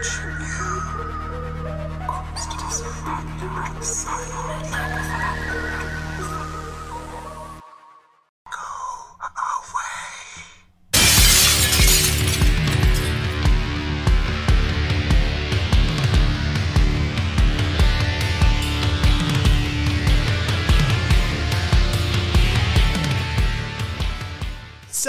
Watching 0.00 0.30
you, 0.40 0.80
corpse 2.06 2.46
to 2.46 2.56
disfigured 2.56 3.52
and 3.52 3.84
silent. 3.84 5.19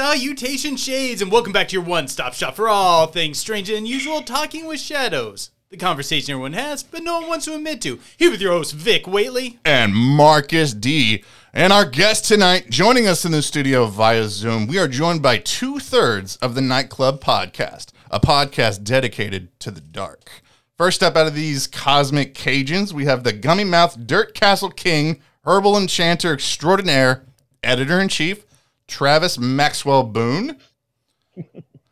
Salutation 0.01 0.77
Shades, 0.77 1.21
and 1.21 1.31
welcome 1.31 1.53
back 1.53 1.67
to 1.67 1.73
your 1.75 1.83
one 1.83 2.07
stop 2.07 2.33
shop 2.33 2.55
for 2.55 2.67
all 2.67 3.05
things 3.05 3.37
strange 3.37 3.69
and 3.69 3.77
unusual 3.77 4.23
talking 4.23 4.65
with 4.65 4.79
shadows. 4.79 5.51
The 5.69 5.77
conversation 5.77 6.31
everyone 6.31 6.53
has, 6.53 6.81
but 6.81 7.03
no 7.03 7.19
one 7.19 7.29
wants 7.29 7.45
to 7.45 7.53
admit 7.53 7.81
to. 7.83 7.99
Here 8.17 8.31
with 8.31 8.41
your 8.41 8.53
host, 8.53 8.73
Vic 8.73 9.03
Waitley. 9.03 9.59
and 9.63 9.93
Marcus 9.93 10.73
D. 10.73 11.23
And 11.53 11.71
our 11.71 11.85
guest 11.85 12.25
tonight, 12.25 12.71
joining 12.71 13.05
us 13.05 13.25
in 13.25 13.31
the 13.31 13.43
studio 13.43 13.85
via 13.85 14.27
Zoom, 14.27 14.65
we 14.65 14.79
are 14.79 14.87
joined 14.87 15.21
by 15.21 15.37
two 15.37 15.77
thirds 15.77 16.35
of 16.37 16.55
the 16.55 16.61
Nightclub 16.61 17.21
Podcast, 17.21 17.89
a 18.09 18.19
podcast 18.19 18.83
dedicated 18.83 19.49
to 19.59 19.69
the 19.69 19.81
dark. 19.81 20.31
First 20.79 21.03
up 21.03 21.15
out 21.15 21.27
of 21.27 21.35
these 21.35 21.67
cosmic 21.67 22.33
Cajuns, 22.33 22.91
we 22.91 23.05
have 23.05 23.23
the 23.23 23.33
gummy 23.33 23.65
mouth 23.65 24.07
Dirt 24.07 24.33
Castle 24.33 24.71
King, 24.71 25.21
herbal 25.45 25.77
enchanter 25.77 26.33
extraordinaire, 26.33 27.23
editor 27.61 27.99
in 27.99 28.07
chief, 28.07 28.45
Travis 28.91 29.39
Maxwell 29.39 30.03
Boone. 30.03 30.57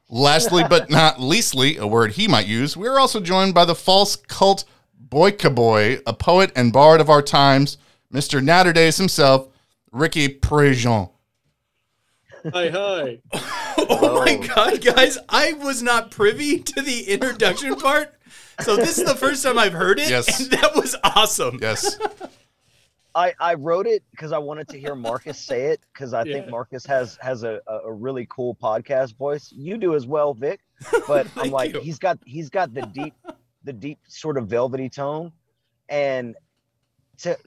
Lastly, 0.10 0.64
but 0.70 0.90
not 0.90 1.20
leastly, 1.22 1.78
a 1.78 1.88
word 1.88 2.12
he 2.14 2.28
might 2.28 2.46
use, 2.48 2.76
we 2.76 2.88
are 2.88 3.00
also 3.00 3.20
joined 3.20 3.54
by 3.54 3.64
the 3.64 3.76
false 3.76 4.16
cult 4.16 4.66
Boyka 5.08 5.54
Boy, 5.54 6.00
a 6.06 6.14
poet 6.14 6.52
and 6.56 6.74
bard 6.74 7.00
of 7.00 7.10
our 7.10 7.22
times, 7.22 7.78
Mr. 8.14 8.44
Naturdays 8.44 8.98
himself, 8.98 9.48
Ricky 9.92 10.28
Prejean. 10.28 11.10
Hi, 12.54 12.70
hi. 12.70 13.20
Oh 13.92 14.24
my 14.26 14.36
god, 14.46 14.84
guys, 14.84 15.18
I 15.30 15.54
was 15.54 15.82
not 15.82 16.12
privy 16.12 16.60
to 16.60 16.82
the 16.82 17.04
introduction 17.10 17.76
part. 17.76 18.14
So 18.62 18.76
this 18.76 18.98
is 19.00 19.06
the 19.06 19.16
first 19.16 19.42
time 19.42 19.58
I've 19.58 19.74
heard 19.74 20.00
it, 20.00 20.10
Yes. 20.10 20.42
and 20.42 20.52
that 20.52 20.76
was 20.76 20.96
awesome. 21.04 21.60
Yes. 21.62 21.98
I, 23.16 23.34
I 23.40 23.54
wrote 23.56 23.88
it 23.88 24.04
because 24.12 24.32
I 24.32 24.38
wanted 24.38 24.68
to 24.70 24.80
hear 24.80 24.96
Marcus 24.96 25.38
say 25.46 25.68
it 25.68 25.82
because 25.94 26.14
I 26.14 26.24
think 26.24 26.48
Marcus 26.50 26.86
has 26.86 27.18
has 27.22 27.44
a, 27.44 27.60
a, 27.68 27.78
a 27.88 27.92
really 27.92 28.28
cool 28.30 28.56
podcast 28.56 29.18
voice. 29.18 29.52
You 29.56 29.78
do 29.78 29.96
as 29.96 30.06
well, 30.08 30.34
Vic. 30.34 30.60
But 31.08 31.28
I'm 31.36 31.52
like 31.52 31.74
you. 31.74 31.82
he's 31.82 32.00
got 32.00 32.20
he's 32.26 32.50
got 32.50 32.74
the 32.74 32.84
deep 32.84 33.14
the 33.64 33.74
deep 33.74 34.00
sort 34.08 34.38
of 34.38 34.48
velvety 34.48 34.90
tone, 34.90 35.32
and 35.90 36.36
to 37.20 37.38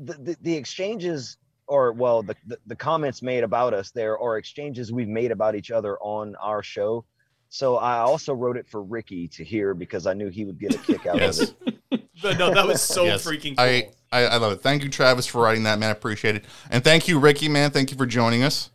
the 0.00 0.14
the, 0.14 0.36
the 0.40 0.54
exchanges 0.54 1.36
or 1.66 1.92
well 1.92 2.22
the, 2.22 2.34
the 2.46 2.58
the 2.66 2.76
comments 2.76 3.20
made 3.20 3.44
about 3.44 3.74
us 3.74 3.90
there 3.90 4.18
are 4.18 4.38
exchanges 4.38 4.90
we've 4.90 5.06
made 5.08 5.30
about 5.30 5.54
each 5.54 5.70
other 5.70 5.98
on 5.98 6.34
our 6.36 6.62
show. 6.62 7.04
So 7.50 7.76
I 7.76 7.98
also 7.98 8.32
wrote 8.34 8.56
it 8.56 8.66
for 8.68 8.82
Ricky 8.82 9.26
to 9.28 9.44
hear 9.44 9.74
because 9.74 10.06
I 10.06 10.12
knew 10.14 10.28
he 10.28 10.44
would 10.44 10.58
get 10.58 10.74
a 10.74 10.78
kick 10.78 11.06
out 11.06 11.16
Yes. 11.16 11.40
of 11.40 11.54
it. 11.66 12.02
But 12.22 12.38
no, 12.38 12.52
that 12.52 12.66
was 12.66 12.82
so 12.82 13.04
yes. 13.04 13.24
freaking 13.26 13.56
cool. 13.56 13.64
I, 13.64 13.88
I, 14.10 14.24
I 14.24 14.36
love 14.36 14.52
it. 14.52 14.62
Thank 14.62 14.82
you, 14.82 14.88
Travis, 14.88 15.26
for 15.26 15.42
writing 15.42 15.64
that, 15.64 15.78
man. 15.78 15.90
I 15.90 15.92
appreciate 15.92 16.36
it. 16.36 16.44
And 16.70 16.82
thank 16.82 17.08
you, 17.08 17.18
Ricky, 17.18 17.48
man. 17.48 17.70
Thank 17.70 17.90
you 17.90 17.96
for 17.96 18.06
joining 18.06 18.42
us. 18.42 18.70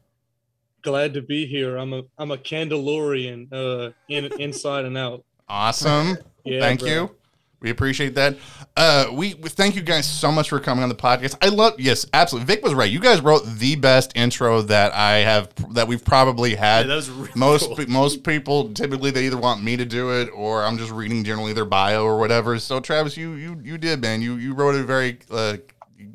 Glad 0.83 1.13
to 1.13 1.21
be 1.21 1.45
here. 1.45 1.77
I'm 1.77 1.93
a 1.93 2.03
I'm 2.17 2.31
a 2.31 2.37
Candelorian, 2.37 3.47
uh, 3.51 3.91
in 4.09 4.25
inside 4.39 4.85
and 4.85 4.97
out. 4.97 5.23
Awesome. 5.47 6.17
Yeah, 6.45 6.59
thank 6.59 6.81
bro. 6.81 6.89
you. 6.89 7.15
We 7.63 7.69
appreciate 7.71 8.13
that. 8.15 8.37
Uh, 8.77 9.07
we, 9.13 9.35
we 9.35 9.49
thank 9.49 9.75
you 9.75 9.81
guys 9.81 10.05
so 10.07 10.31
much 10.31 10.49
for 10.49 10.59
coming 10.59 10.83
on 10.83 10.89
the 10.89 10.95
podcast. 10.95 11.35
I 11.41 11.47
love 11.47 11.79
yes, 11.79 12.05
absolutely. 12.13 12.53
Vic 12.53 12.63
was 12.63 12.73
right. 12.73 12.91
You 12.91 12.99
guys 12.99 13.21
wrote 13.21 13.43
the 13.45 13.75
best 13.77 14.11
intro 14.15 14.61
that 14.63 14.93
I 14.93 15.19
have 15.19 15.49
that 15.73 15.87
we've 15.87 16.03
probably 16.03 16.51
Yeah, 16.51 16.57
had. 16.79 16.87
was 16.87 17.09
really 17.09 17.31
most 17.35 17.67
cool. 17.75 17.85
most 17.87 18.23
people 18.23 18.73
typically 18.73 19.11
they 19.11 19.25
either 19.27 19.37
want 19.37 19.63
me 19.63 19.77
to 19.77 19.85
do 19.85 20.11
it 20.11 20.29
or 20.35 20.63
I'm 20.63 20.77
just 20.77 20.91
reading 20.91 21.23
generally 21.23 21.53
their 21.53 21.65
bio 21.65 22.03
or 22.03 22.19
whatever. 22.19 22.59
So 22.59 22.79
Travis, 22.79 23.15
you 23.15 23.33
you 23.33 23.59
you 23.63 23.77
did, 23.77 24.01
man. 24.01 24.21
You 24.21 24.35
you 24.35 24.53
wrote 24.53 24.75
a 24.75 24.83
very 24.83 25.19
uh, 25.31 25.57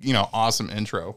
you 0.03 0.13
know 0.13 0.29
awesome 0.33 0.69
intro. 0.71 1.17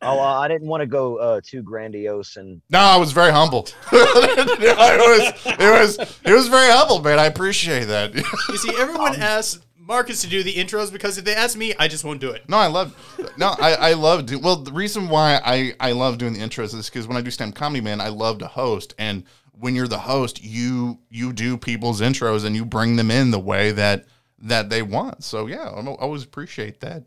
Oh, 0.00 0.20
uh, 0.20 0.38
I 0.38 0.46
didn't 0.46 0.68
want 0.68 0.80
to 0.82 0.86
go 0.86 1.16
uh, 1.16 1.40
too 1.42 1.62
grandiose 1.62 2.36
and 2.36 2.62
No, 2.70 2.78
I 2.78 2.96
was 2.96 3.10
very 3.12 3.32
humbled. 3.32 3.74
it 3.92 3.94
was 3.94 5.46
it 5.46 5.58
was 5.58 6.20
it 6.24 6.32
was 6.32 6.48
very 6.48 6.70
humble, 6.70 7.02
man. 7.02 7.18
I 7.18 7.26
appreciate 7.26 7.86
that. 7.86 8.14
You 8.14 8.56
see, 8.58 8.72
everyone 8.78 9.16
asks 9.20 9.60
Marcus 9.76 10.20
to 10.20 10.28
do 10.28 10.44
the 10.44 10.54
intros 10.54 10.92
because 10.92 11.18
if 11.18 11.24
they 11.24 11.34
ask 11.34 11.56
me, 11.56 11.74
I 11.78 11.88
just 11.88 12.04
won't 12.04 12.20
do 12.20 12.30
it. 12.30 12.48
No, 12.48 12.58
I 12.58 12.68
love. 12.68 12.94
No, 13.36 13.56
I, 13.58 13.74
I 13.74 13.92
love. 13.94 14.26
Do, 14.26 14.38
well, 14.38 14.56
the 14.56 14.72
reason 14.72 15.08
why 15.08 15.40
I 15.44 15.74
I 15.80 15.92
love 15.92 16.18
doing 16.18 16.34
the 16.34 16.40
intros 16.40 16.74
is 16.74 16.88
because 16.88 17.08
when 17.08 17.16
I 17.16 17.20
do 17.20 17.30
stand 17.32 17.56
comedy, 17.56 17.80
man, 17.80 18.00
I 18.00 18.08
love 18.08 18.38
to 18.38 18.46
host, 18.46 18.94
and 18.98 19.24
when 19.52 19.74
you're 19.74 19.88
the 19.88 19.98
host, 19.98 20.44
you 20.44 21.00
you 21.10 21.32
do 21.32 21.56
people's 21.56 22.00
intros 22.00 22.44
and 22.44 22.54
you 22.54 22.64
bring 22.64 22.94
them 22.94 23.10
in 23.10 23.32
the 23.32 23.40
way 23.40 23.72
that 23.72 24.04
that 24.38 24.70
they 24.70 24.82
want. 24.82 25.24
So 25.24 25.46
yeah, 25.46 25.68
I 25.70 25.84
always 25.84 26.22
appreciate 26.22 26.80
that. 26.80 27.04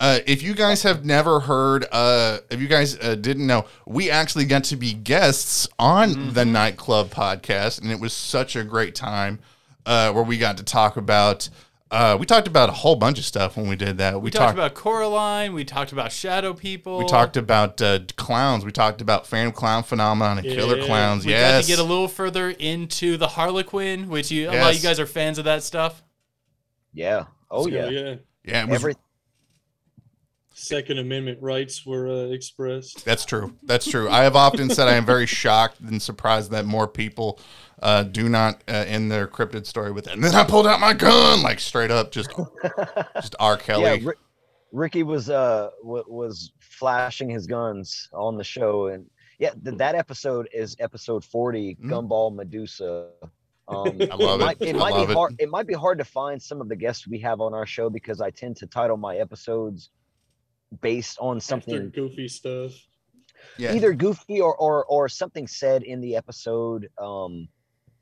Uh, 0.00 0.18
if 0.26 0.42
you 0.42 0.54
guys 0.54 0.82
have 0.82 1.04
never 1.04 1.40
heard, 1.40 1.84
uh, 1.92 2.38
if 2.50 2.58
you 2.58 2.66
guys 2.66 2.98
uh, 2.98 3.14
didn't 3.14 3.46
know, 3.46 3.66
we 3.86 4.10
actually 4.10 4.46
got 4.46 4.64
to 4.64 4.74
be 4.74 4.94
guests 4.94 5.68
on 5.78 6.32
the 6.32 6.44
Nightclub 6.46 7.10
podcast, 7.10 7.82
and 7.82 7.92
it 7.92 8.00
was 8.00 8.14
such 8.14 8.56
a 8.56 8.64
great 8.64 8.94
time 8.94 9.40
uh, 9.84 10.10
where 10.12 10.24
we 10.24 10.38
got 10.38 10.56
to 10.56 10.64
talk 10.64 10.96
about. 10.96 11.50
Uh, 11.90 12.16
we 12.18 12.24
talked 12.24 12.46
about 12.46 12.70
a 12.70 12.72
whole 12.72 12.96
bunch 12.96 13.18
of 13.18 13.26
stuff 13.26 13.58
when 13.58 13.68
we 13.68 13.76
did 13.76 13.98
that. 13.98 14.14
We, 14.14 14.26
We 14.26 14.30
talked 14.30 14.54
about 14.54 14.74
Coraline. 14.74 15.52
We 15.52 15.64
talked 15.64 15.92
about 15.92 16.12
Shadow 16.12 16.54
People. 16.54 16.98
we 16.98 17.06
talked 17.06 17.36
about 17.36 17.82
uh, 17.82 17.98
clowns. 18.16 18.64
We 18.64 18.70
talked 18.70 19.02
about 19.02 19.26
Phantom 19.26 19.52
Clown 19.52 19.82
phenomenon 19.82 20.38
and 20.38 20.46
killer 20.46 20.82
clowns. 20.86 21.26
We 21.26 21.32
yes, 21.32 21.52
got 21.52 21.60
to 21.62 21.66
get 21.66 21.78
a 21.78 21.86
little 21.86 22.08
further 22.08 22.48
into 22.48 23.18
the 23.18 23.26
Harlequin, 23.26 24.08
which 24.08 24.30
you, 24.30 24.48
a 24.48 24.52
lot 24.52 24.70
of 24.70 24.76
you 24.76 24.82
guys 24.82 24.98
are 24.98 25.06
fans 25.06 25.38
of 25.38 25.44
that 25.44 25.62
stuff. 25.62 26.02
yeah. 26.94 27.24
Oh 27.50 27.64
So, 27.64 27.70
yeah. 27.70 27.88
yeah. 27.88 28.14
yeah, 28.44 28.64
was, 28.64 28.76
Every 28.76 28.94
Second 30.60 30.98
Amendment 30.98 31.38
rights 31.40 31.84
were 31.86 32.08
uh, 32.08 32.32
expressed. 32.32 33.04
that's 33.04 33.24
true. 33.24 33.56
That's 33.62 33.88
true. 33.90 34.08
I 34.08 34.22
have 34.24 34.36
often 34.36 34.70
said 34.70 34.88
I 34.88 34.94
am 34.94 35.06
very 35.06 35.26
shocked 35.42 35.80
and 35.80 36.00
surprised 36.00 36.50
that 36.52 36.64
more 36.66 36.86
people 36.86 37.40
uh, 37.82 38.02
do 38.02 38.28
not 38.28 38.62
uh, 38.68 38.72
end 38.86 39.10
their 39.10 39.26
cryptid 39.26 39.66
story 39.66 39.90
with 39.90 40.06
it. 40.06 40.12
And 40.14 40.22
then 40.24 40.34
I 40.34 40.44
pulled 40.44 40.66
out 40.66 40.80
my 40.80 40.92
gun, 40.92 41.42
like 41.42 41.60
straight 41.60 41.90
up, 41.90 42.10
just 42.12 42.30
just 43.16 43.34
R. 43.40 43.56
Kelly. 43.56 43.84
yeah. 43.84 43.96
Ri- 44.10 44.14
Ricky 44.72 45.02
was 45.02 45.28
uh 45.30 45.70
w- 45.82 46.04
was 46.06 46.52
flashing 46.60 47.28
his 47.28 47.46
guns 47.46 48.08
on 48.12 48.36
the 48.36 48.44
show, 48.44 48.86
and 48.88 49.04
yeah, 49.40 49.50
th- 49.64 49.76
that 49.78 49.94
episode 49.96 50.48
is 50.52 50.76
episode 50.78 51.24
forty, 51.24 51.76
Mm. 51.82 51.90
Gumball 51.90 52.34
Medusa. 52.34 53.08
Um, 53.66 53.98
I 54.10 54.14
love 54.14 54.40
it. 54.40 54.44
might, 54.44 54.56
it 54.60 54.76
I 54.76 54.78
might 54.78 55.06
be 55.06 55.12
it. 55.12 55.16
hard. 55.16 55.36
It 55.40 55.48
might 55.50 55.66
be 55.66 55.74
hard 55.74 55.98
to 55.98 56.04
find 56.04 56.40
some 56.40 56.60
of 56.60 56.68
the 56.68 56.76
guests 56.76 57.08
we 57.08 57.18
have 57.20 57.40
on 57.40 57.52
our 57.54 57.66
show 57.66 57.90
because 57.90 58.20
I 58.20 58.30
tend 58.30 58.56
to 58.58 58.66
title 58.66 58.96
my 58.96 59.16
episodes 59.16 59.90
based 60.80 61.18
on 61.20 61.36
After 61.38 61.46
something 61.48 61.90
goofy 61.90 62.28
stuff. 62.28 62.72
yeah. 63.58 63.72
either 63.74 63.92
goofy 63.92 64.40
or 64.40 64.54
or 64.56 64.84
or 64.86 65.08
something 65.08 65.46
said 65.46 65.82
in 65.82 66.00
the 66.00 66.16
episode. 66.16 66.88
Um, 66.98 67.48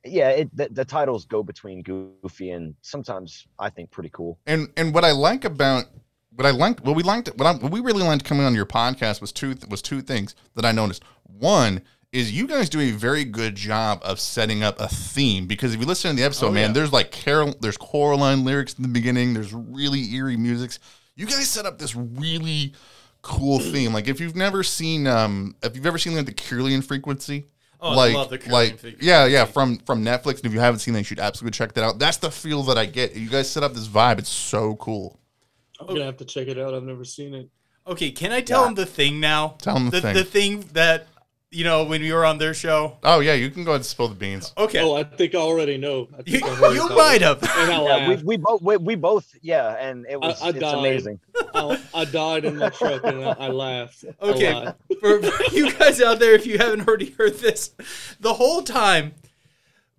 yeah, 0.05 0.31
it, 0.31 0.56
the, 0.56 0.69
the 0.71 0.84
titles 0.84 1.27
go 1.27 1.43
between 1.43 1.83
goofy 1.83 2.51
and 2.51 2.75
sometimes 2.83 3.47
I 3.59 3.69
think 3.71 3.91
pretty 3.91 4.11
cool. 4.12 4.39
and 4.47 4.69
and 4.77 4.95
what 4.95 5.05
I 5.05 5.11
like 5.12 5.45
about 5.45 5.84
what 6.31 6.47
I 6.47 6.51
liked, 6.51 6.83
what 6.84 6.95
we 6.95 7.03
liked, 7.03 7.28
what, 7.37 7.47
I, 7.47 7.53
what 7.59 7.73
we 7.73 7.81
really 7.81 8.05
liked 8.05 8.25
coming 8.25 8.47
on 8.47 8.55
your 8.55 8.65
podcast 8.67 9.21
was 9.21 9.33
two 9.33 9.57
was 9.69 9.83
two 9.83 10.01
things 10.03 10.34
that 10.55 10.65
I 10.65 10.73
noticed. 10.73 11.03
One 11.25 11.83
is 12.12 12.33
you 12.33 12.47
guys 12.47 12.71
do 12.71 12.81
a 12.81 12.91
very 12.93 13.25
good 13.25 13.55
job 13.55 14.01
of 14.03 14.19
setting 14.21 14.62
up 14.62 14.81
a 14.81 14.89
theme 14.89 15.47
because 15.47 15.75
if 15.75 15.81
you 15.81 15.87
listen 15.87 16.10
to 16.13 16.16
the 16.16 16.22
episode, 16.25 16.47
Oh, 16.47 16.53
man, 16.53 16.71
yeah. 16.71 16.75
there's 16.75 16.92
like 16.92 17.10
Carol, 17.10 17.54
there's 17.60 17.77
Coraline 17.77 18.45
lyrics 18.45 18.75
in 18.75 18.83
the 18.83 18.89
beginning. 18.89 19.34
There's 19.34 19.53
really 19.53 20.15
eerie 20.15 20.37
musics. 20.39 20.78
You 21.18 21.26
guys 21.26 21.48
set 21.48 21.66
up 21.66 21.78
this 21.78 21.94
really 21.97 22.72
cool 23.22 23.59
theme. 23.59 23.92
Like 23.92 24.09
if 24.09 24.20
you've 24.20 24.36
never 24.36 24.62
seen, 24.62 25.06
um, 25.06 25.56
if 25.62 25.74
you've 25.76 25.84
ever 25.86 25.98
seen 25.98 26.15
like 26.16 26.26
the 26.26 26.32
Kirlian 26.32 26.82
frequency, 26.84 27.47
Oh, 27.80 27.92
like, 27.94 28.12
I 28.12 28.16
love 28.16 28.30
the 28.30 28.38
Kirlian 28.38 28.50
like, 28.50 28.78
frequency. 28.78 29.06
yeah, 29.06 29.26
yeah, 29.26 29.44
from 29.44 29.78
from 29.78 30.04
Netflix. 30.04 30.36
And 30.36 30.47
if 30.47 30.53
you 30.54 30.60
haven't 30.60 30.80
seen 30.80 30.94
that, 30.94 31.00
you 31.00 31.04
should 31.04 31.20
absolutely 31.20 31.56
check 31.56 31.74
that 31.74 31.84
out. 31.84 31.98
That's 31.98 32.16
the 32.16 32.30
feel 32.30 32.62
that 32.65 32.78
I 32.78 32.86
get. 32.86 33.15
You 33.15 33.28
guys 33.28 33.50
set 33.50 33.62
up 33.62 33.74
this 33.74 33.86
vibe. 33.88 34.18
It's 34.18 34.28
so 34.30 34.74
cool. 34.76 35.18
I'm 35.80 35.86
gonna 35.86 36.04
have 36.04 36.16
to 36.18 36.24
check 36.24 36.48
it 36.48 36.59
out. 36.59 36.74
I've 36.74 36.82
never 36.82 37.04
seen 37.04 37.34
it. 37.34 37.48
Okay, 37.86 38.10
can 38.10 38.32
I 38.32 38.41
tell 38.41 38.62
Yeah. 38.62 38.68
him 38.68 38.74
the 38.74 38.86
thing 38.86 39.18
now? 39.20 39.56
Tell 39.60 39.76
'em 39.76 39.86
the 39.91 39.92
the 39.92 40.00
thing. 40.03 40.15
The 40.15 40.24
thing 40.24 40.60
that 40.72 41.06
you 41.50 41.65
know 41.65 41.84
when 41.84 42.03
we 42.03 42.12
were 42.12 42.24
on 42.27 42.39
their 42.39 42.53
show. 42.54 42.98
Oh 43.03 43.21
yeah, 43.21 43.34
you 43.34 43.50
can 43.50 43.65
go 43.65 43.71
ahead 43.72 43.80
and 43.80 43.86
spill 43.86 44.09
the 44.09 44.15
beans. 44.15 44.53
Okay, 44.59 44.80
Oh, 44.80 44.95
I 44.95 45.04
think 45.04 45.34
I 45.34 45.39
already 45.39 45.77
know. 45.78 46.09
I 46.16 46.22
you, 46.27 46.41
I 46.45 46.54
heard 46.54 46.74
you 46.74 46.89
might 46.91 47.22
have. 47.22 47.42
And 47.59 47.71
Yeah, 47.86 48.09
we, 48.09 48.16
we 48.22 48.36
both 48.36 48.62
we, 48.62 48.77
we 48.77 48.95
both 48.97 49.27
yeah, 49.41 49.74
and 49.74 50.06
it 50.09 50.21
was 50.21 50.41
I 50.42 50.50
it's 50.50 50.59
died. 50.60 50.78
amazing. 50.78 51.21
I, 51.54 51.80
I 51.95 52.04
died 52.04 52.45
in 52.45 52.56
my 52.59 52.68
truck 52.68 53.03
and 53.04 53.24
I, 53.24 53.30
I 53.33 53.48
laughed. 53.48 54.04
a 54.04 54.15
Okay, 54.27 54.53
lot. 54.53 54.77
for, 55.00 55.22
for 55.22 55.45
you 55.54 55.72
guys 55.72 56.00
out 56.03 56.18
there, 56.18 56.34
if 56.34 56.47
you 56.47 56.59
haven't 56.59 56.86
already 56.86 57.10
heard 57.10 57.39
this, 57.39 57.71
the 58.21 58.34
whole 58.34 58.62
time 58.62 59.15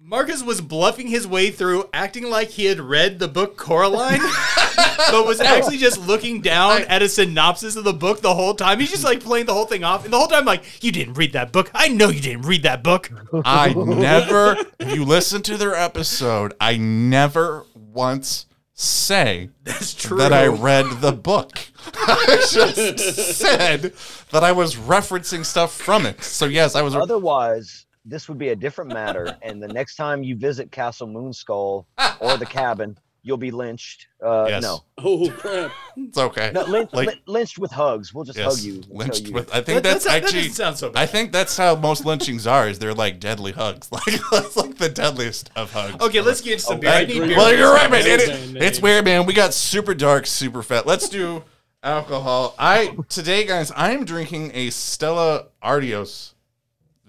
Marcus 0.01 0.41
was 0.41 0.61
bluffing 0.61 1.07
his 1.07 1.27
way 1.27 1.51
through, 1.51 1.89
acting 1.93 2.23
like 2.29 2.49
he 2.49 2.65
had 2.65 2.79
read 2.79 3.19
the 3.19 3.27
book 3.27 3.57
Coraline, 3.57 4.21
but 5.11 5.27
was 5.27 5.41
actually 5.41 5.77
just 5.77 5.99
looking 6.07 6.41
down 6.41 6.83
at 6.83 7.01
a 7.01 7.09
synopsis 7.09 7.75
of 7.75 7.83
the 7.83 7.93
book 7.93 8.21
the 8.21 8.33
whole 8.33 8.55
time. 8.55 8.79
He's 8.79 8.91
just 8.91 9.03
like 9.03 9.19
playing 9.19 9.45
the 9.45 9.53
whole 9.53 9.65
thing 9.65 9.83
off, 9.83 10.05
and 10.05 10.13
the 10.13 10.17
whole 10.17 10.27
time, 10.27 10.45
like, 10.45 10.83
you 10.83 10.91
didn't 10.93 11.15
read 11.15 11.33
that 11.33 11.51
book. 11.51 11.69
I 11.73 11.89
know 11.89 12.07
you 12.09 12.21
didn't 12.21 12.43
read 12.43 12.63
that 12.63 12.81
book. 12.81 13.11
I 13.45 13.73
never, 13.73 14.55
if 14.79 14.95
you 14.95 15.03
listen 15.03 15.41
to 15.43 15.57
their 15.57 15.75
episode, 15.75 16.53
I 16.61 16.77
never 16.77 17.65
once 17.75 18.45
say 18.73 19.49
That's 19.65 19.93
true. 19.93 20.17
that 20.17 20.31
I 20.31 20.47
read 20.47 20.85
the 21.01 21.11
book. 21.11 21.59
I 21.93 22.47
just 22.49 23.35
said 23.35 23.93
that 24.31 24.43
I 24.43 24.53
was 24.53 24.75
referencing 24.75 25.45
stuff 25.45 25.75
from 25.75 26.05
it. 26.05 26.23
So 26.23 26.45
yes, 26.45 26.75
I 26.75 26.81
was. 26.81 26.95
Otherwise, 26.95 27.85
this 28.05 28.27
would 28.29 28.37
be 28.37 28.49
a 28.49 28.55
different 28.55 28.91
matter. 28.93 29.37
and 29.41 29.61
the 29.61 29.67
next 29.67 29.95
time 29.95 30.23
you 30.23 30.35
visit 30.35 30.71
Castle 30.71 31.07
Moonskull 31.07 31.85
or 32.19 32.37
the 32.37 32.45
cabin, 32.45 32.97
you'll 33.21 33.37
be 33.37 33.51
lynched. 33.51 34.07
Uh, 34.25 34.45
Yes. 34.49 34.63
No, 34.63 34.79
Oh 34.97 35.29
crap! 35.37 35.71
It's 35.97 36.17
okay. 36.17 36.51
no 36.53 36.63
lynch, 36.63 36.89
Like- 36.93 37.21
lynched 37.27 37.59
with 37.59 37.71
hugs. 37.71 38.13
We'll 38.13 38.23
just 38.23 38.37
Yes, 38.37 38.55
hug 38.55 38.63
you. 38.65 38.75
That's 38.75 38.87
how 38.87 38.93
lynched 38.97 39.27
you- 39.27 39.33
with. 39.33 39.49
I 39.51 39.61
think 39.61 39.83
That- 39.83 39.83
that's, 39.83 40.05
that 40.05 40.23
actually. 40.23 40.39
doesn't 40.39 40.53
sound 40.53 40.77
so 40.77 40.89
bad. 40.89 41.01
I 41.01 41.05
think 41.05 41.31
that's 41.33 41.55
how 41.57 41.75
most 41.75 42.05
lynchings 42.05 42.47
are. 42.47 42.67
Is 42.69 42.79
they're 42.79 42.93
like 42.93 43.19
deadly 43.19 43.51
hugs. 43.51 43.89
Like 43.91 44.19
that's 44.31 44.55
like 44.57 44.77
the 44.77 44.89
deadliest 44.89 45.51
of 45.55 45.71
hugs. 45.73 46.01
Okay, 46.03 46.21
let's 46.21 46.41
get 46.41 46.61
some 46.61 46.77
Oh, 46.77 46.79
beer. 46.79 46.89
I 46.89 46.99
I 47.01 47.05
need 47.05 47.19
beer. 47.19 47.37
Well, 47.37 47.53
you're 47.55 47.73
right, 47.73 47.91
man. 47.91 48.03
Nail 48.05 48.19
It- 48.21 48.63
it's 48.63 48.81
weird, 48.81 49.03
man. 49.05 49.25
We 49.25 49.33
got 49.33 49.53
super 49.53 49.93
dark, 49.93 50.25
super 50.25 50.63
fat. 50.63 50.85
Let's 50.87 51.09
do 51.09 51.43
alcohol. 51.83 52.55
I 52.57 52.95
today, 53.09 53.45
guys. 53.45 53.71
I 53.71 53.91
am 53.91 54.05
drinking 54.05 54.51
a 54.53 54.69
Stella 54.69 55.45
Artois. 55.61 56.33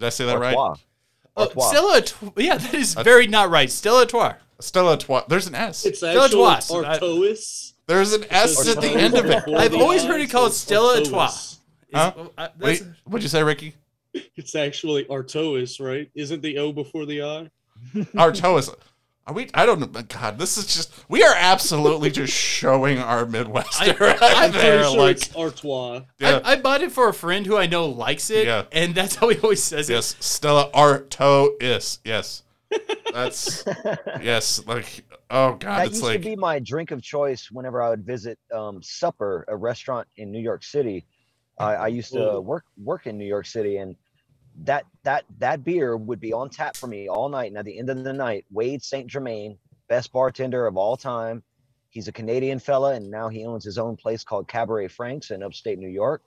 Did 0.01 0.07
I 0.07 0.09
say 0.09 0.25
that 0.25 0.39
right? 0.39 0.57
Artois. 0.57 0.77
Oh, 1.37 1.43
Artois. 1.43 1.69
Stella, 1.69 2.33
yeah, 2.39 2.57
that 2.57 2.73
is 2.73 2.95
very 2.95 3.27
not 3.27 3.51
right. 3.51 3.71
Stella 3.71 4.01
Artois. 4.01 4.35
Stella 4.61 4.93
Artois. 4.93 5.25
There's 5.29 5.47
an 5.47 5.55
S. 5.55 5.85
It's 5.85 5.99
Stella 5.99 6.25
actually 6.25 6.43
Artois. 6.43 6.83
I- 6.85 6.93
Artois. 6.95 7.73
There's 7.87 8.13
an 8.15 8.25
S 8.31 8.67
at 8.69 8.81
the 8.81 8.89
end 8.89 9.15
of 9.15 9.27
it. 9.27 9.45
I've 9.49 9.75
always 9.75 10.03
heard 10.03 10.21
it 10.23 10.31
called 10.31 10.55
Stella 10.55 10.99
Artois. 11.01 11.19
Artois. 11.19 11.57
Huh? 11.93 12.13
uh, 12.39 12.49
Wait, 12.59 12.83
what'd 13.05 13.23
you 13.23 13.29
say, 13.29 13.43
Ricky? 13.43 13.75
It's 14.37 14.55
actually 14.55 15.07
Artois, 15.11 15.77
right? 15.81 16.11
Isn't 16.15 16.41
the 16.41 16.57
O 16.59 16.73
before 16.73 17.05
the 17.05 17.23
I? 17.23 17.51
Artois. 18.17 18.71
Are 19.31 19.33
we? 19.33 19.49
I 19.55 19.65
don't 19.65 19.79
know. 19.79 19.87
God, 20.03 20.41
this 20.41 20.59
is 20.59 20.67
just. 20.67 20.93
We 21.09 21.23
are 21.23 21.35
absolutely 21.37 22.11
just 22.11 22.33
showing 22.33 22.99
our 22.99 23.25
Midwestern 23.25 23.95
I- 24.01 24.05
right 24.05 24.19
I'm 24.21 24.51
there. 24.51 24.79
pretty 24.81 24.91
sure 24.91 24.99
like, 25.01 25.17
it's 25.19 25.37
Artois. 25.37 26.03
yeah. 26.19 26.41
I, 26.45 26.53
I 26.53 26.57
bought 26.57 26.83
it 26.83 26.91
for 26.91 27.09
a 27.09 27.15
friend 27.15 27.47
who 27.47 27.57
I 27.57 27.67
know 27.69 27.87
likes 27.87 28.29
it, 28.31 28.47
Yeah. 28.47 28.65
and 28.73 28.93
that's 28.93 29.15
how 29.15 29.29
he 29.29 29.39
always 29.39 29.63
says 29.63 29.89
it. 29.89 29.93
Yes, 29.93 30.17
Stella 30.19 30.69
Artois. 30.75 31.99
Yes, 32.05 32.43
that's 33.15 33.65
yes. 34.21 34.67
Like, 34.67 35.05
oh 35.31 35.53
god, 35.53 35.63
that 35.63 35.87
it's 35.87 35.95
used 35.95 36.05
like 36.07 36.21
to 36.23 36.29
be 36.31 36.35
my 36.35 36.59
drink 36.59 36.91
of 36.91 37.01
choice 37.01 37.53
whenever 37.53 37.81
I 37.81 37.91
would 37.91 38.05
visit 38.05 38.37
um, 38.53 38.83
Supper, 38.83 39.45
a 39.47 39.55
restaurant 39.55 40.09
in 40.17 40.33
New 40.33 40.41
York 40.43 40.65
City. 40.65 41.07
I, 41.57 41.75
I 41.75 41.87
used 41.87 42.13
to 42.15 42.41
work 42.41 42.65
work 42.83 43.07
in 43.07 43.17
New 43.17 43.27
York 43.27 43.47
City, 43.47 43.77
and 43.77 43.95
that 44.65 44.85
that 45.03 45.25
that 45.39 45.65
beer 45.65 45.97
would 45.97 46.21
be 46.21 46.33
on 46.33 46.51
tap 46.51 46.77
for 46.77 46.87
me 46.87 47.09
all 47.09 47.29
night. 47.29 47.49
And 47.49 47.59
at 47.59 47.65
the 47.65 47.79
end 47.79 47.91
of 47.91 48.05
the 48.05 48.13
night, 48.13 48.45
Wade 48.51 48.83
Saint 48.83 49.09
Germain, 49.09 49.59
best 49.89 50.13
bartender 50.13 50.67
of 50.67 50.77
all 50.77 50.97
time. 50.97 51.43
He's 51.89 52.07
a 52.07 52.13
Canadian 52.13 52.61
fella, 52.61 52.95
and 52.95 53.11
now 53.11 53.29
he 53.29 53.45
owns 53.45 53.65
his 53.65 53.77
own 53.77 53.97
place 53.97 54.23
called 54.23 54.47
Cabaret 54.47 54.89
Franks 54.89 55.33
in 55.33 55.43
upstate 55.43 55.79
New 55.79 55.89
York. 55.89 56.23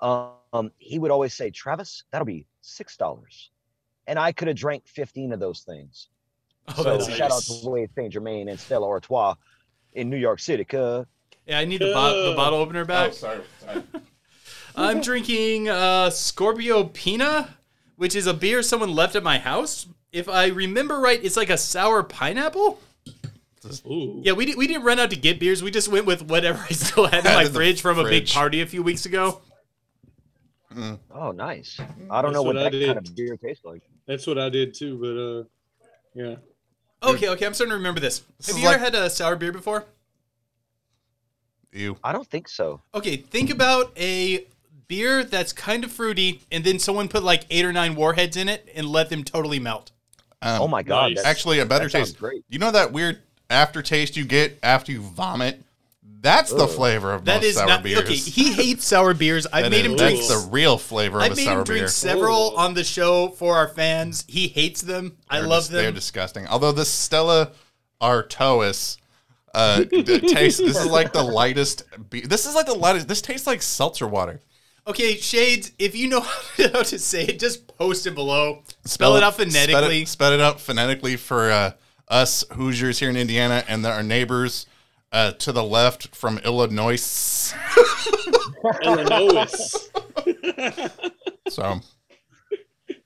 Um, 0.00 0.70
he 0.78 0.98
would 0.98 1.10
always 1.10 1.34
say, 1.34 1.50
"Travis, 1.50 2.04
that'll 2.10 2.24
be 2.24 2.46
six 2.62 2.96
dollars," 2.96 3.50
and 4.06 4.18
I 4.18 4.32
could 4.32 4.48
have 4.48 4.56
drank 4.56 4.86
fifteen 4.86 5.32
of 5.32 5.40
those 5.40 5.60
things. 5.60 6.08
Oh, 6.68 6.82
so 6.82 6.82
that's 6.84 7.14
shout 7.14 7.30
out 7.30 7.42
to 7.42 7.68
Wade 7.68 7.90
Saint 7.94 8.12
Germain 8.12 8.48
and 8.48 8.58
Stella 8.58 8.88
Artois 8.88 9.34
in 9.92 10.08
New 10.08 10.16
York 10.16 10.40
City. 10.40 10.64
Cuh. 10.64 11.04
Yeah, 11.46 11.58
I 11.58 11.66
need 11.66 11.82
the, 11.82 11.92
bo- 11.92 12.30
the 12.30 12.36
bottle 12.36 12.58
opener 12.58 12.82
oh, 12.82 12.86
back. 12.86 13.12
sorry, 13.12 13.40
sorry. 13.60 13.82
I'm 14.76 15.02
drinking 15.02 15.68
uh, 15.68 16.10
Scorpio 16.10 16.84
Pina, 16.84 17.54
which 17.96 18.14
is 18.14 18.26
a 18.26 18.34
beer 18.34 18.62
someone 18.62 18.94
left 18.94 19.14
at 19.16 19.22
my 19.22 19.38
house. 19.38 19.86
If 20.12 20.28
I 20.28 20.46
remember 20.46 21.00
right, 21.00 21.22
it's 21.22 21.36
like 21.36 21.50
a 21.50 21.58
sour 21.58 22.02
pineapple. 22.02 22.80
Ooh. 23.86 24.20
Yeah, 24.22 24.32
we, 24.32 24.44
di- 24.46 24.54
we 24.54 24.66
didn't 24.66 24.84
run 24.84 25.00
out 25.00 25.10
to 25.10 25.16
get 25.16 25.40
beers. 25.40 25.62
We 25.62 25.70
just 25.70 25.88
went 25.88 26.04
with 26.04 26.22
whatever 26.28 26.58
I 26.68 26.72
still 26.74 27.06
had 27.06 27.20
in 27.20 27.24
Had 27.24 27.34
my 27.34 27.42
in 27.44 27.48
the 27.52 27.54
fridge 27.54 27.80
from 27.80 27.98
a 27.98 28.04
big 28.04 28.24
fridge. 28.24 28.34
party 28.34 28.60
a 28.60 28.66
few 28.66 28.82
weeks 28.82 29.06
ago. 29.06 29.40
Oh, 31.10 31.30
nice. 31.30 31.80
I 32.10 32.20
don't 32.20 32.32
know 32.32 32.42
what, 32.42 32.56
what 32.56 32.66
I 32.66 32.70
that 32.70 32.84
kind 32.84 32.98
did. 33.04 33.08
of 33.08 33.16
beer 33.16 33.36
tastes 33.36 33.64
like. 33.64 33.82
That's 34.06 34.26
what 34.26 34.38
I 34.38 34.48
did 34.50 34.74
too, 34.74 34.98
but 34.98 35.86
uh, 35.86 36.26
yeah. 36.26 36.36
Okay, 37.02 37.28
okay, 37.30 37.46
I'm 37.46 37.54
starting 37.54 37.70
to 37.70 37.76
remember 37.76 38.00
this. 38.00 38.22
This 38.38 38.48
Have 38.48 38.56
is 38.56 38.62
you 38.62 38.68
ever 38.68 38.78
had 38.78 38.94
a 38.94 39.08
sour 39.08 39.36
beer 39.36 39.52
before? 39.52 39.84
You. 41.72 41.96
I 42.04 42.12
don't 42.12 42.26
think 42.26 42.48
so. 42.48 42.80
Okay, 42.94 43.16
think 43.16 43.50
about 43.50 43.92
a 43.98 44.46
beer 44.88 45.24
that's 45.24 45.52
kind 45.52 45.84
of 45.84 45.92
fruity, 45.92 46.42
and 46.50 46.64
then 46.64 46.78
someone 46.78 47.08
put 47.08 47.22
like 47.22 47.44
eight 47.50 47.64
or 47.64 47.72
nine 47.72 47.94
warheads 47.94 48.36
in 48.36 48.48
it 48.48 48.68
and 48.74 48.86
let 48.88 49.10
them 49.10 49.24
totally 49.24 49.58
melt. 49.58 49.90
Um, 50.42 50.62
oh 50.62 50.68
my 50.68 50.82
god, 50.82 51.14
nice. 51.14 51.24
Actually, 51.24 51.58
a 51.60 51.66
better 51.66 51.86
that 51.88 51.92
taste. 51.98 52.18
great. 52.18 52.44
You 52.48 52.58
know 52.58 52.70
that 52.70 52.92
weird 52.92 53.20
aftertaste 53.50 54.16
you 54.16 54.24
get 54.24 54.58
after 54.62 54.92
you 54.92 55.00
vomit? 55.00 55.60
That's 56.20 56.50
the 56.52 56.66
flavor 56.66 57.12
of 57.12 57.26
That 57.26 57.36
most 57.42 57.44
is 57.44 57.56
sour 57.56 57.66
not 57.66 57.82
beers. 57.82 57.98
okay. 58.00 58.14
He 58.14 58.50
hates 58.52 58.86
sour 58.86 59.12
beers. 59.12 59.46
I've 59.52 59.64
That 59.64 59.70
made 59.70 59.80
is- 59.84 59.92
him 59.92 59.96
drink. 59.98 60.20
That's 60.20 60.44
the 60.44 60.48
real 60.50 60.78
flavor 60.78 61.18
of 61.18 61.24
I've 61.24 61.32
a 61.32 61.36
made 61.36 61.48
him 61.48 61.64
drink 61.64 61.80
beer. 61.82 61.88
several 61.88 62.54
Oh. 62.54 62.56
on 62.56 62.72
the 62.72 62.82
show 62.82 63.28
for 63.28 63.56
our 63.56 63.68
fans. 63.68 64.24
He 64.26 64.48
hates 64.48 64.80
them. 64.80 65.18
I 65.28 65.40
They're 65.40 65.48
love 65.48 65.64
dis- 65.64 65.68
They're 65.70 65.92
disgusting. 65.92 66.46
Although 66.46 66.72
the 66.72 66.86
Stella 66.86 67.50
Artois 68.00 68.96
uh, 69.54 69.84
taste. 69.90 70.58
This 70.58 70.60
is 70.78 70.86
like 70.86 71.12
the 71.12 71.22
lightest. 71.22 71.84
Be- 72.10 72.22
this 72.22 72.46
is 72.46 72.54
like 72.54 72.66
the 72.66 72.74
lightest. 72.74 73.06
This 73.08 73.22
tastes 73.22 73.46
like 73.46 73.62
seltzer 73.62 74.06
water. 74.08 74.40
Okay, 74.86 75.16
Shades, 75.16 75.72
if 75.78 75.96
you 75.96 76.08
know 76.08 76.20
how 76.58 76.82
to 76.82 76.98
say 76.98 77.24
it, 77.24 77.38
just 77.38 77.66
post 77.78 78.06
it 78.06 78.14
below. 78.14 78.62
Spell, 78.84 79.16
it 79.16 79.22
out 79.22 79.34
Spell 79.34 79.46
phonetically. 79.46 80.02
it, 80.02 80.08
spell 80.08 80.32
it 80.32 80.40
out 80.40 80.60
phonetically 80.60 81.16
for 81.16 81.50
uh, 81.50 81.72
us 82.08 82.44
Hoosiers 82.52 82.98
here 82.98 83.08
in 83.08 83.16
Indiana 83.16 83.64
and 83.66 83.84
our 83.86 84.02
neighbors 84.02 84.66
uh, 85.10 85.32
to 85.32 85.52
the 85.52 85.62
left 85.64 86.14
from 86.14 86.38
Illinois. 86.38 87.54
Illinois. 88.82 89.88
So 91.48 91.78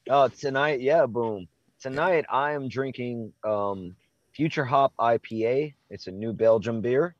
Oh, 0.08 0.28
tonight, 0.28 0.80
yeah, 0.80 1.04
boom. 1.06 1.48
Tonight 1.82 2.24
I 2.30 2.52
am 2.52 2.68
drinking 2.68 3.32
um 3.44 3.94
Future 4.32 4.64
Hop 4.64 4.92
IPA. 4.98 5.74
It's 5.90 6.06
a 6.06 6.12
New 6.12 6.32
Belgium 6.32 6.80
beer. 6.80 7.14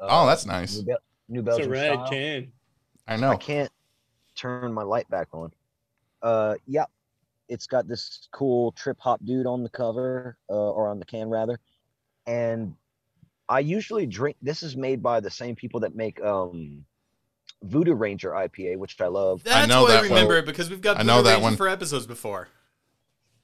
Uh, 0.00 0.06
Oh, 0.10 0.26
that's 0.26 0.44
nice. 0.44 0.76
New, 0.78 0.82
Bel- 0.84 0.98
New 1.28 1.38
it's 1.40 1.46
a 1.46 1.50
Belgium 1.50 1.70
rad 1.70 1.92
style. 1.94 2.08
can. 2.10 2.52
I 3.12 3.32
I 3.32 3.36
can't 3.36 3.70
turn 4.36 4.72
my 4.72 4.82
light 4.82 5.08
back 5.10 5.28
on. 5.32 5.52
Uh, 6.22 6.54
yeah, 6.66 6.84
it's 7.48 7.66
got 7.66 7.88
this 7.88 8.28
cool 8.32 8.72
trip 8.72 8.98
hop 9.00 9.20
dude 9.24 9.46
on 9.46 9.62
the 9.62 9.68
cover, 9.68 10.36
uh, 10.48 10.52
or 10.52 10.88
on 10.88 10.98
the 10.98 11.04
can 11.04 11.28
rather. 11.28 11.58
And 12.26 12.74
I 13.48 13.60
usually 13.60 14.06
drink. 14.06 14.36
This 14.40 14.62
is 14.62 14.76
made 14.76 15.02
by 15.02 15.20
the 15.20 15.30
same 15.30 15.56
people 15.56 15.80
that 15.80 15.94
make 15.96 16.22
um, 16.22 16.84
Voodoo 17.62 17.94
Ranger 17.94 18.30
IPA, 18.30 18.78
which 18.78 19.00
I 19.00 19.08
love. 19.08 19.42
That's 19.44 19.68
know 19.68 19.82
why 19.84 19.96
I 19.96 20.00
remember 20.02 20.34
one. 20.34 20.42
it 20.44 20.46
because 20.46 20.70
we've 20.70 20.80
got 20.80 20.98
I 20.98 21.02
know 21.02 21.22
that 21.22 21.32
Ranger 21.32 21.42
one. 21.42 21.56
for 21.56 21.68
episodes 21.68 22.06
before. 22.06 22.48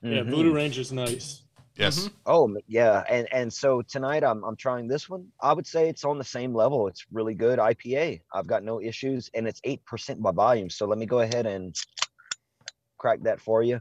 Yeah, 0.02 0.20
Mhm. 0.20 0.30
Voodoo 0.30 0.54
Ranger's 0.54 0.92
nice. 0.92 1.42
Yes. 1.78 2.00
Mm-hmm. 2.00 2.14
Oh 2.26 2.56
yeah, 2.66 3.04
and 3.08 3.26
and 3.32 3.52
so 3.52 3.82
tonight 3.82 4.24
I'm 4.24 4.42
I'm 4.44 4.56
trying 4.56 4.88
this 4.88 5.08
one. 5.08 5.28
I 5.40 5.52
would 5.52 5.66
say 5.66 5.88
it's 5.88 6.04
on 6.04 6.18
the 6.18 6.24
same 6.24 6.52
level. 6.52 6.88
It's 6.88 7.06
really 7.12 7.34
good 7.34 7.58
IPA. 7.60 8.20
I've 8.34 8.48
got 8.48 8.64
no 8.64 8.80
issues, 8.80 9.30
and 9.34 9.46
it's 9.46 9.60
eight 9.64 9.84
percent 9.86 10.20
by 10.20 10.32
volume. 10.32 10.68
So 10.70 10.86
let 10.86 10.98
me 10.98 11.06
go 11.06 11.20
ahead 11.20 11.46
and 11.46 11.74
crack 12.98 13.20
that 13.22 13.40
for 13.40 13.62
you. 13.62 13.80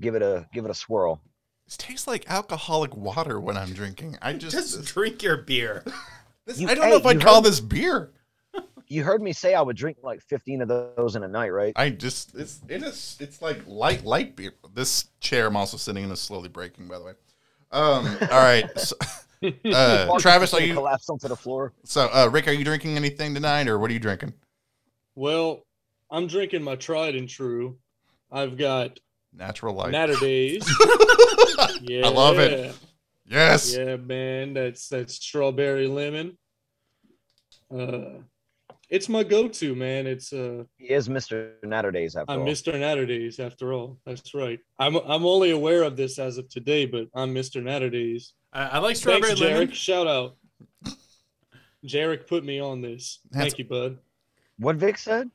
Give 0.00 0.16
it 0.16 0.22
a 0.22 0.46
give 0.52 0.64
it 0.64 0.70
a 0.70 0.74
swirl. 0.74 1.20
It 1.68 1.74
tastes 1.78 2.08
like 2.08 2.28
alcoholic 2.28 2.96
water 2.96 3.38
when 3.38 3.56
I'm 3.56 3.72
drinking. 3.72 4.18
I 4.20 4.32
just, 4.34 4.52
Just 4.56 4.84
drink 4.92 5.22
your 5.22 5.36
beer. 5.36 5.84
this- 6.46 6.58
You- 6.60 6.68
I 6.68 6.74
don't 6.74 6.84
hey, 6.84 6.90
know 6.90 6.96
if 6.96 7.06
I'd 7.06 7.14
you 7.14 7.20
call 7.20 7.36
heard- 7.36 7.44
this 7.44 7.60
beer. 7.60 8.10
You 8.90 9.04
heard 9.04 9.22
me 9.22 9.32
say 9.32 9.54
I 9.54 9.62
would 9.62 9.76
drink 9.76 9.98
like 10.02 10.20
fifteen 10.20 10.60
of 10.60 10.68
those 10.68 11.14
in 11.14 11.22
a 11.22 11.28
night, 11.28 11.50
right? 11.50 11.72
I 11.76 11.90
just 11.90 12.34
it's 12.34 12.60
it 12.68 12.82
is 12.82 13.16
it's 13.20 13.40
like 13.40 13.62
light 13.66 14.04
light 14.04 14.34
beer. 14.34 14.52
This 14.74 15.06
chair 15.20 15.46
I'm 15.46 15.56
also 15.56 15.76
sitting 15.76 16.04
in 16.04 16.10
is 16.10 16.20
slowly 16.20 16.48
breaking. 16.48 16.88
By 16.88 16.98
the 16.98 17.04
way. 17.04 17.12
Um. 17.70 18.06
all 18.32 18.42
right. 18.42 18.68
So, 18.78 18.96
uh, 19.72 20.18
Travis, 20.18 20.52
is 20.52 20.58
are 20.58 20.62
you? 20.62 20.74
collapse 20.74 21.08
onto 21.08 21.28
the 21.28 21.36
floor? 21.36 21.72
So, 21.84 22.08
uh, 22.12 22.28
Rick, 22.30 22.48
are 22.48 22.52
you 22.52 22.64
drinking 22.64 22.96
anything 22.96 23.32
tonight, 23.32 23.68
or 23.68 23.78
what 23.78 23.90
are 23.90 23.94
you 23.94 24.00
drinking? 24.00 24.34
Well, 25.14 25.64
I'm 26.10 26.26
drinking 26.26 26.64
my 26.64 26.74
tried 26.74 27.14
and 27.14 27.28
true. 27.28 27.78
I've 28.32 28.56
got 28.58 28.98
Natural 29.32 29.74
light. 29.74 29.92
Naturdays. 29.92 30.68
Yeah, 31.82 32.06
I 32.06 32.10
love 32.10 32.38
it. 32.38 32.74
yes. 33.26 33.76
Yeah, 33.76 33.96
man, 33.96 34.54
that's 34.54 34.88
that's 34.88 35.14
strawberry 35.14 35.86
lemon. 35.86 36.36
Uh, 37.70 38.22
it's 38.90 39.08
my 39.08 39.22
go-to, 39.22 39.74
man. 39.74 40.06
It's 40.06 40.32
uh, 40.32 40.64
He 40.76 40.86
is 40.90 41.08
Mr. 41.08 41.52
Naturdays 41.64 42.16
after 42.16 42.32
I'm 42.32 42.40
all. 42.40 42.46
Mr. 42.46 42.74
Naturdays 42.74 43.38
after 43.40 43.72
all. 43.72 43.98
That's 44.04 44.34
right. 44.34 44.58
I'm 44.78 44.96
I'm 44.96 45.24
only 45.24 45.50
aware 45.52 45.82
of 45.84 45.96
this 45.96 46.18
as 46.18 46.36
of 46.38 46.48
today, 46.48 46.86
but 46.86 47.06
I'm 47.14 47.34
Mr. 47.34 47.62
Naturdays. 47.62 48.32
I, 48.52 48.64
I 48.64 48.78
like 48.78 48.96
strawberry 48.96 49.28
Thanks, 49.34 49.40
lemon. 49.40 49.68
Jarek. 49.68 49.74
Shout 49.74 50.06
out. 50.06 50.36
Jarek 51.86 52.26
put 52.26 52.44
me 52.44 52.60
on 52.60 52.80
this. 52.80 53.20
That's- 53.30 53.52
Thank 53.52 53.58
you, 53.58 53.64
bud. 53.64 53.98
What 54.58 54.76
Vic 54.76 54.98
said? 54.98 55.30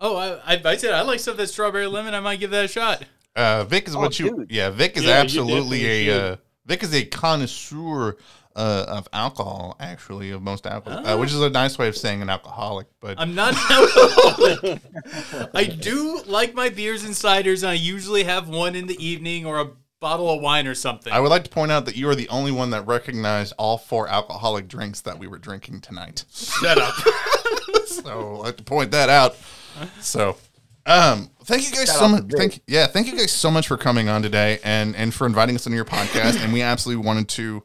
Oh, 0.00 0.16
I, 0.16 0.54
I, 0.54 0.60
I 0.64 0.76
said 0.76 0.92
I 0.94 1.02
like 1.02 1.18
stuff 1.18 1.36
that's 1.36 1.50
strawberry 1.50 1.88
lemon. 1.88 2.14
I 2.14 2.20
might 2.20 2.38
give 2.38 2.52
that 2.52 2.66
a 2.66 2.68
shot. 2.68 3.04
Uh, 3.34 3.64
Vic 3.64 3.88
is 3.88 3.96
Oh, 3.96 4.00
what 4.00 4.18
you. 4.20 4.46
Yeah, 4.48 4.70
Vic 4.70 4.96
is 4.96 5.04
Yeah, 5.04 5.14
absolutely 5.14 5.84
a. 5.86 6.04
should. 6.04 6.20
Uh, 6.22 6.36
Vic 6.66 6.82
is 6.84 6.94
a 6.94 7.04
connoisseur 7.04 8.16
uh, 8.58 8.84
of 8.88 9.08
alcohol, 9.12 9.76
actually, 9.80 10.30
of 10.32 10.42
most 10.42 10.66
alcohol, 10.66 10.98
uh, 11.06 11.14
Ah. 11.14 11.16
which 11.16 11.32
is 11.32 11.40
a 11.40 11.48
nice 11.48 11.78
way 11.78 11.88
of 11.88 11.96
saying 11.96 12.20
an 12.22 12.28
alcoholic. 12.28 12.88
But 13.00 13.18
I'm 13.18 13.34
not 13.34 13.54
an 13.54 13.60
alcoholic. 13.70 14.82
I 15.54 15.64
do 15.64 16.20
like 16.26 16.54
my 16.54 16.68
beers 16.68 17.04
and 17.04 17.14
ciders, 17.14 17.62
and 17.62 17.70
I 17.70 17.74
usually 17.74 18.24
have 18.24 18.48
one 18.48 18.74
in 18.74 18.86
the 18.86 19.02
evening 19.04 19.46
or 19.46 19.60
a 19.60 19.70
bottle 20.00 20.30
of 20.30 20.40
wine 20.42 20.66
or 20.66 20.74
something. 20.74 21.12
I 21.12 21.20
would 21.20 21.30
like 21.30 21.44
to 21.44 21.50
point 21.50 21.72
out 21.72 21.84
that 21.86 21.96
you 21.96 22.08
are 22.08 22.14
the 22.14 22.28
only 22.28 22.52
one 22.52 22.70
that 22.70 22.86
recognized 22.86 23.52
all 23.58 23.78
four 23.78 24.06
alcoholic 24.08 24.68
drinks 24.68 25.00
that 25.02 25.18
we 25.18 25.26
were 25.26 25.38
drinking 25.38 25.80
tonight. 25.80 26.24
Shut 26.32 26.78
up. 26.78 26.94
so 27.86 28.36
I 28.36 28.38
like 28.46 28.56
to 28.58 28.62
point 28.64 28.90
that 28.92 29.08
out. 29.08 29.36
So, 30.00 30.36
um, 30.86 31.30
thank 31.44 31.64
you 31.68 31.72
guys 31.76 31.86
Shout 31.88 31.96
so 31.98 32.08
much. 32.08 32.22
to 32.22 32.26
Vic. 32.28 32.38
Thank 32.38 32.62
yeah, 32.66 32.86
thank 32.86 33.06
you 33.06 33.16
guys 33.16 33.30
so 33.32 33.50
much 33.50 33.66
for 33.68 33.76
coming 33.76 34.08
on 34.08 34.22
today 34.22 34.58
and 34.64 34.94
and 34.96 35.12
for 35.14 35.26
inviting 35.26 35.54
us 35.56 35.66
into 35.66 35.76
your 35.76 35.84
podcast. 35.84 36.42
and 36.42 36.52
we 36.52 36.62
absolutely 36.62 37.04
wanted 37.04 37.28
to 37.30 37.62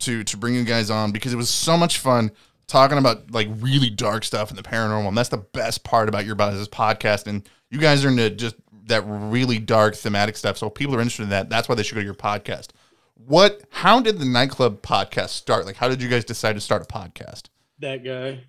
to 0.00 0.24
to 0.24 0.36
bring 0.36 0.54
you 0.54 0.64
guys 0.64 0.90
on 0.90 1.12
because 1.12 1.32
it 1.32 1.36
was 1.36 1.48
so 1.50 1.76
much 1.76 1.98
fun 1.98 2.30
talking 2.66 2.98
about 2.98 3.30
like 3.30 3.48
really 3.58 3.90
dark 3.90 4.24
stuff 4.24 4.50
and 4.50 4.58
the 4.58 4.62
paranormal. 4.62 5.08
And 5.08 5.16
that's 5.16 5.28
the 5.28 5.38
best 5.38 5.84
part 5.84 6.08
about 6.08 6.26
your 6.26 6.34
guys' 6.34 6.68
podcast. 6.68 7.26
And 7.26 7.48
you 7.70 7.78
guys 7.78 8.04
are 8.04 8.08
into 8.08 8.30
just 8.30 8.56
that 8.86 9.02
really 9.06 9.58
dark 9.58 9.94
thematic 9.94 10.36
stuff. 10.36 10.58
So 10.58 10.68
if 10.68 10.74
people 10.74 10.94
are 10.94 11.00
interested 11.00 11.24
in 11.24 11.28
that. 11.30 11.48
That's 11.48 11.68
why 11.68 11.74
they 11.74 11.82
should 11.82 11.94
go 11.94 12.00
to 12.00 12.04
your 12.04 12.14
podcast. 12.14 12.68
What? 13.14 13.62
How 13.70 14.00
did 14.00 14.18
the 14.18 14.24
nightclub 14.24 14.82
podcast 14.82 15.30
start? 15.30 15.66
Like, 15.66 15.76
how 15.76 15.88
did 15.88 16.02
you 16.02 16.08
guys 16.08 16.24
decide 16.24 16.54
to 16.54 16.60
start 16.60 16.82
a 16.82 16.86
podcast? 16.86 17.44
That 17.78 18.04
guy. 18.04 18.44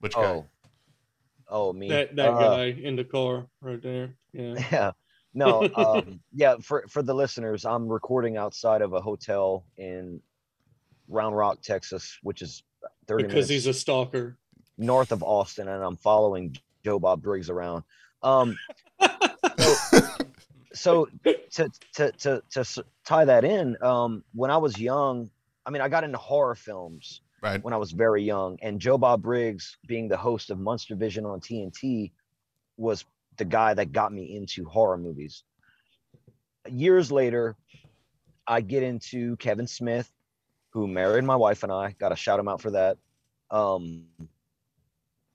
Which 0.00 0.14
guy? 0.14 0.22
Oh, 0.22 0.46
oh 1.48 1.72
me. 1.72 1.88
That 1.88 2.16
that 2.16 2.30
Uh, 2.30 2.40
guy 2.40 2.64
in 2.66 2.96
the 2.96 3.04
car 3.04 3.46
right 3.60 3.82
there. 3.82 4.14
Yeah. 4.32 4.54
Yeah. 4.72 4.92
No, 5.32 5.68
um, 5.76 6.18
yeah, 6.32 6.56
for 6.60 6.84
for 6.88 7.02
the 7.02 7.14
listeners, 7.14 7.64
I'm 7.64 7.88
recording 7.88 8.36
outside 8.36 8.82
of 8.82 8.94
a 8.94 9.00
hotel 9.00 9.64
in 9.76 10.20
Round 11.10 11.36
Rock, 11.36 11.60
Texas, 11.62 12.18
which 12.22 12.42
is 12.42 12.62
30 13.06 13.24
Because 13.24 13.32
minutes 13.34 13.48
he's 13.50 13.66
a 13.66 13.74
stalker. 13.74 14.36
north 14.78 15.12
of 15.12 15.22
Austin, 15.22 15.68
and 15.68 15.82
I'm 15.82 15.96
following 15.96 16.56
Joe 16.84 16.98
Bob 16.98 17.22
Briggs 17.22 17.50
around. 17.50 17.84
Um, 18.22 18.56
so 20.72 21.08
to 21.52 21.70
to 21.94 22.12
to 22.12 22.42
to 22.50 22.84
tie 23.04 23.24
that 23.24 23.44
in, 23.44 23.76
um, 23.82 24.24
when 24.34 24.50
I 24.50 24.56
was 24.58 24.78
young, 24.78 25.30
I 25.66 25.70
mean, 25.70 25.82
I 25.82 25.88
got 25.88 26.04
into 26.04 26.18
horror 26.18 26.54
films 26.54 27.20
Right. 27.42 27.62
when 27.64 27.72
I 27.72 27.78
was 27.78 27.92
very 27.92 28.22
young, 28.22 28.58
and 28.60 28.78
Joe 28.78 28.98
Bob 28.98 29.22
Briggs, 29.22 29.78
being 29.86 30.08
the 30.08 30.16
host 30.18 30.50
of 30.50 30.58
Monster 30.58 30.94
Vision 30.94 31.24
on 31.24 31.40
TNT, 31.40 32.12
was 32.76 33.04
the 33.38 33.46
guy 33.46 33.72
that 33.72 33.92
got 33.92 34.12
me 34.12 34.36
into 34.36 34.66
horror 34.66 34.98
movies. 34.98 35.42
Years 36.68 37.10
later, 37.10 37.56
I 38.46 38.60
get 38.60 38.82
into 38.82 39.36
Kevin 39.36 39.66
Smith, 39.66 40.10
who 40.70 40.86
married 40.86 41.24
my 41.24 41.36
wife 41.36 41.62
and 41.62 41.72
I. 41.72 41.92
Got 41.98 42.10
to 42.10 42.16
shout 42.16 42.38
him 42.40 42.48
out 42.48 42.60
for 42.60 42.70
that. 42.72 42.96
Um, 43.50 44.06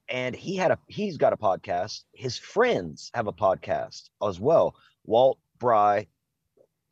and 0.10 0.36
he 0.36 0.56
had 0.56 0.72
a 0.72 0.80
he's 0.88 1.18
got 1.18 1.34
a 1.34 1.38
podcast. 1.38 2.04
His 2.14 2.38
friends 2.38 3.12
have 3.14 3.28
a 3.28 3.34
podcast 3.34 4.10
as 4.26 4.40
well. 4.40 4.76
Walt 5.06 5.40
Bry 5.60 6.08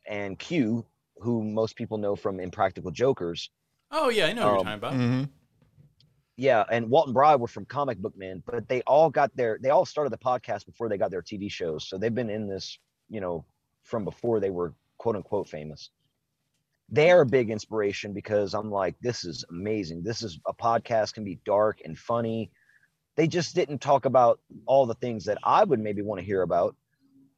and 0.06 0.38
Q, 0.38 0.84
who 1.18 1.42
most 1.42 1.76
people 1.76 1.96
know 1.98 2.16
from 2.16 2.40
Impractical 2.40 2.90
Jokers. 2.90 3.50
Oh 3.90 4.08
yeah, 4.08 4.26
I 4.26 4.32
know 4.32 4.46
what 4.46 4.50
you're 4.50 4.58
Um, 4.58 4.64
talking 4.64 4.78
about. 4.78 4.92
Mhm. 4.94 5.28
Yeah, 6.36 6.64
and 6.70 6.90
Walt 6.90 7.06
and 7.06 7.14
Bry 7.14 7.36
were 7.36 7.46
from 7.46 7.64
Comic 7.64 7.98
Book 7.98 8.16
Man, 8.16 8.42
but 8.44 8.68
they 8.68 8.82
all 8.82 9.08
got 9.08 9.34
their 9.36 9.58
they 9.62 9.70
all 9.70 9.86
started 9.86 10.10
the 10.12 10.18
podcast 10.18 10.66
before 10.66 10.88
they 10.88 10.98
got 10.98 11.12
their 11.12 11.22
TV 11.22 11.48
shows. 11.48 11.88
So 11.88 11.96
they've 11.96 12.14
been 12.14 12.30
in 12.30 12.48
this, 12.48 12.78
you 13.08 13.20
know, 13.20 13.44
from 13.84 14.04
before 14.04 14.40
they 14.40 14.50
were 14.50 14.74
quote 14.98 15.14
unquote 15.14 15.48
famous. 15.48 15.90
They're 16.90 17.22
a 17.22 17.26
big 17.26 17.50
inspiration 17.50 18.12
because 18.12 18.54
I'm 18.54 18.70
like, 18.70 18.94
this 19.00 19.24
is 19.24 19.44
amazing. 19.50 20.02
This 20.02 20.22
is 20.22 20.38
a 20.46 20.54
podcast 20.54 21.14
can 21.14 21.24
be 21.24 21.40
dark 21.44 21.80
and 21.84 21.98
funny. 21.98 22.50
They 23.16 23.26
just 23.26 23.54
didn't 23.54 23.78
talk 23.78 24.04
about 24.04 24.40
all 24.66 24.86
the 24.86 24.94
things 24.94 25.24
that 25.24 25.38
I 25.42 25.64
would 25.64 25.80
maybe 25.80 26.02
want 26.02 26.20
to 26.20 26.26
hear 26.26 26.42
about. 26.42 26.76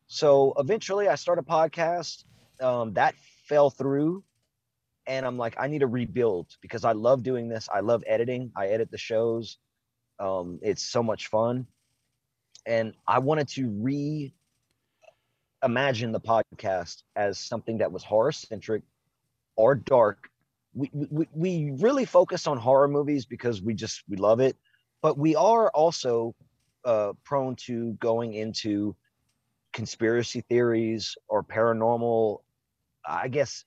So 0.09 0.55
eventually 0.59 1.09
I 1.09 1.15
started 1.15 1.45
a 1.49 1.51
podcast. 1.51 2.25
Um, 2.61 2.95
that 2.95 3.15
fell 3.47 3.69
through 3.69 4.25
and 5.07 5.25
I'm 5.25 5.39
like, 5.39 5.55
I 5.59 5.69
need 5.69 5.81
to 5.81 5.87
rebuild 5.87 6.49
because 6.61 6.85
I 6.85 6.93
love 6.93 7.23
doing 7.23 7.49
this. 7.49 7.69
I 7.73 7.81
love 7.81 8.03
editing. 8.07 8.51
I 8.57 8.69
edit 8.69 8.91
the 8.91 8.99
shows. 8.99 9.59
Um, 10.19 10.59
it's 10.63 10.83
so 10.83 11.03
much 11.03 11.29
fun. 11.29 11.67
And 12.67 12.95
I 13.07 13.21
wanted 13.21 13.49
to 13.49 13.69
re 13.69 14.35
imagine 15.63 16.13
the 16.13 16.21
podcast 16.21 17.03
as 17.15 17.39
something 17.39 17.79
that 17.79 17.93
was 17.93 18.03
horror 18.03 18.33
centric 18.33 18.83
or 19.57 19.75
dark. 19.75 20.29
We, 20.75 20.91
we, 20.93 21.29
we 21.33 21.73
really 21.79 22.05
focus 22.05 22.47
on 22.47 22.59
horror 22.59 22.89
movies 22.89 23.25
because 23.25 23.63
we 23.63 23.75
just, 23.75 24.03
we 24.09 24.17
love 24.17 24.41
it. 24.41 24.57
But 25.03 25.19
we 25.19 25.35
are 25.35 25.71
also 25.71 26.35
uh, 26.85 27.13
prone 27.25 27.57
to 27.57 27.95
going 27.95 28.35
into 28.35 28.95
conspiracy 29.73 30.43
theories 30.43 31.17
or 31.29 31.43
paranormal. 31.43 32.39
I 33.07 33.29
guess 33.29 33.65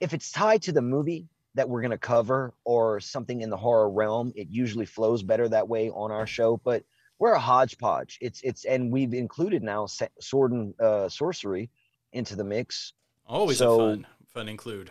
if 0.00 0.14
it's 0.14 0.30
tied 0.30 0.62
to 0.62 0.72
the 0.72 0.82
movie 0.82 1.28
that 1.54 1.68
we're 1.68 1.80
going 1.80 1.90
to 1.90 1.98
cover 1.98 2.54
or 2.64 3.00
something 3.00 3.40
in 3.40 3.50
the 3.50 3.56
horror 3.56 3.90
realm, 3.90 4.32
it 4.34 4.48
usually 4.50 4.86
flows 4.86 5.22
better 5.22 5.48
that 5.48 5.68
way 5.68 5.90
on 5.90 6.10
our 6.12 6.26
show. 6.26 6.60
But 6.64 6.84
we're 7.18 7.32
a 7.32 7.38
hodgepodge. 7.38 8.18
It's 8.20 8.40
it's 8.42 8.64
and 8.64 8.90
we've 8.90 9.12
included 9.12 9.62
now 9.62 9.86
sword 10.20 10.52
and 10.52 10.80
uh, 10.80 11.08
sorcery 11.08 11.70
into 12.12 12.34
the 12.34 12.44
mix. 12.44 12.94
Always 13.26 13.58
so- 13.58 13.74
a 13.74 13.78
fun 13.78 14.06
fun 14.32 14.48
include. 14.48 14.90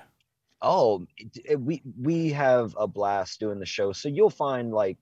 Oh, 0.61 1.05
it- 1.17 1.37
eh, 1.45 1.55
we 1.55 1.81
we 2.01 2.29
have 2.31 2.75
a 2.77 2.87
blast 2.87 3.39
doing 3.39 3.59
the 3.59 3.65
show. 3.65 3.91
So 3.93 4.09
you'll 4.09 4.29
find 4.29 4.71
like 4.73 4.97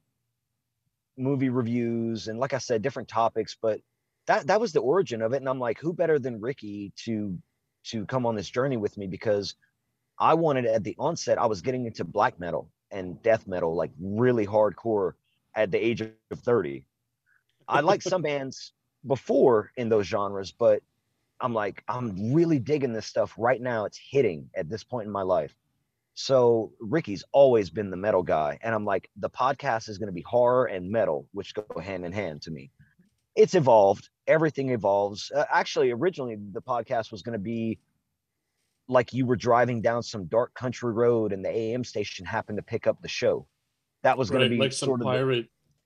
movie 1.18 1.50
reviews 1.50 2.28
and 2.28 2.40
like 2.40 2.54
I 2.54 2.60
said, 2.60 2.82
different 2.82 3.10
topics. 3.10 3.56
But 3.62 3.82
that 4.28 4.48
that 4.48 4.62
was 4.62 4.74
the 4.74 4.82
origin 4.82 5.22
of 5.22 5.34
it. 5.34 5.38
And 5.38 5.50
I'm 5.50 5.60
like, 5.60 5.80
who 5.80 5.94
better 5.94 6.20
than 6.20 6.42
Ricky 6.42 6.94
to 7.06 7.38
to 7.86 8.06
come 8.06 8.26
on 8.26 8.36
this 8.36 8.50
journey 8.50 8.78
with 8.78 8.98
me 8.98 9.08
because 9.08 9.56
I 10.20 10.34
wanted 10.36 10.66
at 10.66 10.84
the 10.84 10.96
onset, 11.00 11.38
I 11.40 11.46
was 11.48 11.62
getting 11.62 11.86
into 11.86 12.04
black 12.06 12.40
metal 12.40 12.72
and 12.92 13.22
death 13.24 13.48
metal, 13.48 13.76
like 13.76 13.92
really 14.00 14.46
hardcore 14.46 15.14
at 15.56 15.72
the 15.72 15.80
age 15.84 16.02
of 16.02 16.14
30. 16.14 16.86
I 17.68 17.82
liked 17.82 18.04
some 18.04 18.22
bands 18.22 18.74
before 19.06 19.72
in 19.78 19.90
those 19.90 20.08
genres, 20.08 20.52
but 20.52 20.84
I'm 21.39 21.53
like, 21.53 21.84
I'm 21.88 22.34
really 22.34 22.60
digging 22.60 22.94
this 22.94 23.06
stuff 23.06 23.34
right 23.38 23.62
now. 23.62 23.86
It's 23.86 24.00
hitting 24.12 24.50
at 24.56 24.70
this 24.70 24.84
point 24.84 25.06
in 25.06 25.12
my 25.12 25.22
life. 25.22 25.56
So 26.15 26.72
Ricky's 26.79 27.24
always 27.32 27.70
been 27.70 27.91
the 27.91 27.98
metal 27.98 28.24
guy. 28.24 28.58
And 28.63 28.74
I'm 28.74 28.86
like, 28.86 29.10
the 29.17 29.29
podcast 29.29 29.88
is 29.88 30.00
going 30.00 30.08
to 30.08 30.13
be 30.13 30.24
horror 30.24 30.65
and 30.65 30.89
metal, 30.89 31.27
which 31.34 31.53
go 31.53 31.63
hand 31.79 32.06
in 32.06 32.12
hand 32.12 32.41
to 32.44 32.51
me. 32.51 32.72
It's 33.36 33.53
evolved. 33.53 34.10
Everything 34.25 34.72
evolves. 34.72 35.32
Uh, 35.36 35.46
actually, 35.51 35.91
originally, 35.91 36.38
the 36.53 36.62
podcast 36.62 37.12
was 37.12 37.22
going 37.22 37.34
to 37.34 37.39
be 37.44 37.77
like 38.88 39.13
you 39.13 39.27
were 39.27 39.36
driving 39.36 39.82
down 39.82 40.01
some 40.01 40.25
dark 40.25 40.56
country 40.56 40.91
road 40.91 41.34
and 41.34 41.46
the 41.46 41.56
AM 41.56 41.84
station 41.84 42.25
happened 42.25 42.58
to 42.58 42.63
pick 42.63 42.88
up 42.88 43.00
the 43.01 43.08
show. 43.08 43.46
That 44.01 44.17
was 44.17 44.29
going 44.32 44.41
Right, 44.41 44.48
to 44.48 44.56
be 44.56 44.60
like 44.60 44.74
some 44.74 44.88
sort 44.88 45.01
of 45.01 45.06
the- 45.06 45.12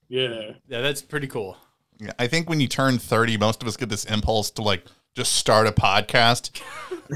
Yeah. 0.08 0.52
Yeah, 0.68 0.82
that's 0.82 1.02
pretty 1.02 1.28
cool. 1.28 1.58
Yeah, 2.00 2.12
I 2.20 2.28
think 2.28 2.48
when 2.50 2.60
you 2.62 2.68
turn 2.68 3.00
30, 3.00 3.38
most 3.38 3.62
of 3.62 3.68
us 3.68 3.76
get 3.76 3.90
this 3.90 4.06
impulse 4.06 4.50
to 4.52 4.62
like 4.62 4.86
just 5.16 5.34
start 5.36 5.68
a 5.68 5.72
podcast. 5.72 6.62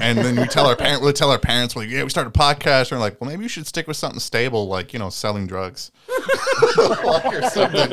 And 0.00 0.18
then 0.18 0.36
we 0.36 0.46
tell 0.46 0.66
our 0.66 0.76
parent, 0.76 1.02
we 1.02 1.12
tell 1.12 1.30
our 1.30 1.38
parents, 1.38 1.74
well, 1.74 1.84
yeah, 1.84 2.02
we 2.02 2.10
started 2.10 2.28
a 2.28 2.38
podcast. 2.38 2.80
And 2.80 2.88
they're 2.92 2.98
like, 2.98 3.18
well, 3.20 3.30
maybe 3.30 3.42
you 3.44 3.48
should 3.48 3.66
stick 3.66 3.86
with 3.88 3.96
something 3.96 4.20
stable, 4.20 4.68
like, 4.68 4.92
you 4.92 4.98
know, 4.98 5.08
selling 5.08 5.46
drugs. 5.46 5.90
or 6.78 7.42
something. 7.50 7.90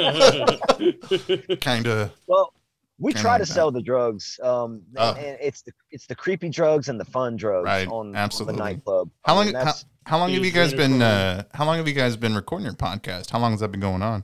kind 1.61 1.87
of. 1.87 2.11
Well, 2.27 2.53
we 2.99 3.13
try 3.13 3.37
to 3.37 3.45
sell 3.45 3.71
the 3.71 3.81
drugs. 3.81 4.39
Um, 4.43 4.81
and- 4.95 4.97
Oh. 4.97 5.13
and 5.17 5.37
it's 5.41 5.61
the 5.61 5.71
it's 5.91 6.05
the 6.07 6.15
creepy 6.15 6.49
drugs 6.49 6.89
and 6.89 6.99
the 6.99 7.05
fun 7.05 7.37
drugs 7.37 7.65
Right, 7.65 7.87
on, 7.87 8.07
on 8.09 8.15
absolutely. 8.15 8.57
the 8.57 8.63
nightclub. 8.63 9.09
How 9.25 9.33
I 9.33 9.35
long, 9.37 9.45
mean, 9.47 9.55
how, 9.55 9.73
how 10.05 10.17
long 10.19 10.31
have 10.33 10.43
you 10.43 10.51
guys 10.51 10.73
been, 10.73 11.01
uh, 11.01 11.43
how 11.53 11.65
long 11.65 11.77
have 11.77 11.87
you 11.87 11.93
guys 11.93 12.17
been 12.17 12.35
recording 12.35 12.65
your 12.65 12.75
podcast? 12.75 13.29
How 13.31 13.39
long 13.39 13.51
has 13.51 13.61
that 13.61 13.69
been 13.71 13.79
going 13.79 14.01
on? 14.01 14.23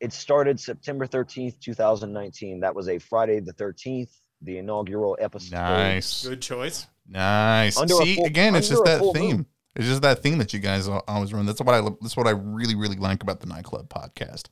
it 0.00 0.14
started 0.14 0.58
September 0.58 1.06
13th, 1.06 1.60
2019. 1.60 2.60
That 2.60 2.74
was 2.74 2.88
a 2.88 2.98
Friday 2.98 3.38
the 3.40 3.52
13th, 3.52 4.08
the 4.42 4.58
inaugural 4.58 5.16
episode. 5.20 5.52
Nice. 5.52 6.26
Good 6.26 6.40
choice. 6.42 6.86
Nice. 7.08 7.76
Under 7.76 7.94
See, 7.94 8.16
full- 8.16 8.24
again, 8.26 8.54
it's 8.54 8.68
just 8.68 8.84
that 8.84 9.00
theme. 9.14 9.36
moon. 9.36 9.46
It's 9.76 9.86
just 9.86 10.02
that 10.02 10.22
theme 10.22 10.38
that 10.38 10.52
you 10.52 10.58
guys 10.58 10.88
always 10.88 11.32
run. 11.32 11.46
That's 11.46 11.60
what 11.60 11.74
I. 11.74 11.80
That's 12.00 12.16
what 12.16 12.26
I 12.26 12.30
really, 12.30 12.74
really 12.74 12.96
like 12.96 13.22
about 13.22 13.40
the 13.40 13.46
nightclub 13.46 13.88
podcast. 13.88 14.46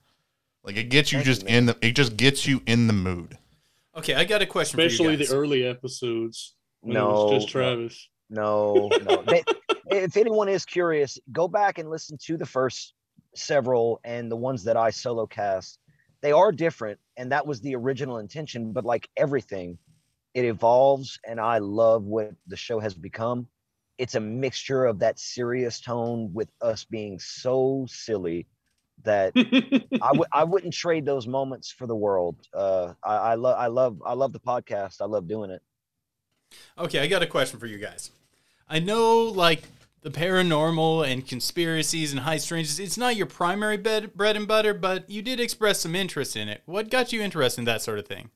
Like 0.64 0.76
it 0.76 0.84
gets 0.90 1.12
you 1.12 1.18
Thank 1.18 1.26
just 1.26 1.44
man. 1.44 1.54
in 1.54 1.66
the 1.66 1.76
it 1.82 1.92
just 1.92 2.16
gets 2.16 2.46
you 2.46 2.62
in 2.66 2.86
the 2.86 2.92
mood. 2.92 3.36
Okay, 3.96 4.14
I 4.14 4.24
got 4.24 4.42
a 4.42 4.46
question 4.46 4.78
Especially 4.78 5.16
for 5.16 5.20
you 5.22 5.26
the 5.26 5.34
early 5.34 5.64
episodes. 5.64 6.54
When 6.80 6.96
it 6.96 7.00
No, 7.00 7.08
was 7.24 7.32
just 7.44 7.54
no. 7.54 7.60
Travis. 7.60 8.08
No, 8.30 8.88
no. 9.04 9.22
They, 9.26 9.42
if 9.90 10.16
anyone 10.16 10.48
is 10.48 10.64
curious, 10.64 11.18
go 11.32 11.48
back 11.48 11.78
and 11.78 11.88
listen 11.90 12.18
to 12.26 12.36
the 12.36 12.44
first 12.46 12.92
several 13.34 14.00
and 14.04 14.30
the 14.30 14.36
ones 14.36 14.62
that 14.64 14.76
I 14.76 14.90
solo 14.90 15.26
cast. 15.26 15.78
They 16.20 16.32
are 16.32 16.52
different, 16.52 16.98
and 17.16 17.32
that 17.32 17.46
was 17.46 17.60
the 17.60 17.76
original 17.76 18.18
intention. 18.18 18.72
But 18.72 18.84
like 18.84 19.08
everything, 19.16 19.78
it 20.34 20.44
evolves, 20.44 21.18
and 21.26 21.40
I 21.40 21.58
love 21.58 22.04
what 22.04 22.32
the 22.46 22.56
show 22.56 22.80
has 22.80 22.94
become. 22.94 23.46
It's 23.98 24.14
a 24.14 24.20
mixture 24.20 24.84
of 24.84 25.00
that 25.00 25.18
serious 25.18 25.80
tone 25.80 26.32
with 26.32 26.48
us 26.60 26.84
being 26.84 27.18
so 27.18 27.86
silly 27.88 28.46
that 29.04 29.32
I 30.02 30.12
would 30.12 30.28
I 30.32 30.44
wouldn't 30.44 30.74
trade 30.74 31.04
those 31.04 31.26
moments 31.26 31.70
for 31.70 31.86
the 31.86 31.96
world. 31.96 32.36
Uh, 32.52 32.94
I, 33.02 33.16
I 33.16 33.34
love 33.34 33.56
I 33.58 33.66
love 33.66 34.02
I 34.04 34.14
love 34.14 34.32
the 34.32 34.40
podcast. 34.40 35.00
I 35.00 35.06
love 35.06 35.28
doing 35.28 35.50
it. 35.50 35.62
Okay, 36.78 37.00
I 37.00 37.06
got 37.06 37.22
a 37.22 37.26
question 37.26 37.58
for 37.58 37.66
you 37.66 37.78
guys. 37.78 38.10
I 38.68 38.78
know, 38.78 39.24
like, 39.24 39.62
the 40.02 40.10
paranormal 40.10 41.10
and 41.10 41.26
conspiracies 41.26 42.12
and 42.12 42.20
high 42.20 42.36
strangeness, 42.36 42.78
it's 42.78 42.96
not 42.96 43.16
your 43.16 43.26
primary 43.26 43.76
bed, 43.76 44.14
bread 44.14 44.36
and 44.36 44.46
butter, 44.46 44.72
but 44.72 45.08
you 45.10 45.22
did 45.22 45.40
express 45.40 45.80
some 45.80 45.94
interest 45.94 46.36
in 46.36 46.48
it. 46.48 46.62
What 46.66 46.90
got 46.90 47.12
you 47.12 47.20
interested 47.20 47.60
in 47.60 47.64
that 47.66 47.82
sort 47.82 47.98
of 47.98 48.06
thing? 48.06 48.30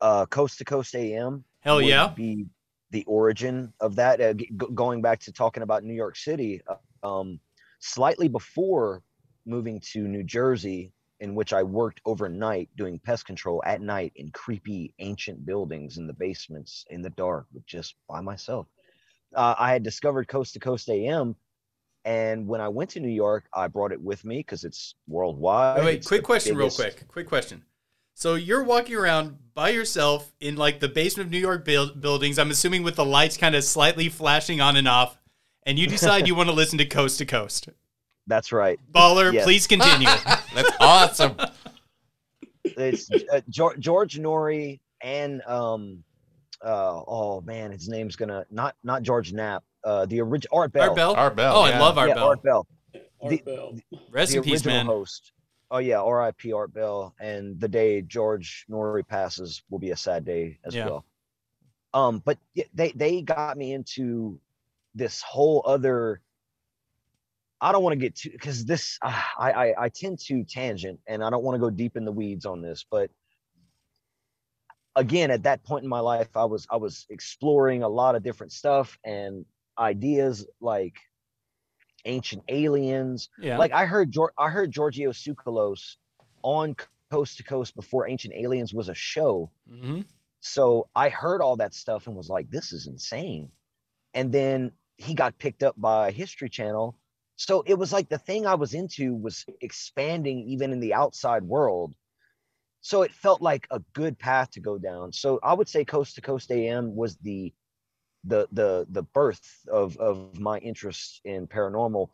Uh, 0.00 0.26
Coast 0.26 0.58
to 0.58 0.64
Coast 0.64 0.94
AM. 0.94 1.44
Hell 1.60 1.80
yeah. 1.80 2.08
be 2.08 2.46
the 2.90 3.04
origin 3.04 3.72
of 3.80 3.96
that. 3.96 4.20
Uh, 4.20 4.34
g- 4.34 4.50
going 4.74 5.02
back 5.02 5.20
to 5.20 5.32
talking 5.32 5.62
about 5.62 5.82
New 5.82 5.94
York 5.94 6.16
City, 6.16 6.60
uh, 6.68 6.76
um, 7.06 7.40
slightly 7.80 8.28
before 8.28 9.02
moving 9.46 9.80
to 9.92 10.06
New 10.06 10.22
Jersey, 10.22 10.92
in 11.20 11.34
which 11.34 11.52
I 11.52 11.62
worked 11.62 12.00
overnight 12.04 12.68
doing 12.76 12.98
pest 13.00 13.26
control 13.26 13.62
at 13.66 13.80
night 13.80 14.12
in 14.14 14.30
creepy 14.30 14.94
ancient 15.00 15.44
buildings 15.44 15.98
in 15.98 16.06
the 16.06 16.12
basements 16.12 16.84
in 16.90 17.02
the 17.02 17.10
dark, 17.10 17.46
with 17.52 17.66
just 17.66 17.96
by 18.08 18.20
myself. 18.20 18.66
Uh, 19.34 19.54
I 19.58 19.72
had 19.72 19.82
discovered 19.82 20.28
Coast 20.28 20.54
to 20.54 20.60
Coast 20.60 20.88
AM. 20.88 21.36
And 22.04 22.46
when 22.46 22.60
I 22.60 22.68
went 22.68 22.90
to 22.90 23.00
New 23.00 23.08
York, 23.10 23.48
I 23.52 23.66
brought 23.68 23.92
it 23.92 24.00
with 24.00 24.24
me 24.24 24.38
because 24.38 24.64
it's 24.64 24.94
worldwide. 25.08 25.78
Wait, 25.78 25.84
wait, 25.84 25.96
It's 25.98 26.06
quick 26.06 26.22
the 26.22 26.26
question, 26.26 26.56
real 26.56 26.70
quick. 26.70 27.06
Quick 27.08 27.28
question. 27.28 27.62
So 28.14 28.34
you're 28.34 28.64
walking 28.64 28.96
around 28.96 29.36
by 29.54 29.70
yourself 29.70 30.32
in 30.40 30.56
like 30.56 30.80
the 30.80 30.88
basement 30.88 31.26
of 31.26 31.30
New 31.32 31.38
York 31.38 31.64
build- 31.64 32.00
buildings. 32.00 32.38
I'm 32.38 32.50
assuming 32.50 32.82
with 32.82 32.96
the 32.96 33.04
lights 33.04 33.36
kind 33.36 33.54
of 33.54 33.62
slightly 33.62 34.08
flashing 34.08 34.60
on 34.60 34.76
and 34.76 34.88
off, 34.88 35.18
and 35.66 35.78
you 35.78 35.86
decide 35.86 36.26
you 36.26 36.34
want 36.34 36.48
to 36.48 36.54
listen 36.54 36.78
to 36.78 36.86
Coast 36.86 37.18
to 37.18 37.26
Coast. 37.26 37.68
That's 38.26 38.52
right. 38.52 38.78
Baller, 38.92 39.32
Yes. 39.32 39.44
please 39.44 39.66
continue. 39.66 40.08
That's 40.54 40.70
awesome. 40.80 41.36
it's 42.64 43.10
uh, 43.32 43.40
George, 43.48 43.78
George 43.78 44.18
Noory 44.18 44.80
and 45.02 45.42
um 45.46 46.02
uh 46.64 47.02
oh 47.06 47.40
man 47.42 47.70
his 47.70 47.88
name's 47.88 48.16
gonna 48.16 48.44
not 48.50 48.74
not 48.82 49.02
George 49.02 49.32
Knapp 49.32 49.62
uh 49.84 50.06
the 50.06 50.20
original 50.20 50.58
Art 50.58 50.72
Bell 50.72 50.88
Art 50.88 50.96
Bell. 50.96 51.14
Art 51.16 51.36
Bell, 51.36 51.56
Oh, 51.56 51.62
I 51.62 51.78
love 51.78 51.98
Art 51.98 52.08
yeah, 52.08 52.14
Bell. 52.14 52.26
Art 52.28 52.42
Bell 52.42 52.66
Art 53.22 53.30
The- 53.30 53.42
Bell. 53.44 53.74
Rest 54.10 54.32
the 54.32 54.38
in 54.38 54.44
peace, 54.44 54.52
original 54.54 54.74
man. 54.76 54.86
host 54.86 55.32
oh 55.70 55.78
yeah 55.78 56.00
R.I.P. 56.00 56.52
Art 56.52 56.72
Bell 56.72 57.14
and 57.20 57.60
the 57.60 57.68
day 57.68 58.02
George 58.02 58.66
Noory 58.70 59.06
passes 59.06 59.62
will 59.70 59.78
be 59.78 59.90
a 59.90 59.96
sad 59.96 60.24
day 60.24 60.58
as 60.64 60.74
Yeah. 60.74 60.86
well 60.86 61.04
um 61.94 62.22
but 62.24 62.38
they 62.74 62.90
they 62.92 63.22
got 63.22 63.56
me 63.56 63.72
into 63.72 64.38
this 64.94 65.22
whole 65.22 65.62
other 65.66 66.20
I 67.60 67.72
don't 67.72 67.82
want 67.82 67.92
to 67.94 67.98
get 67.98 68.14
too 68.14 68.30
because 68.30 68.64
this 68.64 68.98
ah, 69.02 69.30
I, 69.38 69.50
I 69.52 69.84
I 69.84 69.88
tend 69.88 70.18
to 70.20 70.44
tangent 70.44 71.00
and 71.06 71.24
I 71.24 71.30
don't 71.30 71.42
want 71.42 71.56
to 71.56 71.58
go 71.58 71.70
deep 71.70 71.96
in 71.96 72.04
the 72.04 72.12
weeds 72.12 72.46
on 72.46 72.62
this, 72.62 72.84
but 72.88 73.10
again 74.98 75.30
at 75.30 75.44
that 75.44 75.64
point 75.64 75.84
in 75.84 75.88
my 75.88 76.00
life 76.00 76.36
I 76.36 76.44
was 76.44 76.66
I 76.70 76.76
was 76.76 77.06
exploring 77.10 77.82
a 77.82 77.88
lot 77.88 78.16
of 78.16 78.22
different 78.22 78.52
stuff 78.52 78.98
and 79.04 79.46
ideas 79.78 80.46
like 80.60 80.96
ancient 82.04 82.42
aliens. 82.48 83.28
Yeah. 83.38 83.58
Like 83.58 83.72
I 83.72 83.86
heard 83.86 84.14
I 84.38 84.50
heard 84.50 84.72
Giorgio 84.72 85.10
Tsoukalos 85.12 85.96
on 86.42 86.76
Coast 87.10 87.38
to 87.38 87.44
Coast 87.44 87.74
before 87.74 88.08
Ancient 88.08 88.34
Aliens 88.34 88.74
was 88.74 88.88
a 88.88 88.94
show. 88.94 89.50
hmm 89.68 90.00
So 90.40 90.88
I 90.94 91.08
heard 91.08 91.40
all 91.42 91.56
that 91.56 91.74
stuff 91.74 92.06
and 92.06 92.16
was 92.16 92.28
like, 92.28 92.50
this 92.50 92.72
is 92.72 92.86
insane. 92.86 93.52
And 94.14 94.32
then 94.32 94.72
he 94.96 95.14
got 95.14 95.38
picked 95.38 95.62
up 95.62 95.74
by 95.80 96.10
History 96.12 96.48
Channel. 96.50 96.98
So 97.36 97.62
it 97.66 97.74
was 97.78 97.92
like 97.92 98.08
the 98.08 98.18
thing 98.18 98.46
I 98.46 98.56
was 98.56 98.74
into 98.74 99.14
was 99.14 99.46
expanding 99.60 100.40
even 100.48 100.72
in 100.72 100.80
the 100.80 100.94
outside 100.94 101.44
world. 101.44 101.94
So 102.88 103.02
it 103.02 103.12
felt 103.12 103.42
like 103.42 103.66
a 103.70 103.80
good 103.92 104.18
path 104.18 104.50
to 104.52 104.60
go 104.60 104.78
down. 104.78 105.12
So 105.12 105.38
I 105.42 105.52
would 105.52 105.68
say 105.68 105.84
Coast 105.84 106.14
to 106.14 106.22
Coast 106.22 106.50
AM 106.50 106.96
was 106.96 107.18
the 107.18 107.52
the 108.24 108.48
the 108.50 108.86
the 108.88 109.02
birth 109.02 109.46
of 109.70 109.98
of 109.98 110.40
my 110.40 110.56
interest 110.56 111.20
in 111.26 111.46
paranormal. 111.46 112.08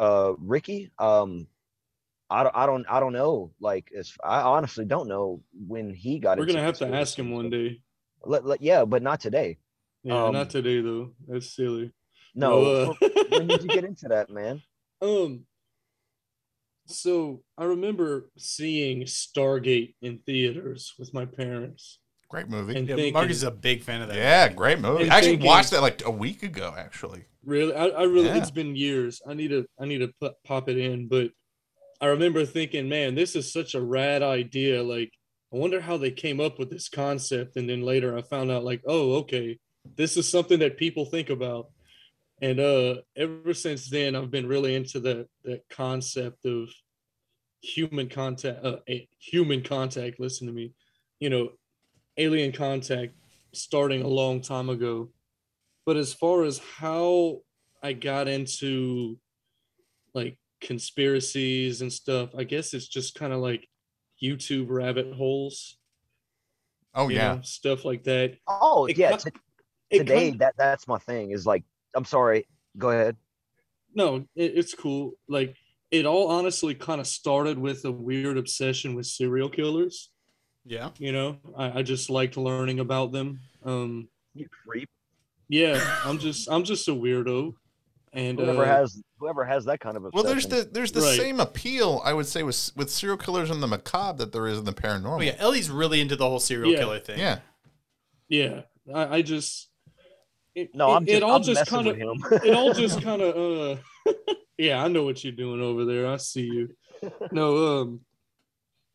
Uh 0.00 0.32
Ricky, 0.40 0.90
um 0.98 1.46
I 2.28 2.42
don't 2.42 2.56
I 2.56 2.66
don't 2.66 2.86
I 2.90 2.98
don't 2.98 3.12
know. 3.12 3.52
Like 3.60 3.92
as 3.96 4.12
I 4.24 4.40
honestly 4.40 4.84
don't 4.84 5.06
know 5.06 5.44
when 5.68 5.94
he 5.94 6.18
got 6.18 6.38
it. 6.38 6.40
We're 6.40 6.46
gonna 6.48 6.62
have 6.62 6.78
to 6.78 6.92
ask 6.92 7.16
him 7.16 7.30
one 7.30 7.48
day. 7.48 7.80
Let, 8.24 8.44
let- 8.44 8.62
yeah, 8.62 8.84
but 8.84 9.04
not 9.04 9.20
today. 9.20 9.58
Yeah, 10.02 10.24
Um, 10.24 10.32
not 10.32 10.50
today 10.50 10.80
though. 10.80 11.12
That's 11.28 11.54
silly. 11.54 11.92
No. 12.34 12.64
No, 12.64 12.96
uh, 13.00 13.08
when 13.28 13.46
did 13.46 13.62
you 13.62 13.68
get 13.76 13.84
into 13.84 14.08
that, 14.08 14.28
man? 14.28 14.60
Um. 15.00 15.46
So 16.90 17.42
I 17.56 17.64
remember 17.64 18.30
seeing 18.36 19.02
Stargate 19.02 19.94
in 20.02 20.18
theaters 20.26 20.94
with 20.98 21.14
my 21.14 21.24
parents. 21.24 21.98
Great 22.28 22.48
movie. 22.48 22.76
And 22.76 22.88
Yeah, 22.88 22.94
thinking, 22.96 23.12
Marcus 23.14 23.36
is 23.38 23.42
a 23.42 23.50
big 23.50 23.82
fan 23.82 24.02
of 24.02 24.08
that. 24.08 24.16
yeah, 24.16 24.48
great 24.48 24.78
movie. 24.78 25.04
And 25.04 25.12
I 25.12 25.16
actually 25.16 25.32
thinking- 25.32 25.46
watched 25.48 25.70
that 25.72 25.82
like 25.82 26.04
a 26.04 26.10
week 26.10 26.42
ago. 26.42 26.72
Actually, 26.76 27.24
really, 27.44 27.74
I, 27.74 27.86
I 27.86 28.02
really, 28.04 28.26
Yeah. 28.26 28.38
it's 28.38 28.50
been 28.52 28.76
years. 28.76 29.20
I 29.26 29.34
need 29.34 29.48
to, 29.48 29.66
I 29.80 29.86
need 29.86 29.98
to 29.98 30.12
put, 30.20 30.34
pop 30.44 30.68
it 30.68 30.78
in. 30.78 31.08
But 31.08 31.30
I 32.00 32.06
remember 32.06 32.44
thinking, 32.46 32.88
man, 32.88 33.14
this 33.14 33.34
is 33.34 33.52
such 33.52 33.74
a 33.74 33.80
rad 33.82 34.22
idea. 34.22 34.82
Like, 34.82 35.12
I 35.52 35.56
wonder 35.56 35.80
how 35.80 35.96
they 35.96 36.12
came 36.12 36.40
up 36.40 36.58
with 36.58 36.70
this 36.70 36.88
concept. 36.88 37.56
And 37.56 37.68
then 37.68 37.82
later, 37.82 38.16
I 38.16 38.22
found 38.22 38.50
out, 38.52 38.62
like, 38.64 38.82
oh, 38.86 39.14
okay, 39.16 39.58
this 39.96 40.16
is 40.16 40.28
something 40.28 40.60
that 40.60 40.76
people 40.76 41.04
think 41.06 41.30
about. 41.30 41.68
And 42.42 42.58
uh, 42.58 42.96
ever 43.16 43.52
since 43.54 43.88
then, 43.90 44.16
I've 44.16 44.30
been 44.30 44.46
really 44.48 44.74
into 44.74 45.00
the 45.00 45.26
the 45.44 45.60
concept 45.70 46.44
of 46.46 46.68
human 47.60 48.08
contact. 48.08 48.64
Uh, 48.64 48.76
human 49.18 49.62
contact. 49.62 50.18
Listen 50.20 50.46
to 50.46 50.52
me. 50.52 50.72
You 51.18 51.30
know, 51.30 51.50
alien 52.16 52.52
contact 52.52 53.12
starting 53.52 54.02
a 54.02 54.08
long 54.08 54.40
time 54.40 54.70
ago. 54.70 55.10
But 55.84 55.96
as 55.96 56.14
far 56.14 56.44
as 56.44 56.58
how 56.78 57.40
I 57.82 57.92
got 57.94 58.28
into 58.28 59.18
like 60.14 60.38
conspiracies 60.60 61.82
and 61.82 61.92
stuff, 61.92 62.30
I 62.36 62.44
guess 62.44 62.74
it's 62.74 62.88
just 62.88 63.14
kind 63.14 63.32
of 63.32 63.40
like 63.40 63.68
YouTube 64.22 64.66
rabbit 64.68 65.12
holes. 65.12 65.76
oh 66.94 67.08
yeah, 67.08 67.34
know, 67.36 67.40
stuff 67.42 67.84
like 67.84 68.04
that. 68.04 68.36
Oh 68.48 68.86
It 68.86 68.96
yeah, 68.98 69.16
ki- 69.16 69.30
t- 69.30 69.36
It 69.90 69.98
today 70.00 70.30
kind- 70.30 70.40
that 70.40 70.54
that's 70.56 70.86
my 70.88 70.98
thing. 70.98 71.32
Is 71.32 71.46
like, 71.46 71.64
I'm 71.94 72.04
sorry. 72.04 72.46
Go 72.78 72.90
ahead. 72.90 73.16
no, 73.94 74.16
it, 74.36 74.52
it's 74.56 74.74
cool. 74.74 75.12
Like 75.28 75.56
it 75.90 76.06
all 76.06 76.28
honestly 76.28 76.74
kind 76.74 77.00
of 77.00 77.06
started 77.06 77.58
with 77.58 77.84
a 77.84 77.90
weird 77.92 78.38
obsession 78.38 78.94
with 78.94 79.06
serial 79.06 79.48
killers. 79.48 80.10
Yeah. 80.64 80.90
You 80.98 81.12
know, 81.12 81.38
I, 81.56 81.78
I 81.80 81.82
just 81.82 82.10
liked 82.10 82.36
learning 82.36 82.78
about 82.80 83.10
them. 83.12 83.40
Um, 83.64 84.08
You 84.34 84.46
creep. 84.64 84.88
yeah, 85.48 85.82
I'm 86.04 86.18
just 86.18 86.48
I'm 86.50 86.64
just 86.64 86.86
a 86.88 86.92
weirdo. 86.92 87.54
And 88.12 88.38
Whoever 88.38 88.62
uh, 88.62 88.66
has 88.66 89.00
whoever 89.18 89.44
has 89.44 89.64
that 89.66 89.80
kind 89.80 89.96
of 89.96 90.04
obsession. 90.04 90.24
well, 90.24 90.32
there's 90.32 90.46
the 90.46 90.68
there's 90.70 90.92
the 90.92 91.00
Right. 91.00 91.16
same 91.18 91.40
appeal 91.40 92.02
I 92.04 92.12
would 92.12 92.26
say 92.26 92.42
with 92.42 92.70
with 92.76 92.90
serial 92.90 93.16
killers 93.16 93.50
and 93.50 93.62
the 93.62 93.66
macabre 93.68 94.18
that 94.18 94.32
there 94.32 94.46
is 94.48 94.58
in 94.58 94.64
the 94.64 94.72
paranormal. 94.72 95.18
Oh 95.18 95.20
yeah, 95.22 95.34
Ellie's 95.38 95.70
really 95.70 96.00
into 96.00 96.14
the 96.16 96.28
whole 96.28 96.40
serial 96.40 96.70
Yeah. 96.72 96.78
killer 96.78 96.98
thing. 97.00 97.18
yeah. 97.18 97.38
yeah, 98.28 98.62
I, 98.94 99.16
I 99.16 99.22
just 99.22 99.69
it, 100.54 100.74
no, 100.74 100.90
it, 100.90 100.96
I'm 100.96 101.06
just, 101.06 101.16
it 101.16 101.22
all 101.22 101.36
I'm 101.36 101.42
just 101.42 101.66
kind 101.66 101.86
of 101.88 101.96
it 102.44 102.54
all 102.54 102.74
just 102.74 103.02
kind 103.02 103.22
of 103.22 103.78
uh 103.78 104.12
yeah 104.58 104.82
i 104.82 104.88
know 104.88 105.04
what 105.04 105.22
you're 105.22 105.32
doing 105.32 105.60
over 105.60 105.84
there. 105.84 106.06
I 106.06 106.16
see 106.16 106.42
you. 106.42 106.68
No 107.32 107.80
um 107.80 108.00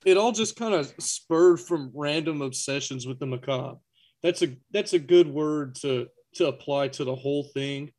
it 0.05 0.17
all 0.17 0.31
just 0.31 0.55
kind 0.55 0.73
of 0.73 0.93
spurred 0.99 1.59
from 1.59 1.91
random 1.93 2.41
obsessions 2.41 3.07
with 3.07 3.19
the 3.19 3.25
macabre. 3.25 3.79
That's 4.21 4.41
a 4.41 4.55
that's 4.71 4.93
a 4.93 4.99
good 4.99 5.27
word 5.27 5.75
to 5.75 6.07
to 6.35 6.47
apply 6.47 6.89
to 6.89 7.03
the 7.03 7.15
whole 7.15 7.43
thing 7.43 7.91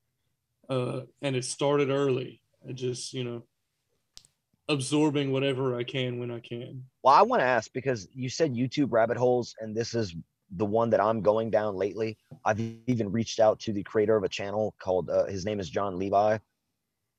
uh 0.69 1.01
and 1.23 1.35
it 1.35 1.45
started 1.45 1.90
early. 1.90 2.40
I 2.69 2.73
just 2.73 3.12
you 3.12 3.25
know 3.25 3.45
absorbing 4.69 5.31
whatever 5.31 5.79
i 5.79 5.85
can 5.85 6.19
when 6.19 6.31
i 6.31 6.40
can. 6.40 6.85
Well, 7.03 7.14
I 7.14 7.23
want 7.23 7.40
to 7.40 7.47
ask 7.47 7.73
because 7.73 8.09
you 8.14 8.29
said 8.29 8.53
YouTube 8.53 8.88
rabbit 8.90 9.16
holes, 9.16 9.55
and 9.61 9.77
this 9.77 9.95
is 9.95 10.14
the 10.51 10.65
one 10.65 10.91
that 10.91 11.01
I'm 11.01 11.21
going 11.21 11.51
down 11.51 11.75
lately. 11.77 12.17
I've 12.45 12.61
even 12.87 13.11
reached 13.11 13.41
out 13.41 13.59
to 13.61 13.73
the 13.73 13.83
creator 13.83 14.17
of 14.17 14.23
a 14.25 14.29
channel 14.29 14.75
called 14.79 15.11
uh, 15.11 15.27
his 15.27 15.45
name 15.45 15.59
is 15.61 15.69
John 15.69 15.99
Levi. 15.99 16.39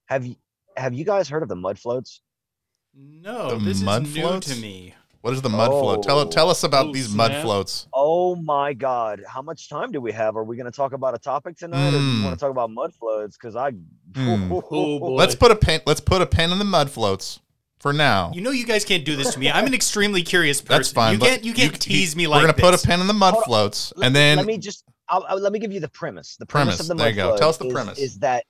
Have 0.05 0.25
you 0.25 0.35
have 0.77 0.93
you 0.93 1.03
guys 1.03 1.27
heard 1.27 1.43
of 1.43 1.49
the 1.49 1.55
mud 1.55 1.77
floods? 1.77 2.21
No, 2.95 3.49
The 3.57 3.65
this 3.65 3.81
mud 3.81 4.03
is 4.03 4.15
new 4.15 4.21
floats? 4.21 4.47
to 4.55 4.61
me. 4.61 4.93
What 5.21 5.33
is 5.33 5.41
the 5.41 5.49
mud 5.49 5.71
flood? 5.71 6.03
Tell 6.03 6.19
Oh. 6.19 6.29
tell 6.29 6.49
us 6.49 6.63
about 6.63 6.87
Oh, 6.87 6.93
these 6.93 7.13
mud 7.13 7.33
floods. 7.41 7.87
Oh 7.93 8.35
my 8.35 8.73
God! 8.73 9.21
How 9.27 9.41
much 9.41 9.67
time 9.67 9.91
do 9.91 9.99
we 9.99 10.11
have? 10.13 10.37
Are 10.37 10.43
we 10.43 10.55
going 10.55 10.71
to 10.71 10.75
talk 10.75 10.93
about 10.93 11.13
a 11.15 11.19
topic 11.19 11.57
tonight, 11.57 11.89
or 11.89 11.91
do 11.91 11.97
Mm. 11.97 12.17
you 12.19 12.23
want 12.23 12.39
to 12.39 12.39
talk 12.39 12.51
about 12.51 12.69
mud 12.71 12.93
floods? 12.93 13.35
Because 13.37 13.55
I, 13.55 13.71
Hmm. 14.15 14.51
Oh, 14.53 14.61
boy. 14.99 15.15
Let's 15.15 15.35
put 15.35 15.51
a 15.51 15.55
pin. 15.55 15.81
Let's 15.85 15.99
put 15.99 16.21
a 16.21 16.25
pin 16.25 16.51
in 16.51 16.59
the 16.59 16.65
mud 16.65 16.89
floods 16.89 17.39
for 17.79 17.93
now. 17.93 18.31
You 18.33 18.41
know 18.41 18.51
you 18.51 18.65
guys 18.65 18.83
can't 18.85 19.05
do 19.05 19.15
this 19.15 19.33
to 19.33 19.39
me. 19.39 19.49
I'm 19.51 19.65
an 19.65 19.73
extremely 19.73 20.23
curious 20.23 20.61
person. 20.61 20.77
That's 20.79 20.91
fine. 20.91 21.13
You 21.13 21.19
can't 21.19 21.43
you 21.43 21.53
can't 21.53 21.79
tease 21.79 22.15
me 22.15 22.27
like 22.27 22.37
We're 22.39 22.47
gonna 22.47 22.53
this. 22.53 22.79
put 22.79 22.83
a 22.83 22.87
pin 22.87 23.01
in 23.01 23.07
the 23.07 23.13
mud 23.13 23.33
Hold 23.33 23.45
floats, 23.45 23.93
Let- 23.95 24.07
and 24.07 24.15
then 24.15 24.37
let 24.37 24.45
me 24.45 24.57
just 24.57 24.83
I'll, 25.09 25.23
I'll- 25.29 25.39
let 25.39 25.51
me 25.53 25.59
give 25.59 25.71
you 25.71 25.79
the 25.79 25.87
premise. 25.89 26.35
The 26.37 26.45
premise, 26.45 26.75
Premise, 26.77 26.89
of 26.89 26.97
the 26.97 27.03
there 27.03 27.11
you 27.11 27.23
mud 27.23 27.31
go. 27.33 27.37
Tell 27.37 27.49
us 27.49 27.57
the 27.57 27.65
is- 27.67 27.73
premise. 27.73 27.99
is 27.99 28.19
that 28.19 28.43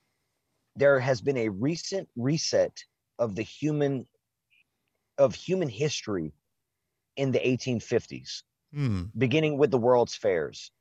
there 0.75 0.99
has 0.99 1.21
been 1.21 1.37
a 1.37 1.49
recent 1.49 2.07
reset 2.15 2.83
of 3.19 3.35
the 3.35 3.41
human 3.43 4.05
of 5.17 5.33
human 5.35 5.67
history 5.69 6.31
in 7.15 7.31
the 7.31 7.39
1850s, 7.39 8.43
Hmm. 8.73 9.03
beginning 9.17 9.57
with 9.57 9.71
the 9.71 9.77
World's 9.79 10.13
Fairs, 10.15 10.71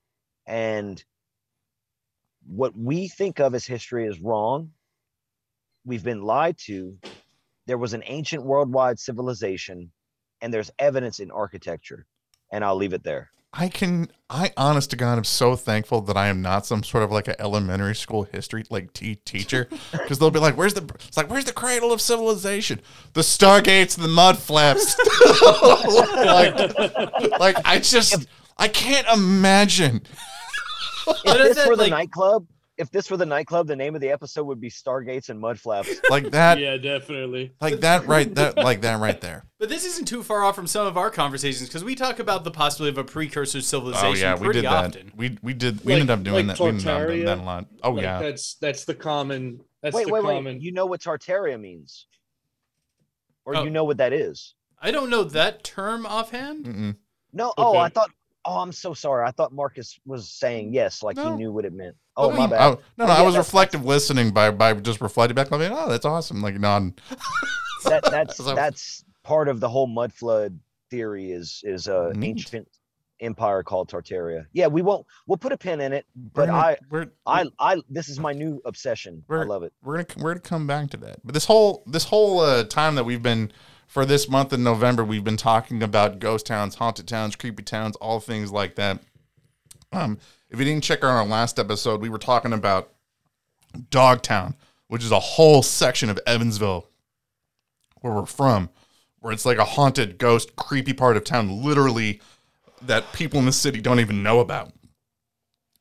and 0.46 1.02
what 2.46 2.76
we 2.76 3.08
think 3.08 3.40
of 3.40 3.54
as 3.54 3.66
history 3.66 4.06
is 4.06 4.20
wrong. 4.20 4.70
We've 5.84 6.04
been 6.04 6.22
lied 6.22 6.58
to. 6.66 6.98
There 7.66 7.78
was 7.78 7.94
an 7.94 8.02
ancient 8.06 8.44
worldwide 8.44 8.98
civilization, 8.98 9.90
and 10.40 10.52
there's 10.52 10.70
evidence 10.78 11.20
in 11.20 11.30
architecture. 11.30 12.06
And 12.52 12.64
I'll 12.64 12.76
leave 12.76 12.92
it 12.92 13.02
there. 13.02 13.30
I 13.52 13.68
can. 13.68 14.08
I 14.28 14.52
honest 14.56 14.90
to 14.90 14.96
God, 14.96 15.16
am 15.16 15.24
so 15.24 15.56
thankful 15.56 16.00
that 16.02 16.16
I 16.16 16.26
am 16.26 16.42
not 16.42 16.66
some 16.66 16.82
sort 16.82 17.02
of 17.04 17.10
like 17.10 17.26
an 17.26 17.36
elementary 17.38 17.94
school 17.94 18.24
history 18.24 18.64
like 18.70 18.92
te- 18.92 19.14
teacher, 19.16 19.68
because 19.92 20.18
they'll 20.18 20.30
be 20.30 20.38
like, 20.40 20.56
"Where's 20.56 20.74
the?" 20.74 20.82
It's 21.08 21.16
like, 21.16 21.30
"Where's 21.30 21.46
the 21.46 21.52
cradle 21.52 21.92
of 21.92 22.00
civilization?" 22.00 22.80
The 23.14 23.22
stargates, 23.22 23.96
the 23.96 24.08
mud 24.08 24.38
flaps. 24.38 24.96
like, 26.16 27.40
like 27.40 27.56
I 27.64 27.78
just, 27.78 28.26
I 28.58 28.68
can't 28.68 29.06
imagine. 29.08 30.02
But 31.06 31.40
if 31.40 31.46
is 31.50 31.56
this 31.56 31.66
were 31.66 31.76
the 31.76 31.84
like- 31.84 31.90
nightclub, 31.90 32.46
if 32.78 32.90
this 32.90 33.10
were 33.10 33.16
the 33.16 33.24
nightclub, 33.26 33.66
the 33.66 33.76
name 33.76 33.94
of 33.94 34.00
the 34.00 34.10
episode 34.10 34.44
would 34.44 34.60
be 34.60 34.68
Stargates 34.70 35.28
and 35.30 35.40
Mudflaps. 35.42 35.88
Like 36.10 36.30
that. 36.32 36.58
yeah, 36.58 36.76
definitely. 36.76 37.52
Like 37.60 37.80
that. 37.80 38.06
Right. 38.06 38.32
That. 38.34 38.56
Like 38.56 38.82
that. 38.82 39.00
Right 39.00 39.20
there. 39.20 39.44
But 39.58 39.70
this 39.70 39.86
isn't 39.86 40.04
too 40.06 40.22
far 40.22 40.44
off 40.44 40.54
from 40.54 40.66
some 40.66 40.86
of 40.86 40.98
our 40.98 41.10
conversations 41.10 41.68
because 41.70 41.82
we 41.82 41.94
talk 41.94 42.18
about 42.18 42.44
the 42.44 42.50
possibility 42.50 42.92
of 42.92 42.98
a 42.98 43.10
precursor 43.10 43.62
civilization 43.62 44.06
Oh 44.08 44.12
yeah, 44.12 44.34
we 44.34 44.44
pretty 44.44 44.60
did 44.60 44.66
that. 44.66 44.84
often. 44.84 45.12
We 45.16 45.38
we 45.42 45.54
did. 45.54 45.82
We 45.82 45.94
Like- 45.94 46.00
ended 46.02 46.10
up 46.18 46.22
doing 46.22 46.46
like 46.46 46.58
that. 46.58 46.62
We 46.62 46.68
ended 46.68 46.86
up 46.86 47.06
doing 47.08 47.24
that 47.24 47.38
a 47.38 47.42
lot. 47.42 47.66
Oh 47.82 47.92
Like, 47.92 48.02
yeah. 48.02 48.20
that's 48.20 48.56
that's 48.56 48.84
the 48.84 48.94
common. 48.94 49.62
That's 49.82 49.94
wait, 49.96 50.06
the 50.08 50.12
wait, 50.12 50.22
common. 50.22 50.44
wait. 50.56 50.60
You 50.62 50.72
know 50.72 50.84
what 50.84 51.00
Tartaria 51.00 51.58
means? 51.58 52.06
Or 53.46 53.56
Oh. 53.56 53.64
you 53.64 53.70
know 53.70 53.84
what 53.84 53.96
that 53.96 54.12
is? 54.12 54.54
I 54.78 54.90
don't 54.90 55.08
know 55.08 55.24
that 55.24 55.64
term 55.64 56.04
offhand. 56.04 56.66
Mm-mm. 56.66 56.96
No. 57.32 57.54
Oh, 57.56 57.70
Okay. 57.70 57.78
I 57.78 57.88
thought. 57.88 58.10
Oh, 58.44 58.58
I'm 58.58 58.72
so 58.72 58.92
sorry. 58.94 59.26
I 59.26 59.30
thought 59.30 59.52
Marcus 59.52 59.98
was 60.04 60.28
saying 60.30 60.72
yes, 60.74 61.02
like 61.02 61.18
he 61.18 61.30
knew 61.30 61.50
what 61.50 61.64
it 61.64 61.72
meant. 61.72 61.96
Oh, 62.16 62.30
my 62.30 62.46
bad. 62.46 62.60
I- 62.60 62.70
no, 62.70 62.78
no, 62.98 63.06
Oh, 63.06 63.08
I 63.08 63.22
was 63.22 63.36
reflective 63.36 63.84
listening 63.84 64.30
by 64.30 64.50
by 64.50 64.72
just 64.74 65.00
reflecting 65.00 65.34
back. 65.34 65.52
I 65.52 65.56
Like, 65.56 65.70
oh, 65.72 65.88
that's 65.88 66.04
awesome. 66.06 66.42
Like, 66.42 66.58
non. 66.58 66.94
that 67.84 68.04
that's 68.04 68.36
So- 68.44 68.54
that's 68.54 69.04
part 69.22 69.48
of 69.48 69.60
the 69.60 69.68
whole 69.68 69.86
mud 69.86 70.12
flood 70.12 70.58
theory 70.90 71.32
is 71.32 71.62
is 71.64 71.88
a 71.88 72.12
Neat. 72.14 72.28
ancient 72.30 72.68
empire 73.20 73.62
called 73.62 73.90
Tartaria. 73.90 74.44
Yeah, 74.52 74.66
we 74.66 74.82
won't 74.82 75.06
we'll 75.26 75.38
put 75.38 75.52
a 75.52 75.56
pin 75.56 75.80
in 75.80 75.92
it, 75.92 76.06
but 76.34 76.46
gonna- 76.46 76.58
I 76.58 76.76
we're 76.90 77.06
I 77.26 77.46
I 77.58 77.82
this 77.88 78.08
is 78.08 78.18
my 78.20 78.32
new 78.32 78.60
obsession. 78.64 79.24
I 79.28 79.42
love 79.44 79.62
it. 79.62 79.72
we're 79.82 80.02
gonna 80.02 80.22
we're 80.24 80.30
gonna 80.34 80.40
come 80.40 80.66
back 80.66 80.90
to 80.90 80.96
that. 80.98 81.20
But 81.24 81.34
this 81.34 81.46
whole 81.46 81.82
this 81.86 82.04
whole 82.04 82.40
uh, 82.40 82.64
time 82.64 82.94
that 82.96 83.04
we've 83.04 83.22
been 83.22 83.52
for 83.86 84.04
this 84.04 84.28
month 84.28 84.52
in 84.52 84.62
November, 84.64 85.04
we've 85.04 85.22
been 85.24 85.36
talking 85.36 85.82
about 85.82 86.18
ghost 86.18 86.44
towns, 86.46 86.74
haunted 86.74 87.06
towns, 87.08 87.36
creepy 87.36 87.62
towns, 87.62 87.94
all 87.96 88.20
things 88.20 88.50
like 88.52 88.74
that. 88.74 89.00
Um, 89.92 90.18
if 90.50 90.58
you 90.58 90.64
didn't 90.64 90.84
check 90.84 91.02
out 91.02 91.10
our 91.10 91.26
last 91.26 91.58
episode, 91.58 92.00
we 92.00 92.08
were 92.08 92.18
talking 92.18 92.52
about 92.52 92.92
Dogtown, 93.90 94.54
which 94.88 95.04
is 95.04 95.10
a 95.10 95.20
whole 95.20 95.62
section 95.62 96.08
of 96.08 96.20
Evansville 96.26 96.88
where 98.00 98.12
we're 98.12 98.26
from, 98.26 98.70
where 99.20 99.32
it's 99.32 99.46
like 99.46 99.58
a 99.58 99.64
haunted, 99.64 100.18
ghost, 100.18 100.54
creepy 100.56 100.92
part 100.92 101.16
of 101.16 101.24
town, 101.24 101.64
literally 101.64 102.20
that 102.82 103.12
people 103.12 103.38
in 103.40 103.46
the 103.46 103.52
city 103.52 103.80
don't 103.80 104.00
even 104.00 104.22
know 104.22 104.40
about. 104.40 104.72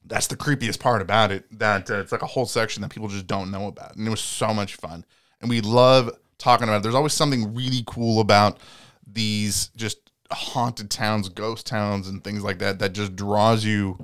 That's 0.03 0.27
the 0.27 0.37
creepiest 0.37 0.79
part 0.79 1.01
about 1.01 1.31
it. 1.31 1.45
That 1.57 1.89
uh, 1.89 1.95
it's 1.95 2.11
like 2.11 2.21
a 2.21 2.27
whole 2.27 2.45
section 2.45 2.81
that 2.81 2.91
people 2.91 3.07
just 3.07 3.27
don't 3.27 3.51
know 3.51 3.67
about, 3.67 3.95
and 3.95 4.07
it 4.07 4.11
was 4.11 4.21
so 4.21 4.53
much 4.53 4.75
fun. 4.75 5.05
And 5.41 5.49
we 5.49 5.61
love 5.61 6.11
talking 6.37 6.67
about 6.67 6.77
it. 6.77 6.83
There's 6.83 6.95
always 6.95 7.13
something 7.13 7.53
really 7.53 7.83
cool 7.85 8.19
about 8.19 8.59
these 9.05 9.69
just 9.75 9.97
haunted 10.31 10.89
towns, 10.89 11.29
ghost 11.29 11.65
towns, 11.65 12.07
and 12.07 12.23
things 12.23 12.43
like 12.43 12.59
that 12.59 12.79
that 12.79 12.93
just 12.93 13.15
draws 13.15 13.65
you 13.65 13.97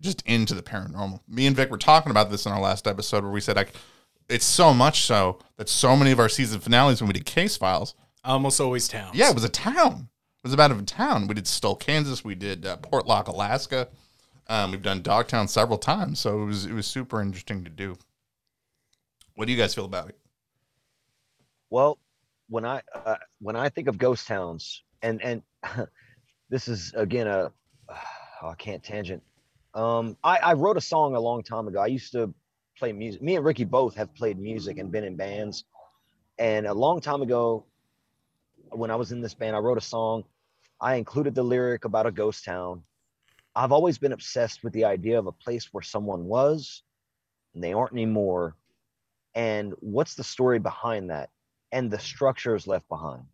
just 0.00 0.22
into 0.26 0.54
the 0.54 0.62
paranormal. 0.62 1.20
Me 1.28 1.46
and 1.46 1.56
Vic 1.56 1.70
were 1.70 1.78
talking 1.78 2.10
about 2.10 2.30
this 2.30 2.46
in 2.46 2.52
our 2.52 2.60
last 2.60 2.86
episode 2.86 3.22
where 3.22 3.32
we 3.32 3.40
said 3.40 3.56
like 3.56 3.72
it's 4.28 4.44
so 4.44 4.72
much 4.72 5.02
so 5.02 5.38
that 5.56 5.68
so 5.68 5.96
many 5.96 6.12
of 6.12 6.20
our 6.20 6.28
season 6.28 6.60
finales 6.60 7.00
when 7.00 7.08
we 7.08 7.14
did 7.14 7.26
case 7.26 7.56
files, 7.56 7.94
Almost 8.24 8.60
always 8.60 8.86
towns. 8.86 9.16
yeah, 9.16 9.28
it 9.30 9.34
was 9.34 9.44
a 9.44 9.48
town. 9.48 10.08
It 10.42 10.46
was 10.46 10.52
about 10.52 10.70
a 10.70 10.82
town. 10.82 11.26
We 11.26 11.34
did 11.34 11.46
Stull, 11.46 11.76
Kansas. 11.76 12.24
We 12.24 12.34
did 12.34 12.64
uh, 12.66 12.76
Portlock, 12.78 13.28
Alaska. 13.28 13.88
Um, 14.48 14.70
we've 14.72 14.82
done 14.82 15.02
Dogtown 15.02 15.48
several 15.48 15.78
times, 15.78 16.18
so 16.18 16.42
it 16.42 16.46
was 16.46 16.66
it 16.66 16.72
was 16.72 16.86
super 16.86 17.20
interesting 17.20 17.64
to 17.64 17.70
do. 17.70 17.96
What 19.34 19.46
do 19.46 19.52
you 19.52 19.58
guys 19.58 19.74
feel 19.74 19.84
about 19.84 20.08
it? 20.08 20.18
Well, 21.70 21.98
when 22.48 22.64
I 22.64 22.82
uh, 22.94 23.16
when 23.40 23.56
I 23.56 23.68
think 23.68 23.88
of 23.88 23.96
ghost 23.96 24.26
towns, 24.26 24.82
and 25.02 25.22
and 25.22 25.42
this 26.50 26.68
is 26.68 26.92
again 26.96 27.26
a 27.26 27.52
oh, 28.42 28.48
I 28.48 28.54
can't 28.54 28.82
tangent. 28.82 29.22
Um, 29.74 30.16
I, 30.24 30.38
I 30.38 30.52
wrote 30.54 30.76
a 30.76 30.80
song 30.80 31.14
a 31.14 31.20
long 31.20 31.42
time 31.42 31.68
ago. 31.68 31.80
I 31.80 31.86
used 31.86 32.12
to 32.12 32.34
play 32.78 32.92
music. 32.92 33.22
Me 33.22 33.36
and 33.36 33.44
Ricky 33.44 33.64
both 33.64 33.94
have 33.96 34.14
played 34.14 34.38
music 34.38 34.78
and 34.78 34.90
been 34.90 35.04
in 35.04 35.16
bands. 35.16 35.64
And 36.38 36.66
a 36.66 36.74
long 36.74 37.00
time 37.00 37.22
ago, 37.22 37.64
when 38.70 38.90
I 38.90 38.96
was 38.96 39.12
in 39.12 39.20
this 39.20 39.34
band, 39.34 39.54
I 39.54 39.58
wrote 39.58 39.78
a 39.78 39.82
song. 39.82 40.24
I 40.80 40.94
included 40.94 41.34
the 41.34 41.42
lyric 41.42 41.84
about 41.84 42.06
a 42.06 42.10
ghost 42.10 42.44
town. 42.44 42.82
I've 43.54 43.72
always 43.72 43.98
been 43.98 44.12
obsessed 44.12 44.64
with 44.64 44.72
the 44.72 44.84
idea 44.84 45.18
of 45.18 45.26
a 45.26 45.32
place 45.32 45.68
where 45.72 45.82
someone 45.82 46.24
was 46.24 46.82
and 47.54 47.62
they 47.62 47.72
aren't 47.72 47.92
anymore. 47.92 48.56
And 49.34 49.74
what's 49.80 50.14
the 50.14 50.24
story 50.24 50.58
behind 50.58 51.10
that? 51.10 51.30
and 51.72 51.90
the 51.90 51.98
structures 51.98 52.66
left 52.66 52.88
behind. 52.88 53.24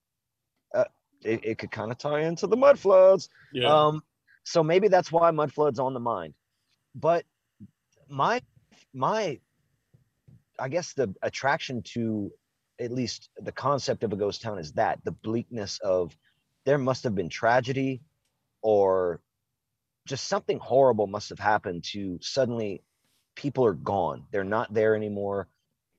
Uh, 0.74 0.84
it, 1.24 1.40
it 1.44 1.58
could 1.58 1.70
kind 1.70 1.90
of 1.90 1.98
tie 1.98 2.20
into 2.20 2.46
the 2.46 2.56
mud 2.56 2.78
floods. 2.78 3.28
yeah. 3.52 3.72
Um, 3.72 4.02
so 4.46 4.62
maybe 4.62 4.86
that's 4.86 5.10
why 5.10 5.32
mud 5.32 5.52
floods 5.52 5.80
on 5.80 5.92
the 5.92 6.00
mind. 6.00 6.32
But 6.94 7.24
my 8.08 8.40
my 8.94 9.40
I 10.58 10.68
guess 10.68 10.92
the 10.92 11.12
attraction 11.20 11.82
to 11.94 12.30
at 12.78 12.92
least 12.92 13.28
the 13.42 13.50
concept 13.50 14.04
of 14.04 14.12
a 14.12 14.16
ghost 14.16 14.42
town 14.42 14.60
is 14.60 14.72
that 14.74 15.00
the 15.04 15.10
bleakness 15.10 15.80
of 15.82 16.16
there 16.64 16.78
must 16.78 17.02
have 17.02 17.14
been 17.14 17.28
tragedy 17.28 18.02
or 18.62 19.20
just 20.06 20.28
something 20.28 20.60
horrible 20.60 21.08
must 21.08 21.30
have 21.30 21.40
happened 21.40 21.82
to 21.92 22.18
suddenly 22.22 22.84
people 23.34 23.66
are 23.66 23.72
gone. 23.74 24.26
They're 24.30 24.44
not 24.44 24.72
there 24.72 24.94
anymore, 24.94 25.48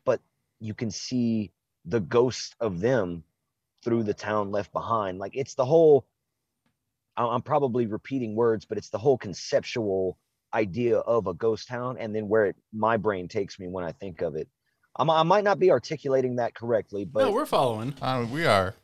but 0.05 0.21
you 0.61 0.73
can 0.73 0.89
see 0.89 1.51
the 1.83 1.99
ghost 1.99 2.55
of 2.61 2.79
them 2.79 3.25
through 3.83 4.03
the 4.03 4.13
town 4.13 4.51
left 4.51 4.71
behind. 4.71 5.19
Like 5.19 5.35
it's 5.35 5.55
the 5.55 5.65
whole 5.65 6.05
I'm 7.17 7.41
probably 7.41 7.87
repeating 7.87 8.35
words, 8.35 8.65
but 8.65 8.77
it's 8.77 8.89
the 8.89 8.97
whole 8.97 9.17
conceptual 9.17 10.17
idea 10.53 10.99
of 10.99 11.27
a 11.27 11.33
ghost 11.33 11.67
town 11.67 11.97
and 11.99 12.15
then 12.15 12.27
where 12.29 12.47
it, 12.47 12.55
my 12.71 12.97
brain 12.97 13.27
takes 13.27 13.59
me 13.59 13.67
when 13.67 13.83
I 13.83 13.91
think 13.91 14.21
of 14.21 14.35
it. 14.35 14.47
I'm, 14.95 15.09
I 15.09 15.23
might 15.23 15.43
not 15.43 15.59
be 15.59 15.71
articulating 15.71 16.37
that 16.37 16.55
correctly, 16.55 17.05
but 17.05 17.25
no, 17.25 17.31
we're 17.31 17.45
following. 17.45 17.93
Uh, 18.01 18.25
we 18.31 18.45
are. 18.45 18.75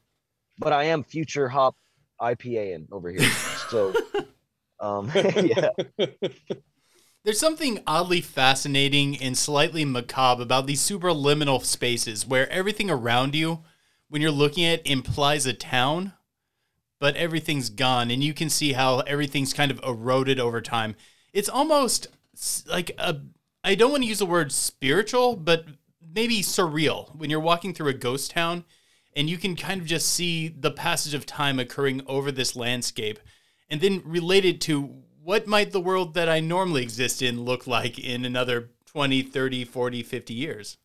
but 0.58 0.74
I 0.74 0.86
am 0.86 1.04
future 1.04 1.48
hop 1.48 1.76
IPAing 2.22 2.88
over 2.92 3.10
here. 3.12 3.30
So 3.70 3.94
um 4.80 5.12
yeah. 5.16 5.70
There's 7.24 7.40
something 7.40 7.82
oddly 7.88 8.20
fascinating 8.20 9.18
and 9.22 9.38
slightly 9.38 9.86
macabre 9.86 10.44
about 10.44 10.68
these 10.68 10.82
superliminal 10.82 11.64
spaces 11.64 12.28
where 12.28 12.50
everything 12.52 12.90
around 12.90 13.34
you, 13.34 13.64
when 14.10 14.22
you're 14.22 14.30
looking 14.30 14.66
at, 14.66 14.80
it, 14.80 14.88
implies 14.88 15.46
a 15.46 15.54
town, 15.54 16.14
but 17.04 17.18
everything's 17.18 17.70
gone, 17.70 18.10
and 18.12 18.24
you 18.24 18.34
can 18.34 18.50
see 18.50 18.72
how 18.72 19.00
everything's 19.00 19.54
kind 19.54 19.72
of 19.72 19.82
eroded 19.84 20.40
over 20.40 20.62
time. 20.62 20.96
It's 21.34 21.50
almost 21.50 22.08
like 22.66 22.92
a. 22.98 23.20
I 23.62 23.76
don't 23.76 23.92
want 23.92 24.04
to 24.04 24.08
use 24.08 24.20
the 24.20 24.26
word 24.26 24.54
spiritual, 24.54 25.36
but 25.36 25.66
maybe 26.16 26.40
surreal 26.40 27.14
when 27.14 27.30
you're 27.30 27.42
walking 27.42 27.74
through 27.74 27.90
a 27.90 27.94
ghost 27.94 28.32
town 28.32 28.64
and 29.18 29.30
you 29.30 29.38
can 29.38 29.58
kind 29.58 29.82
of 29.82 29.86
just 29.86 30.14
see 30.14 30.48
the 30.48 30.72
passage 30.72 31.14
of 31.14 31.26
time 31.26 31.60
occurring 31.60 32.04
over 32.08 32.32
this 32.32 32.56
landscape 32.56 33.20
and 33.70 33.82
then 33.82 34.02
relate 34.06 34.46
it 34.46 34.62
to 34.62 34.84
what 35.22 35.46
might 35.46 35.74
the 35.74 35.82
world 35.82 36.14
that 36.14 36.30
I 36.30 36.40
normally 36.40 36.84
exist 36.84 37.22
in 37.22 37.44
look 37.44 37.68
like 37.68 38.00
in 38.00 38.24
another 38.24 38.70
20, 38.86 39.24
30, 39.24 39.66
40, 39.66 40.04
50 40.04 40.34
years. 40.34 40.78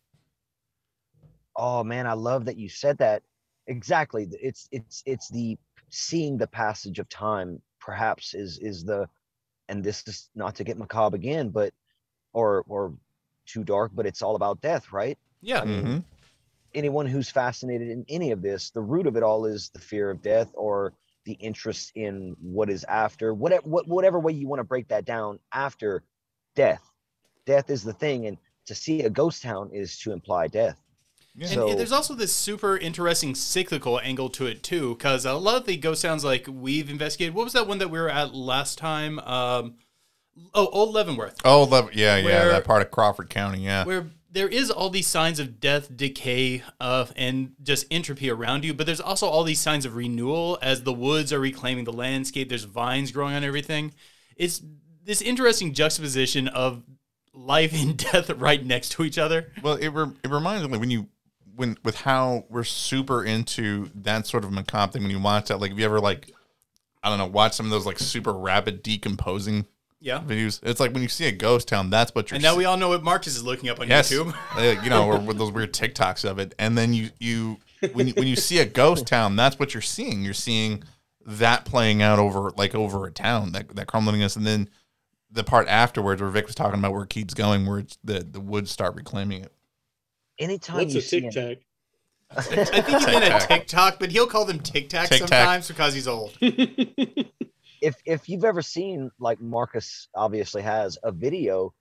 Oh 1.55 1.81
man, 1.81 2.07
I 2.07 2.13
love 2.13 2.43
that 2.43 2.57
you 2.57 2.67
said 2.67 2.97
that. 2.97 3.23
exactly 3.67 4.27
it's 4.41 4.67
it's 4.71 5.01
it's 5.05 5.29
the 5.29 5.57
seeing 5.89 6.37
the 6.37 6.47
passage 6.47 6.99
of 6.99 7.09
time 7.09 7.61
perhaps 7.79 8.33
is 8.33 8.57
is 8.59 8.83
the 8.83 9.07
and 9.67 9.83
this 9.83 10.07
is 10.07 10.29
not 10.35 10.55
to 10.55 10.63
get 10.63 10.77
macabre 10.77 11.15
again 11.15 11.49
but 11.49 11.73
or 12.33 12.63
or 12.67 12.93
too 13.45 13.63
dark 13.63 13.91
but 13.93 14.05
it's 14.05 14.21
all 14.21 14.35
about 14.35 14.61
death 14.61 14.91
right 14.91 15.17
Yeah. 15.41 15.63
Mhm. 15.63 16.03
anyone 16.73 17.07
who's 17.07 17.29
fascinated 17.29 17.89
in 17.89 18.05
any 18.09 18.31
of 18.31 18.41
this 18.41 18.69
the 18.71 18.81
root 18.81 19.07
of 19.07 19.15
it 19.17 19.23
all 19.23 19.45
is 19.45 19.69
the 19.69 19.79
fear 19.79 20.09
of 20.11 20.21
death 20.21 20.51
or 20.53 20.93
the 21.25 21.33
interest 21.33 21.91
in 21.95 22.35
what 22.41 22.69
is 22.69 22.83
after 22.85 23.33
whatever 23.33 23.67
whatever 23.67 24.19
way 24.19 24.31
you 24.33 24.47
want 24.47 24.59
to 24.59 24.63
break 24.63 24.87
that 24.87 25.05
down 25.05 25.39
after 25.51 26.03
death 26.55 26.83
death 27.45 27.69
is 27.69 27.83
the 27.83 27.93
thing 27.93 28.27
and 28.27 28.37
to 28.65 28.75
see 28.75 29.01
a 29.01 29.09
ghost 29.09 29.41
town 29.41 29.71
is 29.73 29.97
to 29.99 30.11
imply 30.11 30.47
death 30.47 30.79
Yeah. 31.39 31.45
And 31.47 31.53
So- 31.55 31.75
there's 31.75 31.91
also 31.91 32.13
this 32.15 32.33
super 32.35 32.77
interesting 32.77 33.33
cyclical 33.33 33.99
angle 34.01 34.29
to 34.31 34.45
it 34.45 34.61
too, 34.61 34.95
because 34.95 35.25
a 35.25 35.33
lot 35.33 35.55
of 35.55 35.65
the 35.65 35.77
ghost 35.77 36.01
towns 36.01 36.23
like 36.25 36.45
we've 36.49 36.89
investigated. 36.89 37.33
What 37.33 37.45
was 37.45 37.53
that 37.53 37.65
one 37.67 37.77
that 37.77 37.89
we 37.89 37.97
were 37.97 38.09
at 38.09 38.35
last 38.35 38.77
time? 38.77 39.19
Um, 39.19 39.75
oh, 40.53 40.67
Old 40.67 40.93
Leavenworth, 40.93 41.37
Oh, 41.45 41.63
love, 41.63 41.93
yeah, 41.93 42.17
yeah, 42.17 42.45
that 42.49 42.65
part 42.65 42.81
of 42.81 42.91
Crawford 42.91 43.29
County, 43.29 43.59
yeah. 43.63 43.85
where 43.85 44.07
there 44.31 44.47
is 44.49 44.69
all 44.69 44.89
these 44.89 45.07
signs 45.07 45.39
of 45.39 45.59
death, 45.59 45.95
decay, 45.95 46.61
uh, 46.79 47.05
and 47.15 47.53
just 47.63 47.85
entropy 47.89 48.29
around 48.29 48.63
you. 48.65 48.73
But 48.73 48.85
there's 48.85 49.01
also 49.01 49.25
all 49.27 49.43
these 49.43 49.59
signs 49.61 49.85
of 49.85 49.95
renewal 49.95 50.59
as 50.61 50.83
the 50.83 50.93
woods 50.93 51.33
are 51.33 51.39
reclaiming 51.39 51.85
the 51.85 51.93
landscape. 51.93 52.49
There's 52.49 52.65
vines 52.65 53.11
growing 53.11 53.33
on 53.33 53.43
everything. 53.43 53.93
It's 54.35 54.61
this 55.03 55.21
interesting 55.23 55.73
juxtaposition 55.73 56.47
of 56.49 56.83
life 57.33 57.73
and 57.73 57.97
death 58.11 58.29
right 58.29 58.63
next 58.63 58.89
to 58.93 59.03
each 59.03 59.17
other. 59.17 59.51
Well, 59.63 59.75
it 59.75 59.87
re- 59.89 60.11
it 60.23 60.29
reminds 60.29 60.67
me 60.67 60.77
when 60.77 60.91
you 60.91 61.07
when 61.59 61.77
with 61.83 61.97
how 61.97 62.45
we're 62.49 62.63
super 62.63 63.23
into 63.23 63.89
that 63.93 64.25
sort 64.25 64.43
of 64.45 64.51
macabre 64.51 64.93
thing 64.93 65.03
when 65.03 65.11
you 65.11 65.19
watch 65.19 65.49
that. 65.49 65.59
Like, 65.59 65.71
have 65.71 65.79
you 65.79 65.85
ever 65.85 65.99
like 65.99 66.33
I 67.03 67.09
don't 67.09 67.17
know, 67.17 67.27
watch 67.27 67.53
some 67.53 67.65
of 67.65 67.69
those 67.69 67.85
like 67.85 67.99
super 67.99 68.33
rapid 68.33 68.81
decomposing 68.81 69.65
Yeah. 69.99 70.19
videos? 70.19 70.59
It's 70.63 70.79
like 70.79 70.93
when 70.93 71.01
you 71.03 71.09
see 71.09 71.27
a 71.27 71.31
ghost 71.31 71.67
town, 71.67 71.89
that's 71.89 72.15
what 72.15 72.31
you're. 72.31 72.35
And 72.37 72.43
now 72.43 72.55
we 72.55 72.65
all 72.65 72.77
know 72.77 72.89
what 72.89 73.03
Marcus 73.03 73.35
is 73.35 73.43
looking 73.43 73.69
up 73.69 73.79
on 73.79 73.87
yes, 73.87 74.11
YouTube. 74.11 74.33
You 74.83 74.89
know, 74.89 75.05
or 75.05 75.19
with 75.19 75.37
those 75.37 75.51
weird 75.51 75.73
TikToks 75.73 76.29
of 76.29 76.39
it, 76.39 76.55
and 76.57 76.77
then 76.77 76.93
you 76.93 77.09
you 77.19 77.57
when 77.93 78.07
you, 78.07 78.13
when 78.15 78.27
you 78.27 78.35
see 78.35 78.59
a 78.59 78.65
ghost 78.65 79.05
town, 79.07 79.35
that's 79.35 79.59
what 79.59 79.73
you're 79.73 79.81
seeing. 79.81 80.23
You're 80.23 80.33
seeing 80.33 80.83
that 81.25 81.65
playing 81.65 82.01
out 82.01 82.19
over 82.19 82.51
like 82.57 82.73
over 82.73 83.05
a 83.05 83.11
town 83.11 83.51
that 83.51 83.75
that 83.75 83.87
crumbliness, 83.87 84.35
and 84.35 84.45
then 84.45 84.69
the 85.31 85.43
part 85.43 85.67
afterwards 85.67 86.21
where 86.21 86.31
Vic 86.31 86.47
was 86.47 86.55
talking 86.55 86.79
about 86.79 86.91
where 86.93 87.03
it 87.03 87.09
keeps 87.09 87.33
going, 87.33 87.65
where 87.65 87.79
it's 87.79 87.97
the 88.03 88.19
the 88.21 88.41
woods 88.41 88.71
start 88.71 88.95
reclaiming 88.95 89.41
it. 89.43 89.53
Anytime 90.39 90.77
What's 90.77 90.93
you 90.93 90.99
a 90.99 91.03
see 91.03 91.17
an- 91.25 91.31
tic 91.31 91.57
tac? 91.57 91.57
I 92.37 92.41
think 92.43 92.85
he 92.85 92.91
meant 92.91 93.05
a 93.05 93.19
Tic-tac. 93.29 93.47
TikTok, 93.47 93.99
but 93.99 94.11
he'll 94.11 94.27
call 94.27 94.45
them 94.45 94.59
Tic 94.59 94.87
Tac 94.89 95.09
Tic-tac. 95.09 95.27
sometimes 95.29 95.67
because 95.67 95.95
he's 95.95 96.07
old. 96.07 96.37
if 96.41 97.95
if 98.05 98.29
you've 98.29 98.43
ever 98.43 98.61
seen 98.61 99.09
like 99.19 99.41
Marcus 99.41 100.07
obviously 100.13 100.61
has 100.61 100.97
a 101.03 101.11
video 101.11 101.73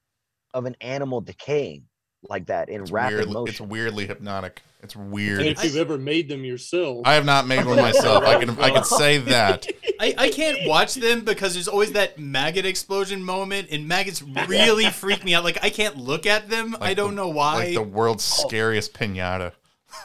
of 0.54 0.64
an 0.64 0.74
animal 0.80 1.20
decaying 1.20 1.84
like 2.28 2.46
that 2.46 2.68
in 2.68 2.82
It's 2.82 2.90
rapid 2.90 3.26
weirdly, 3.28 3.50
it's 3.50 3.60
weirdly 3.60 4.06
hypnotic. 4.06 4.62
It's 4.82 4.94
and 4.94 5.10
weird. 5.12 5.40
if 5.42 5.62
you've 5.64 5.76
ever 5.76 5.98
made 5.98 6.28
them 6.28 6.44
yourself, 6.44 7.02
I 7.04 7.14
have 7.14 7.24
not 7.24 7.46
made 7.46 7.64
one 7.64 7.76
myself. 7.76 8.24
I 8.24 8.38
can 8.38 8.50
I 8.60 8.70
can 8.70 8.84
say 8.98 9.18
that. 9.18 9.66
I, 10.00 10.14
I 10.16 10.30
can't 10.30 10.68
watch 10.68 10.94
them 10.94 11.24
because 11.24 11.54
there's 11.54 11.68
always 11.68 11.92
that 11.92 12.18
maggot 12.18 12.64
explosion 12.64 13.22
moment, 13.24 13.68
and 13.70 13.88
maggots 13.88 14.22
really 14.46 14.86
freak 14.90 15.24
me 15.24 15.34
out. 15.34 15.42
Like 15.44 15.58
I 15.64 15.70
can't 15.70 15.96
look 15.96 16.26
at 16.26 16.48
them. 16.48 16.76
I 16.80 16.94
don't 16.94 17.10
the- 17.10 17.22
know 17.22 17.28
why. 17.28 17.56
Like 17.66 17.74
the 17.74 17.82
world's 17.82 18.24
scariest 18.24 18.94
pinata. 18.94 19.52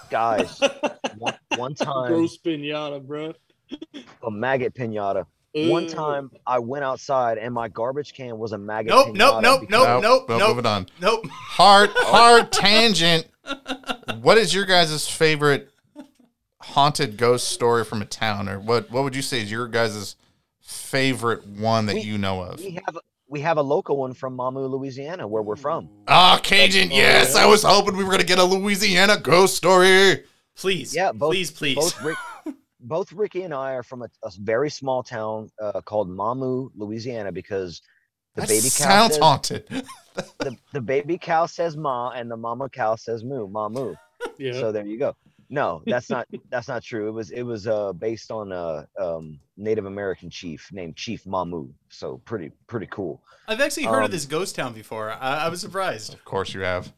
Guys, 0.09 0.59
one, 1.17 1.37
one 1.57 1.75
time 1.75 2.07
gross 2.07 2.37
pinata, 2.37 3.05
bro. 3.05 3.33
a 4.23 4.31
maggot 4.31 4.73
pinata. 4.73 5.25
One 5.55 5.87
time 5.87 6.31
I 6.47 6.59
went 6.59 6.83
outside 6.83 7.37
and 7.37 7.53
my 7.53 7.67
garbage 7.67 8.13
can 8.13 8.37
was 8.39 8.53
a 8.53 8.57
maggot 8.57 8.89
Nope, 8.89 9.09
pinata. 9.09 9.41
nope, 9.41 9.41
nope, 9.41 9.69
nope. 9.69 10.01
Nope, 10.03 10.29
nope. 10.29 10.47
Moving 10.49 10.65
on. 10.65 10.87
nope. 10.99 11.25
Hard 11.29 11.91
hard 11.95 12.51
tangent. 12.51 13.27
What 14.21 14.37
is 14.37 14.53
your 14.53 14.65
guys' 14.65 15.07
favorite 15.07 15.69
haunted 16.59 17.17
ghost 17.17 17.49
story 17.49 17.83
from 17.83 18.01
a 18.01 18.05
town, 18.05 18.47
or 18.49 18.59
what? 18.59 18.89
What 18.89 19.03
would 19.03 19.15
you 19.15 19.21
say 19.21 19.41
is 19.41 19.51
your 19.51 19.67
guys' 19.67 20.15
favorite 20.61 21.45
one 21.45 21.85
that 21.87 21.95
We- 21.95 22.01
you 22.01 22.17
know 22.17 22.41
of? 22.41 22.59
We 22.59 22.79
have 22.85 22.97
we 23.27 23.41
have 23.41 23.57
a 23.57 23.61
local 23.63 23.97
one 23.97 24.13
from 24.13 24.37
Mamou, 24.37 24.69
Louisiana, 24.69 25.27
where 25.27 25.41
we're 25.41 25.55
from. 25.55 25.89
Ah, 26.07 26.39
Cajun. 26.43 26.89
Oh, 26.91 26.95
Yes. 26.95 27.35
I 27.35 27.45
was 27.47 27.63
hoping 27.63 27.97
we 27.97 28.03
were 28.03 28.11
gonna 28.11 28.23
get 28.23 28.37
a 28.39 28.43
Louisiana 28.43 29.17
ghost 29.17 29.55
story. 29.55 30.23
Please, 30.55 30.93
Yeah, 30.95 31.11
both- 31.11 31.31
please, 31.31 31.49
please. 31.51 31.75
Both 31.75 31.99
Rick, 32.03 32.17
both 32.83 33.11
Ricky 33.13 33.43
and 33.43 33.53
I 33.53 33.73
are 33.73 33.83
from 33.83 34.03
a, 34.03 34.09
a 34.23 34.31
very 34.39 34.69
small 34.69 35.01
town 35.03 35.49
uh, 35.61 35.81
called 35.81 36.09
Mamou, 36.09 36.69
Louisiana, 36.75 37.31
because 37.31 37.81
the 38.35 38.41
That 38.41 38.49
baby 38.49 38.69
cow 38.69 38.69
sounds 38.69 39.13
says, 39.13 39.21
haunted. 39.21 39.67
the, 40.39 40.55
the 40.73 40.81
baby 40.81 41.17
cow 41.17 41.45
says 41.45 41.77
ma 41.77 42.11
and 42.11 42.29
the 42.29 42.37
mama 42.37 42.69
cow 42.69 42.95
says 42.95 43.23
moo, 43.23 43.47
mamu. 43.47 43.95
Yeah. 44.37 44.53
So 44.53 44.71
there 44.71 44.85
you 44.85 44.97
go. 44.97 45.15
No, 45.49 45.83
that's 45.85 46.09
not 46.09 46.27
that's 46.49 46.67
not 46.67 46.81
true. 46.81 47.07
It 47.07 47.11
was 47.11 47.29
it 47.31 47.43
was 47.43 47.67
uh 47.67 47.93
based 47.93 48.31
on 48.31 48.51
a 48.51 48.87
um 48.99 49.39
Native 49.57 49.85
American 49.85 50.29
chief 50.29 50.69
named 50.71 50.95
Chief 50.95 51.25
Mamou. 51.25 51.69
So 51.89 52.21
pretty 52.25 52.51
pretty 52.67 52.87
cool. 52.89 53.21
I've 53.47 53.61
actually 53.61 53.83
heard 53.83 53.99
of 53.99 54.05
um, 54.05 54.11
this 54.11 54.25
ghost 54.25 54.55
town 54.55 54.73
before. 54.73 55.11
I, 55.11 55.45
I 55.45 55.49
was 55.49 55.61
surprised. 55.61 56.13
Of 56.13 56.23
course 56.25 56.53
you 56.53 56.61
have. 56.61 56.91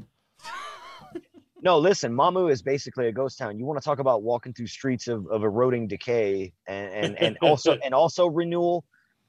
No, 1.66 1.80
listen, 1.80 2.14
Mamou 2.14 2.52
is 2.52 2.62
basically 2.62 3.08
a 3.08 3.12
ghost 3.12 3.40
town. 3.40 3.58
You 3.58 3.66
want 3.66 3.82
to 3.82 3.84
talk 3.84 3.98
about 3.98 4.22
walking 4.22 4.54
through 4.54 4.68
streets 4.68 5.08
of, 5.08 5.26
of 5.28 5.44
eroding 5.44 5.88
decay 5.88 6.54
and 6.68 6.94
and, 6.94 7.20
and 7.20 7.38
also 7.42 7.78
and 7.84 7.94
also 7.94 8.28
renewal. 8.28 8.86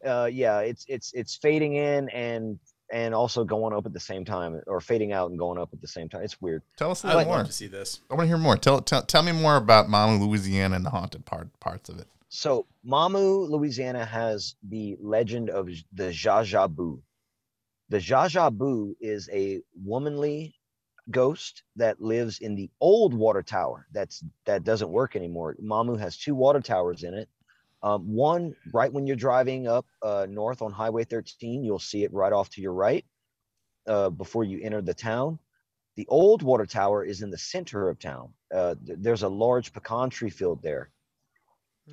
Uh 0.07 0.29
yeah, 0.31 0.59
it's 0.61 0.85
it's 0.87 1.12
it's 1.14 1.37
fading 1.37 1.77
in 1.77 2.11
and 2.11 2.59
and 2.92 3.14
also 3.14 3.42
going 3.42 3.75
up 3.75 3.87
at 3.87 3.94
the 3.94 3.99
same 3.99 4.25
time 4.25 4.61
or 4.66 4.81
fading 4.83 5.12
out 5.12 5.31
and 5.31 5.38
going 5.38 5.59
up 5.59 5.70
at 5.72 5.81
the 5.81 5.88
same 5.88 6.11
time. 6.11 6.22
It's 6.22 6.40
weird. 6.40 6.62
Tell 6.77 6.90
us 6.90 7.03
a 7.03 7.07
I 7.07 7.11
little 7.11 7.20
would 7.22 7.29
more. 7.29 7.37
love 7.38 7.46
to 7.46 7.53
see 7.53 7.68
this. 7.68 8.01
I 8.11 8.14
want 8.14 8.25
to 8.25 8.29
hear 8.29 8.37
more. 8.37 8.59
Tell, 8.59 8.81
tell 8.83 9.03
tell 9.03 9.22
me 9.22 9.33
more 9.33 9.57
about 9.57 9.88
Mamou 9.88 10.20
Louisiana 10.20 10.77
and 10.77 10.85
the 10.85 10.90
haunted 10.90 11.25
part 11.25 11.49
parts 11.59 11.88
of 11.88 11.99
it. 11.99 12.07
So 12.29 12.66
Mamou, 12.87 13.49
Louisiana 13.49 14.05
has 14.05 14.57
the 14.68 14.99
legend 15.01 15.49
of 15.49 15.68
J- 15.68 15.85
the 15.94 16.11
Jaja 16.11 16.68
Boo. 16.68 17.03
The 17.88 17.99
Jaja 17.99 18.53
Boo 18.53 18.94
is 19.01 19.31
a 19.33 19.62
womanly 19.83 20.56
ghost 21.11 21.62
that 21.77 22.01
lives 22.01 22.40
in 22.40 22.55
the 22.55 22.71
old 22.81 23.14
water 23.14 23.42
tower. 23.42 23.87
That's 23.92 24.25
that 24.45 24.64
doesn't 24.64 24.90
work 24.90 25.16
anymore. 25.16 25.57
Mamou 25.62 25.99
has 25.99 26.16
two 26.16 26.35
water 26.35 26.61
towers 26.61 27.03
in 27.03 27.14
it. 27.14 27.29
Um, 27.83 28.12
one 28.14 28.55
right 28.73 28.92
when 28.92 29.07
you're 29.07 29.16
driving 29.16 29.69
up 29.69 29.87
uh, 30.03 30.27
north 30.29 30.62
on 30.62 30.73
Highway 30.73 31.05
13, 31.05 31.62
you'll 31.62 31.79
see 31.79 32.05
it 32.05 32.12
right 32.12 32.33
off 32.33 32.51
to 32.51 32.61
your 32.61 32.73
right 32.73 33.05
uh, 33.87 34.11
before 34.11 34.45
you 34.45 34.61
enter 34.62 34.83
the 34.83 34.95
town. 34.95 35.38
The 35.97 36.07
old 36.09 36.42
water 36.42 36.66
tower 36.66 37.05
is 37.05 37.23
in 37.23 37.31
the 37.31 37.38
center 37.38 37.88
of 37.88 37.99
town. 37.99 38.33
Uh, 38.55 38.75
th- 38.85 38.99
there's 39.01 39.23
a 39.23 39.29
large 39.29 39.73
pecan 39.73 40.11
tree 40.11 40.31
field 40.31 40.62
there 40.62 40.90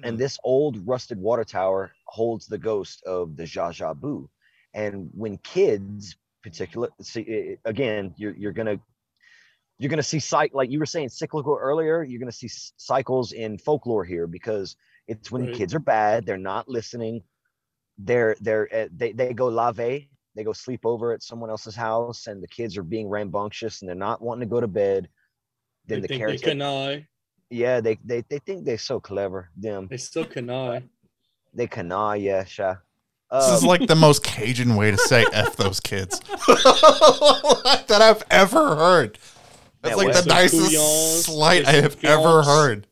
and 0.02 0.18
this 0.18 0.40
old 0.44 0.88
rusted 0.88 1.20
water 1.20 1.44
tower 1.44 1.92
holds 2.06 2.48
the 2.48 2.58
ghost 2.58 3.04
of 3.04 3.36
the 3.36 3.44
Jaja 3.44 3.96
Boo. 3.96 4.30
And 4.74 5.10
when 5.14 5.38
kids, 5.38 6.16
particular, 6.42 6.90
see 7.02 7.58
again, 7.66 8.14
you're 8.18 8.36
you're 8.36 8.52
gonna 8.52 8.80
you're 9.80 9.90
gonna 9.90 10.04
see 10.04 10.18
cyc 10.20 10.52
like 10.54 10.72
you 10.72 10.80
were 10.80 10.86
saying 10.86 11.10
cyclical 11.10 11.58
earlier. 11.60 12.04
You're 12.04 12.20
gonna 12.20 12.32
see 12.32 12.48
s- 12.48 12.74
cycles 12.78 13.32
in 13.34 13.58
folklore 13.58 14.06
here 14.06 14.28
because 14.28 14.76
it's 15.08 15.32
when 15.32 15.48
Right. 15.48 15.52
kids 15.52 15.74
are 15.76 15.80
bad, 15.80 16.26
they're 16.26 16.38
not 16.38 16.70
listening, 16.70 17.24
they're 17.98 18.36
they're 18.42 18.70
uh, 18.74 18.88
they 18.96 19.12
they 19.14 19.34
go 19.34 19.48
lave, 19.50 20.08
they 20.36 20.44
go 20.44 20.54
sleep 20.54 20.82
over 20.86 21.14
at 21.14 21.24
someone 21.24 21.50
else's 21.50 21.76
house, 21.76 22.28
and 22.28 22.42
the 22.44 22.48
kids 22.48 22.78
are 22.78 22.84
being 22.84 23.10
rambunctious 23.10 23.82
and 23.82 23.90
they're 23.90 23.96
not 23.96 24.22
wanting 24.22 24.48
to 24.48 24.52
go 24.52 24.62
to 24.62 24.68
bed. 24.68 25.10
They 25.88 25.96
Then 25.96 26.02
the 26.02 26.08
think 26.08 26.26
they 26.26 26.38
caretaker, 26.38 26.52
connive. 26.52 27.06
yeah, 27.50 27.82
they, 27.82 27.98
they 28.04 28.22
they 28.30 28.40
think 28.40 28.66
they're 28.66 28.78
so 28.78 29.00
clever. 29.00 29.50
Them 29.58 29.88
They 29.90 29.98
still 29.98 30.26
can 30.26 30.50
I. 30.50 30.84
they 31.54 31.68
can 31.68 31.92
I, 31.92 32.16
yeah, 32.16 32.44
sure. 32.46 32.84
This 33.40 33.50
is 33.50 33.64
Um, 33.64 33.70
like 33.70 33.88
the 33.88 33.96
most 33.96 34.24
Cajun 34.24 34.76
way 34.76 34.92
to 34.92 34.98
say 34.98 35.26
"f 35.34 35.56
those 35.56 35.80
kids" 35.80 36.20
that 36.48 38.00
I've 38.02 38.24
ever 38.32 38.76
heard. 38.76 39.20
That's 39.84 39.92
Yeah, 39.92 39.96
like 39.98 40.08
what? 40.08 40.14
the 40.16 40.22
Some 40.22 40.30
nicest 40.30 40.72
couillons, 40.72 41.26
slight 41.26 41.68
I 41.68 41.74
some 41.74 41.84
have 41.84 42.04
ever 42.06 42.42
heard. 42.44 42.88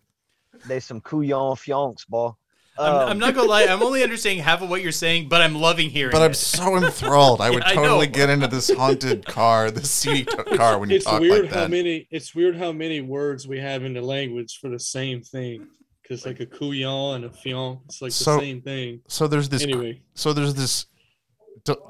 they 0.68 0.80
some 0.80 1.02
couillon 1.02 1.56
fionks, 1.56 2.06
boy. 2.06 2.32
I'm, 2.78 2.94
Um, 2.96 3.10
I'm 3.10 3.20
not 3.20 3.34
gonna 3.36 3.48
lie. 3.50 3.64
I'm 3.64 3.82
only 3.84 4.02
understanding 4.04 4.44
half 4.44 4.62
of 4.62 4.70
what 4.70 4.82
you're 4.82 4.92
saying, 4.92 5.30
but 5.30 5.42
I'm 5.42 5.56
loving 5.56 5.90
hearing 5.90 6.12
But 6.12 6.22
I'm 6.22 6.34
so 6.34 6.76
enthralled. 6.78 7.40
I 7.42 7.50
would 7.52 7.64
Yeah, 7.64 7.70
I 7.70 7.76
totally 7.76 8.08
know. 8.08 8.14
get 8.14 8.30
into 8.30 8.48
this 8.48 8.70
haunted 8.70 9.26
car, 9.26 9.72
this 9.72 9.90
CD 9.90 10.24
t- 10.26 10.58
car 10.58 10.80
when 10.80 10.90
you 10.90 10.98
It's 10.98 11.06
talk 11.06 11.20
weird 11.22 11.44
like 11.46 11.52
how 11.54 11.62
that. 11.62 11.70
many. 11.72 12.08
It's 12.12 12.34
weird 12.36 12.56
how 12.58 12.72
many 12.72 13.02
words 13.02 13.48
we 13.48 13.60
have 13.60 13.84
in 13.84 13.94
the 13.94 14.02
language 14.02 14.58
for 14.60 14.70
the 14.70 14.80
same 14.80 15.22
thing. 15.22 15.68
Because 16.02 16.26
like 16.26 16.40
a 16.42 16.46
couillon 16.46 17.16
and 17.24 17.26
a 17.26 17.30
fion, 17.30 17.80
it's 17.86 18.02
like 18.02 18.12
So- 18.12 18.36
the 18.36 18.40
same 18.42 18.62
thing. 18.62 19.02
So 19.08 19.28
there's 19.28 19.48
this. 19.50 19.64
Anyway, 19.64 20.02
So 20.16 20.34
there's 20.34 20.54
this. 20.56 20.88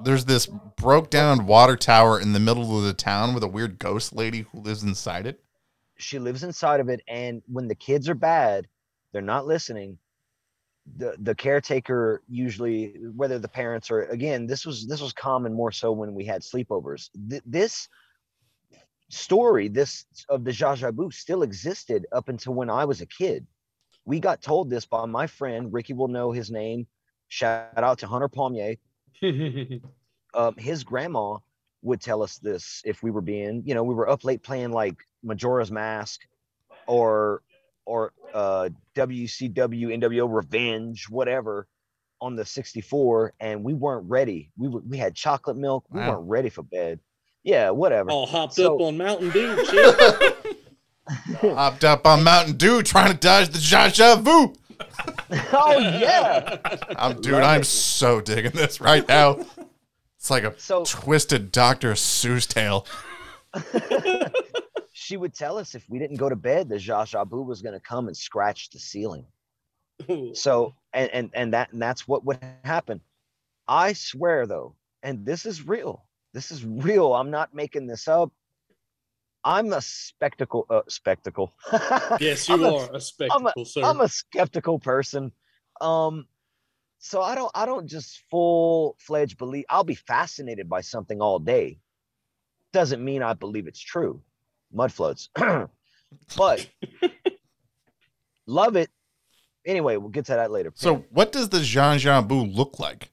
There's 0.03 0.25
this 0.25 0.47
broke 0.47 1.09
down 1.09 1.45
water 1.45 1.77
tower 1.77 2.19
in 2.19 2.33
the 2.33 2.39
middle 2.39 2.77
of 2.77 2.83
the 2.85 2.93
town 2.93 3.33
with 3.33 3.43
a 3.43 3.47
weird 3.47 3.79
ghost 3.79 4.13
lady 4.13 4.41
who 4.51 4.61
lives 4.61 4.83
inside 4.83 5.25
it. 5.27 5.43
she 5.97 6.19
lives 6.19 6.43
inside 6.43 6.79
of 6.79 6.89
it, 6.89 7.01
and 7.07 7.41
when 7.47 7.67
the 7.67 7.75
kids 7.75 8.09
are 8.09 8.15
bad, 8.15 8.67
they're 9.11 9.21
not 9.21 9.45
listening. 9.47 9.97
The 10.97 11.15
the 11.19 11.35
caretaker 11.35 12.23
usually, 12.27 12.95
whether 13.15 13.39
the 13.39 13.47
parents 13.47 13.91
or 13.91 14.03
again, 14.05 14.47
this 14.47 14.65
was 14.65 14.87
this 14.87 15.01
was 15.01 15.13
common 15.13 15.53
more 15.53 15.71
so 15.71 15.91
when 15.91 16.15
we 16.15 16.25
had 16.25 16.41
sleepovers. 16.41 17.09
Th- 17.29 17.43
this 17.45 17.87
story, 19.09 19.67
this 19.67 20.05
of 20.29 20.43
the 20.43 20.51
Zsa 20.51 20.93
Boo, 20.93 21.11
still 21.11 21.43
existed 21.43 22.07
up 22.11 22.29
until 22.29 22.53
when 22.55 22.69
I 22.69 22.85
was 22.85 23.01
a 23.01 23.05
kid. 23.05 23.45
We 24.05 24.19
got 24.19 24.41
told 24.41 24.69
this 24.69 24.85
by 24.85 25.05
my 25.05 25.27
friend 25.27 25.71
Ricky. 25.71 25.93
Will 25.93 26.07
know 26.07 26.31
his 26.31 26.49
name. 26.51 26.87
Shout 27.27 27.77
out 27.77 27.99
to 27.99 28.07
Hunter 28.07 28.29
Palmier 28.29 28.77
um, 30.33 30.55
his 30.57 30.83
grandma 30.83 31.37
would 31.83 32.01
tell 32.01 32.21
us 32.23 32.37
this 32.37 32.81
if 32.85 33.01
we 33.03 33.11
were 33.11 33.21
being, 33.21 33.63
you 33.65 33.73
know, 33.73 33.83
we 33.83 33.95
were 33.95 34.09
up 34.09 34.23
late 34.23 34.43
playing 34.43 34.71
like 34.71 34.97
Majora's 35.23 35.71
Mask 35.71 36.21
or 36.87 37.41
or 37.85 38.13
uh, 38.33 38.69
WCW 38.95 39.87
NWO 39.99 40.31
Revenge, 40.33 41.07
whatever, 41.09 41.67
on 42.21 42.35
the 42.35 42.45
64, 42.45 43.33
and 43.39 43.63
we 43.63 43.73
weren't 43.73 44.07
ready. 44.07 44.51
We 44.57 44.67
were, 44.67 44.81
we 44.87 44.97
had 44.97 45.15
chocolate 45.15 45.57
milk. 45.57 45.85
We 45.89 45.99
Wow. 45.99 46.11
weren't 46.17 46.29
ready 46.29 46.49
for 46.49 46.61
bed. 46.61 46.99
Yeah, 47.43 47.71
whatever. 47.71 48.11
All 48.11 48.27
hopped 48.27 48.53
So- 48.53 48.75
up 48.75 48.81
on 48.81 48.97
Mountain 48.97 49.31
Dew. 49.31 49.65
Shit. 49.69 50.45
Hopped 51.41 51.83
up 51.83 52.05
on 52.05 52.23
Mountain 52.23 52.57
Dew 52.57 52.83
trying 52.83 53.11
to 53.11 53.17
dodge 53.17 53.49
the 53.49 53.57
Zsa 53.57 53.87
Zsa 53.89 54.23
Boo. 54.23 54.53
oh 55.53 55.77
yeah. 55.79 56.57
I'm, 56.97 57.21
dude, 57.21 57.33
Love 57.33 57.43
I'm 57.43 57.61
it. 57.61 57.65
so 57.65 58.21
digging 58.21 58.51
this 58.51 58.81
right 58.81 59.07
now. 59.07 59.45
It's 60.17 60.29
like 60.29 60.43
a 60.43 60.59
So 60.59 60.83
twisted 60.85 61.51
Dr. 61.51 61.93
Seuss 61.93 62.47
tale. 62.47 62.85
she 64.93 65.17
would 65.17 65.33
tell 65.33 65.57
us 65.57 65.75
if 65.75 65.89
we 65.89 65.99
didn't 65.99 66.17
go 66.17 66.29
to 66.29 66.35
bed, 66.35 66.69
that 66.69 66.81
Zsa 66.81 67.03
Zsa 67.11 67.27
Boo 67.27 67.41
was 67.41 67.61
going 67.61 67.73
to 67.73 67.79
come 67.79 68.07
and 68.07 68.15
scratch 68.15 68.69
the 68.69 68.79
ceiling. 68.79 69.25
so 70.33 70.73
and 70.93 71.09
and 71.11 71.29
and 71.33 71.53
that 71.53 71.71
and 71.73 71.81
that's 71.81 72.07
what 72.07 72.25
would 72.25 72.39
happen 72.63 72.99
i 73.67 73.93
swear 73.93 74.47
though 74.47 74.75
and 75.03 75.25
this 75.25 75.45
is 75.45 75.67
real 75.67 76.05
this 76.33 76.51
is 76.51 76.65
real 76.65 77.13
i'm 77.13 77.29
not 77.29 77.53
making 77.53 77.85
this 77.87 78.07
up 78.07 78.31
i'm 79.43 79.73
a 79.73 79.81
spectacle 79.81 80.65
uh, 80.69 80.81
spectacle. 80.87 81.53
Yes, 82.19 82.47
you 82.47 82.63
a- 82.65 82.73
are 82.73 82.93
a 82.93 83.01
spectacle, 83.01 83.65
sir. 83.65 83.81
i'm 83.83 84.01
a 84.01 84.07
skeptical 84.09 84.79
person. 84.79 85.31
Um 85.79 86.27
so 86.99 87.21
i 87.21 87.33
don't 87.35 87.51
i 87.55 87.65
don't 87.65 87.87
just 87.87 88.23
full-fledged 88.29 89.37
believe 89.37 89.65
i'll 89.69 89.83
be 89.83 89.95
fascinated 89.95 90.69
by 90.69 90.81
something 90.81 91.21
all 91.21 91.39
day. 91.39 91.79
Doesn't 92.73 93.03
mean 93.03 93.23
i 93.23 93.33
believe 93.33 93.67
it's 93.67 93.79
true. 93.81 94.21
Mud 94.71 94.91
floods. 94.91 95.29
but 96.37 96.67
love 98.47 98.75
it. 98.75 98.89
Anyway 99.65 99.97
we'll 99.97 100.09
get 100.09 100.25
to 100.25 100.33
that 100.33 100.51
later. 100.51 100.71
So, 100.75 101.05
what 101.11 101.31
does 101.31 101.49
the 101.49 101.57
Zsa 101.59 101.95
Zsa 101.97 102.27
Boo 102.27 102.43
look 102.45 102.79
like? 102.79 103.09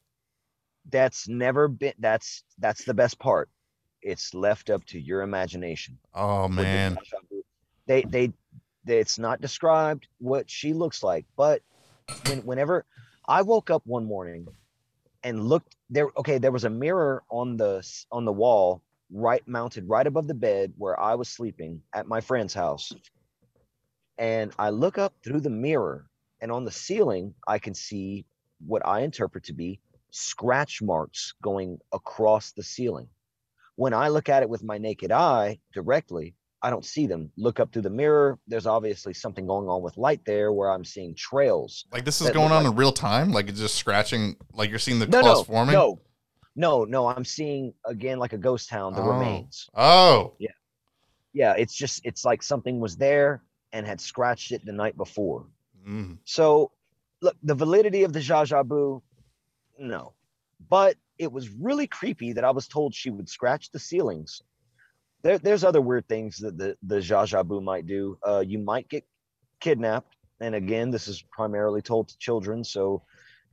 that's 0.90 1.28
never 1.28 1.68
been 1.68 1.92
that's 1.98 2.44
that's 2.58 2.84
the 2.84 2.94
best 2.94 3.18
part 3.18 3.50
it's 4.12 4.34
left 4.34 4.70
up 4.70 4.82
to 4.86 4.98
your 4.98 5.20
imagination 5.22 5.98
Oh, 6.14 6.48
man. 6.48 6.92
Zsa 6.96 6.98
Zsa 6.98 7.20
Boo. 7.30 7.42
they, 7.86 8.02
they 8.02 8.32
they 8.84 8.98
it's 8.98 9.18
not 9.18 9.40
described 9.40 10.08
what 10.18 10.48
she 10.50 10.72
looks 10.72 11.02
like 11.02 11.26
but 11.36 11.60
when 12.28 12.38
whenever 12.50 12.76
i 13.28 13.42
woke 13.42 13.68
up 13.70 13.82
one 13.84 14.06
morning 14.06 14.46
and 15.24 15.44
looked 15.52 15.74
there 15.90 16.08
okay 16.16 16.38
there 16.38 16.52
was 16.58 16.64
a 16.64 16.70
mirror 16.70 17.22
on 17.30 17.56
the 17.56 17.72
on 18.10 18.24
the 18.24 18.32
wall 18.32 18.82
right 19.12 19.46
mounted 19.46 19.84
right 19.88 20.06
above 20.06 20.26
the 20.26 20.34
bed 20.48 20.72
where 20.78 20.98
i 20.98 21.14
was 21.14 21.28
sleeping 21.28 21.82
at 21.94 22.06
my 22.06 22.20
friend's 22.20 22.54
house 22.54 22.92
and 24.18 24.52
i 24.58 24.70
look 24.70 24.96
up 24.98 25.12
through 25.24 25.40
the 25.40 25.50
mirror 25.50 26.06
and 26.40 26.50
on 26.52 26.64
the 26.64 26.70
ceiling 26.70 27.34
i 27.46 27.58
can 27.58 27.74
see 27.74 28.24
what 28.66 28.84
i 28.86 29.00
interpret 29.00 29.44
to 29.44 29.52
be 29.52 29.80
scratch 30.10 30.80
marks 30.82 31.34
going 31.42 31.78
across 31.92 32.52
the 32.52 32.62
ceiling 32.62 33.08
when 33.78 33.94
i 33.94 34.08
look 34.08 34.28
at 34.28 34.42
it 34.42 34.48
with 34.50 34.62
my 34.62 34.76
naked 34.78 35.10
eye 35.12 35.58
directly 35.72 36.34
I 36.60 36.70
don't 36.70 36.84
see 36.84 37.06
them. 37.06 37.30
Look 37.36 37.60
up 37.60 37.72
through 37.72 37.82
the 37.82 37.96
mirror. 38.02 38.36
There's 38.48 38.66
obviously 38.66 39.14
something 39.14 39.46
going 39.46 39.68
on 39.68 39.80
with 39.80 39.96
light 39.96 40.22
there 40.24 40.52
where 40.52 40.72
I'm 40.72 40.84
seeing 40.84 41.14
trails. 41.14 41.86
Like, 41.92 42.04
this 42.04 42.20
is 42.20 42.30
going 42.30 42.50
on 42.50 42.64
like- 42.64 42.72
in 42.72 42.76
real 42.76 42.90
time? 42.90 43.30
Like, 43.30 43.48
it's 43.48 43.60
just 43.60 43.76
scratching, 43.76 44.34
like 44.52 44.68
you're 44.68 44.80
seeing 44.80 44.98
the 44.98 45.06
No, 45.06 45.20
claws 45.20 45.38
no, 45.38 45.44
forming? 45.44 45.72
no, 45.74 46.00
no, 46.56 46.82
no. 46.84 47.06
I'm 47.06 47.24
seeing 47.24 47.74
again 47.86 48.18
like 48.18 48.32
a 48.32 48.38
ghost 48.38 48.68
town, 48.70 48.92
the 48.94 49.02
Oh. 49.02 49.12
remains. 49.12 49.70
Oh, 49.72 50.34
yeah, 50.40 50.50
Yeah, 51.32 51.54
it's 51.56 51.76
just 51.76 52.00
it's 52.04 52.24
like 52.24 52.42
something 52.42 52.80
was 52.80 52.96
there 52.96 53.44
and 53.72 53.86
had 53.86 54.00
scratched 54.00 54.50
it 54.50 54.64
the 54.66 54.72
night 54.72 54.96
before. 54.96 55.46
mm. 55.88 56.18
So 56.24 56.72
look, 57.22 57.36
the 57.44 57.54
validity 57.54 58.02
of 58.02 58.12
the 58.12 58.18
Zsa 58.18 58.42
Zsa 58.48 58.66
Boo, 58.66 59.00
no. 59.78 60.14
But 60.68 60.96
it 61.18 61.30
was 61.32 61.48
really 61.50 61.86
creepy 61.86 62.32
that 62.34 62.44
I 62.44 62.50
was 62.50 62.68
told 62.68 62.94
she 62.94 63.10
would 63.10 63.28
scratch 63.28 63.70
the 63.70 63.78
ceilings. 63.78 64.42
There, 65.22 65.38
there's 65.38 65.64
other 65.64 65.80
weird 65.80 66.08
things 66.08 66.38
that 66.38 66.56
the, 66.56 66.76
the 66.82 66.96
Zsa 66.96 67.26
Zsa 67.26 67.46
Boo 67.46 67.60
might 67.60 67.86
do. 67.86 68.18
Uh, 68.26 68.44
you 68.46 68.58
might 68.58 68.88
get 68.88 69.04
kidnapped. 69.60 70.14
And 70.40 70.54
again, 70.54 70.90
this 70.90 71.08
is 71.08 71.22
primarily 71.32 71.82
told 71.82 72.08
to 72.08 72.18
children. 72.18 72.62
So 72.62 73.02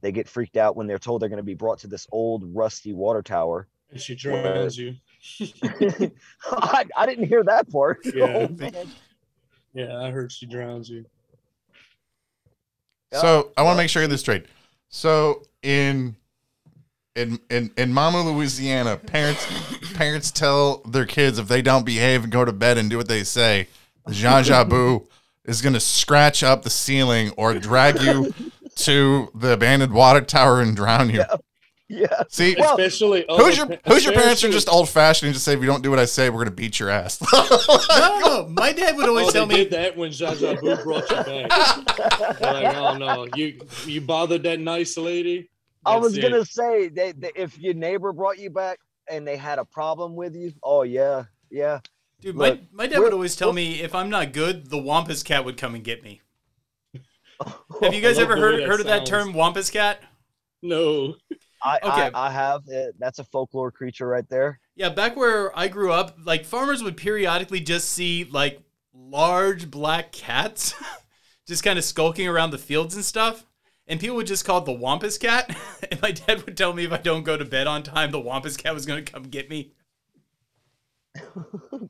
they 0.02 0.12
get 0.12 0.28
freaked 0.30 0.58
out 0.58 0.76
when 0.76 0.86
they're 0.86 1.00
told 1.00 1.22
they're 1.22 1.30
going 1.30 1.38
to 1.38 1.44
be 1.44 1.56
brought 1.56 1.80
to 1.80 1.88
this 1.88 2.06
old 2.12 2.44
rusty 2.56 2.94
water 2.94 3.24
tower. 3.24 3.68
and 3.92 4.00
she 4.00 4.14
drowns 4.16 4.78
you. 4.78 4.94
I, 6.52 6.86
I 6.96 7.06
didn't 7.08 7.28
hear 7.28 7.44
that 7.44 7.70
part. 7.72 8.00
Yeah. 8.14 8.48
Oh. 8.62 8.86
Yeah, 9.74 10.00
I 10.02 10.10
heard 10.12 10.32
she 10.32 10.46
drowns 10.46 10.90
you. 10.90 11.06
So 13.12 13.52
I 13.58 13.64
want 13.64 13.76
to 13.76 13.78
make 13.78 13.90
sure 13.90 14.02
I 14.02 14.06
get 14.06 14.10
this 14.10 14.22
straight. 14.22 14.46
So 14.90 15.44
in 15.64 16.16
in 17.16 17.40
in 17.50 17.72
in 17.78 17.92
Mamou, 17.94 18.26
Louisiana, 18.34 18.98
parents 18.98 19.46
parents 19.94 20.32
tell 20.32 20.78
their 20.80 21.06
kids 21.06 21.40
if 21.40 21.48
they 21.48 21.62
don't 21.62 21.86
behave 21.86 22.24
and 22.24 22.32
go 22.32 22.44
to 22.46 22.52
bed 22.54 22.78
and 22.78 22.90
do 22.90 22.98
what 22.98 23.08
they 23.08 23.24
say, 23.24 23.68
Zsa 24.10 24.44
Zsa 24.44 24.68
Boo 24.70 25.08
is 25.46 25.62
gonna 25.62 25.80
scratch 25.80 26.44
up 26.44 26.64
the 26.64 26.70
ceiling 26.70 27.32
or 27.38 27.54
drag 27.56 28.02
you 28.02 28.34
to 28.76 29.30
the 29.36 29.54
abandoned 29.54 29.94
water 29.94 30.22
tower 30.22 30.60
and 30.62 30.76
drown 30.76 31.10
you. 31.10 31.24
yeah. 31.88 32.24
See, 32.30 32.56
Well, 32.60 32.72
especially 32.76 33.26
who's 33.30 33.56
your 33.58 33.68
other- 33.68 33.80
who's 33.88 34.04
your 34.04 34.14
parents 34.14 34.44
are 34.44 34.50
just 34.52 34.68
old 34.68 34.90
fashioned 34.90 35.28
and 35.28 35.34
just 35.34 35.46
say 35.46 35.54
if 35.54 35.62
you 35.62 35.68
don't 35.68 35.84
do 35.84 35.90
what 35.92 36.00
I 36.00 36.06
say, 36.06 36.30
we're 36.30 36.40
gonna 36.44 36.52
beat 36.56 36.80
your 36.80 36.90
ass. 36.90 37.22
No, 37.32 38.20
no, 38.20 38.48
my 38.50 38.74
dad 38.74 38.98
would 38.98 39.08
always 39.08 39.28
Oh, 39.28 39.32
tell 39.32 39.46
they 39.46 39.56
me. 39.56 39.64
did 39.64 39.74
that 39.74 39.96
when 39.96 40.12
Zsa 40.12 40.36
Zsa 40.36 40.60
Boo 40.60 40.76
brought 40.84 41.10
you 41.10 41.16
back. 41.16 42.40
They're 42.40 42.54
like, 42.54 42.76
oh 42.76 42.98
no, 42.98 43.28
you 43.36 43.62
you 43.86 44.02
bothered 44.02 44.44
that 44.44 44.60
nice 44.60 44.98
lady. 44.98 45.50
I 45.86 45.98
was 45.98 46.18
it. 46.18 46.22
gonna 46.22 46.46
say 46.46 46.90
they, 46.90 47.12
they, 47.12 47.32
if 47.36 47.58
your 47.60 47.74
neighbor 47.74 48.12
brought 48.12 48.38
you 48.40 48.50
back 48.50 48.80
and 49.10 49.28
they 49.28 49.38
had 49.38 49.60
a 49.60 49.66
problem 49.66 50.16
with 50.16 50.36
you, 50.36 50.52
oh 50.64 50.84
yeah, 50.84 51.26
yeah. 51.50 51.80
Dude, 52.22 52.36
my, 52.36 52.50
Look, 52.50 52.60
my 52.72 52.88
dad 52.88 53.00
would 53.00 53.14
always 53.14 53.36
tell 53.36 53.54
me 53.54 53.82
if 53.82 53.94
I'm 53.94 54.10
not 54.10 54.34
good, 54.34 54.70
the 54.70 54.78
Wampus 54.78 55.22
Cat 55.22 55.46
would 55.46 55.58
come 55.58 55.76
and 55.76 55.84
get 55.84 56.04
me. 56.04 56.22
Have 57.82 57.94
you 57.94 58.02
guys 58.02 58.18
ever 58.18 58.38
heard 58.38 58.64
heard 58.64 58.80
of 58.80 58.88
that 58.88 59.08
sounds. 59.08 59.10
term, 59.10 59.34
Wampus 59.34 59.70
Cat? 59.70 60.02
No. 60.62 61.16
I, 61.64 61.80
Okay. 61.84 62.12
I 62.14 62.28
I 62.28 62.32
have 62.32 62.62
that's 63.00 63.20
a 63.20 63.24
folklore 63.24 63.72
creature 63.72 64.08
right 64.08 64.28
there. 64.30 64.60
Yeah, 64.76 64.90
back 64.90 65.16
where 65.16 65.58
I 65.58 65.68
grew 65.68 65.92
up, 65.92 66.18
like 66.24 66.46
farmers 66.46 66.84
would 66.84 66.98
periodically 66.98 67.60
just 67.60 67.90
see 67.90 68.26
like 68.26 68.62
large 68.94 69.70
black 69.70 70.12
cats 70.12 70.74
just 71.48 71.64
kind 71.64 71.78
of 71.78 71.86
skulking 71.86 72.28
around 72.28 72.52
the 72.52 72.58
fields 72.58 72.96
and 72.96 73.04
stuff. 73.04 73.46
And 73.88 74.00
people 74.00 74.16
would 74.16 74.28
just 74.28 74.46
call 74.46 74.60
it 74.60 74.66
the 74.66 74.74
Wampus 74.74 75.18
Cat. 75.18 75.56
And 75.92 76.02
my 76.02 76.12
dad 76.12 76.44
would 76.44 76.58
tell 76.58 76.74
me 76.74 76.86
if 76.86 76.92
I 76.92 76.98
don't 76.98 77.24
go 77.24 77.38
to 77.38 77.46
bed 77.46 77.68
on 77.68 77.84
time, 77.84 78.10
the 78.10 78.20
Wampus 78.20 78.58
Cat 78.58 78.74
was 78.74 78.88
going 78.88 79.06
to 79.06 79.12
come 79.12 79.24
get 79.24 79.50
me. 79.50 79.74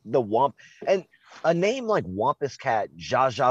The 0.05 0.21
womp 0.21 0.53
and 0.87 1.05
a 1.43 1.53
name 1.53 1.85
like 1.85 2.03
Wampus 2.07 2.57
Cat, 2.57 2.89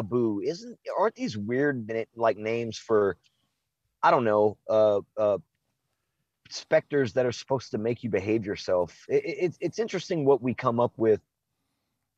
Boo, 0.09 0.41
isn't 0.41 0.79
aren't 0.99 1.15
these 1.15 1.37
weird 1.37 1.91
like 2.15 2.37
names 2.37 2.79
for 2.79 3.17
I 4.03 4.11
don't 4.11 4.25
know, 4.25 4.57
uh 4.69 5.01
uh 5.17 5.39
specters 6.51 7.13
that 7.15 7.27
are 7.27 7.33
supposed 7.33 7.71
to 7.73 7.79
make 7.79 8.05
you 8.05 8.11
behave 8.11 8.45
yourself. 8.47 9.05
It, 9.09 9.25
it, 9.25 9.37
it's 9.41 9.59
it's 9.61 9.79
interesting 9.79 10.25
what 10.25 10.43
we 10.43 10.55
come 10.55 10.79
up 10.79 10.93
with 10.97 11.21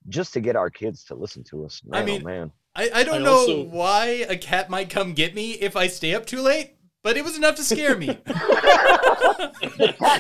just 0.09 0.33
to 0.35 0.41
get 0.41 0.57
our 0.57 0.70
kids 0.70 1.05
to 1.05 1.14
listen 1.14 1.45
to 1.45 1.64
us. 1.64 1.81
Man, 1.85 2.05
mean- 2.05 2.22
oh 2.22 2.24
man. 2.24 2.53
I, 2.77 2.91
I 2.95 3.05
don't 3.05 3.22
I 3.22 3.24
know 3.24 3.33
also- 3.39 3.64
why 3.64 4.27
a 4.29 4.37
cat 4.37 4.68
might 4.68 4.91
come 4.91 5.14
get 5.14 5.35
me 5.35 5.53
if 5.53 5.74
I 5.77 5.87
stay 5.87 6.14
up 6.14 6.27
too 6.27 6.43
late, 6.43 6.74
but 7.03 7.16
it 7.16 7.24
was 7.24 7.37
enough 7.37 7.57
to 7.57 7.64
scare 7.64 7.97
me. 7.97 8.18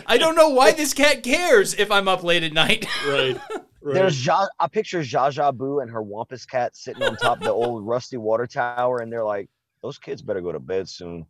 I 0.06 0.16
don't 0.18 0.34
know 0.34 0.48
why 0.48 0.72
this 0.72 0.94
cat 0.94 1.22
cares 1.22 1.74
if 1.74 1.90
I'm 1.90 2.08
up 2.08 2.22
late 2.24 2.42
at 2.42 2.52
night. 2.52 2.86
Right. 3.06 3.38
Right. 3.82 3.94
There's 3.94 4.26
Zsa, 4.26 4.48
I 4.58 4.66
picture 4.66 5.00
Zsa 5.02 5.32
Zsa 5.32 5.56
Boo 5.56 5.78
and 5.78 5.88
her 5.92 6.02
Wampus 6.02 6.44
cat 6.44 6.74
sitting 6.74 7.04
on 7.04 7.14
top 7.16 7.38
of 7.38 7.44
the 7.44 7.52
old 7.52 7.86
rusty 7.86 8.16
water 8.16 8.44
tower, 8.44 8.98
and 8.98 9.12
they're 9.12 9.22
like, 9.22 9.48
"Those 9.80 9.96
kids 9.96 10.22
better 10.22 10.40
go 10.40 10.50
to 10.50 10.58
bed 10.58 10.88
soon, 10.88 11.24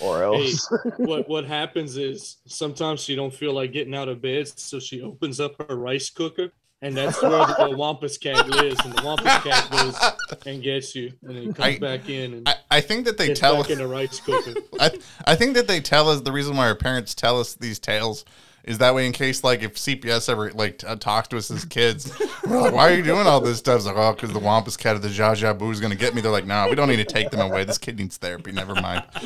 or 0.00 0.22
else." 0.22 0.72
what 0.96 1.28
what 1.28 1.44
happens 1.44 1.98
is 1.98 2.38
sometimes 2.46 3.00
she 3.00 3.14
don't 3.14 3.34
feel 3.34 3.52
like 3.52 3.72
getting 3.72 3.94
out 3.94 4.08
of 4.08 4.22
bed, 4.22 4.48
so 4.58 4.80
she 4.80 5.02
opens 5.02 5.38
up 5.38 5.56
her 5.68 5.76
rice 5.76 6.08
cooker 6.08 6.50
and 6.82 6.96
that's 6.96 7.20
where 7.22 7.30
the 7.30 7.74
Wampus 7.76 8.18
cat 8.18 8.48
lives, 8.48 8.78
and 8.84 8.92
the 8.94 9.02
Wampus 9.04 9.42
cat 9.42 9.70
goes 9.70 10.46
and 10.46 10.62
gets 10.62 10.94
you, 10.94 11.12
and 11.22 11.36
then 11.36 11.52
comes 11.54 11.76
I- 11.76 11.78
back 11.78 12.08
in 12.08 12.34
and 12.34 12.48
I, 12.48 12.54
I 12.70 12.80
think 12.80 13.06
that 13.06 13.16
they 13.18 13.28
gets 13.28 13.40
tell 13.40 13.60
back 13.62 13.70
in 13.70 13.78
the 13.78 13.86
rice 13.86 14.20
cooker. 14.20 14.54
I, 14.80 14.90
I 15.26 15.34
think 15.36 15.54
that 15.54 15.66
they 15.68 15.80
tell 15.80 16.08
us 16.10 16.20
the 16.20 16.32
reason 16.32 16.56
why 16.56 16.66
our 16.68 16.74
parents 16.74 17.14
tell 17.14 17.40
us 17.40 17.54
these 17.54 17.78
tales 17.78 18.24
is 18.64 18.78
that 18.78 18.96
way 18.96 19.06
in 19.06 19.12
case 19.12 19.44
like 19.44 19.62
if 19.62 19.74
CPS 19.76 20.28
ever 20.28 20.50
like 20.50 20.78
t- 20.78 20.86
uh, 20.88 20.96
talks 20.96 21.28
to 21.28 21.36
us 21.36 21.50
as 21.52 21.64
kids, 21.64 22.12
we're 22.46 22.60
like, 22.60 22.74
why 22.74 22.90
are 22.90 22.94
you 22.96 23.02
doing 23.04 23.24
all 23.26 23.40
this 23.40 23.58
stuff? 23.58 23.76
It's 23.76 23.86
like, 23.86 23.94
oh, 23.96 24.12
because 24.12 24.32
the 24.32 24.40
Wampus 24.40 24.76
cat 24.76 24.96
of 24.96 25.02
the 25.02 25.08
Zsa 25.08 25.36
Zsa 25.36 25.56
Boo 25.56 25.70
is 25.70 25.78
gonna 25.80 25.94
get 25.94 26.14
me. 26.16 26.20
They're 26.20 26.32
like, 26.32 26.46
no, 26.46 26.68
we 26.68 26.74
don't 26.74 26.88
need 26.88 26.96
to 26.96 27.04
take 27.04 27.30
them 27.30 27.40
away. 27.40 27.62
This 27.64 27.78
kid 27.78 27.96
needs 27.96 28.16
therapy. 28.16 28.50
Never 28.50 28.74
mind. 28.74 29.04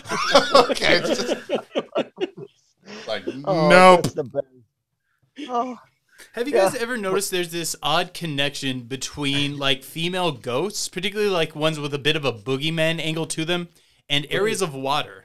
okay, 0.54 1.00
it's 1.02 1.22
just 1.22 1.50
like 3.08 3.24
Oh, 3.44 3.68
nope. 3.70 4.02
that's 4.02 4.14
the 4.14 4.24
best. 4.24 4.46
Oh, 5.48 5.78
Have 6.34 6.46
you 6.48 6.54
Yeah. 6.54 6.64
guys 6.70 6.74
ever 6.76 6.96
noticed 6.96 7.30
there's 7.30 7.50
this 7.50 7.74
odd 7.82 8.14
connection 8.14 8.82
between 8.82 9.58
like 9.58 9.82
female 9.82 10.30
ghosts, 10.32 10.88
particularly 10.88 11.30
like 11.30 11.56
ones 11.56 11.78
with 11.80 11.92
a 11.92 11.98
bit 11.98 12.14
of 12.16 12.24
a 12.24 12.32
boogeyman 12.32 13.00
angle 13.00 13.26
to 13.26 13.44
them, 13.44 13.68
and 14.08 14.26
areas 14.30 14.62
of 14.62 14.74
water? 14.74 15.24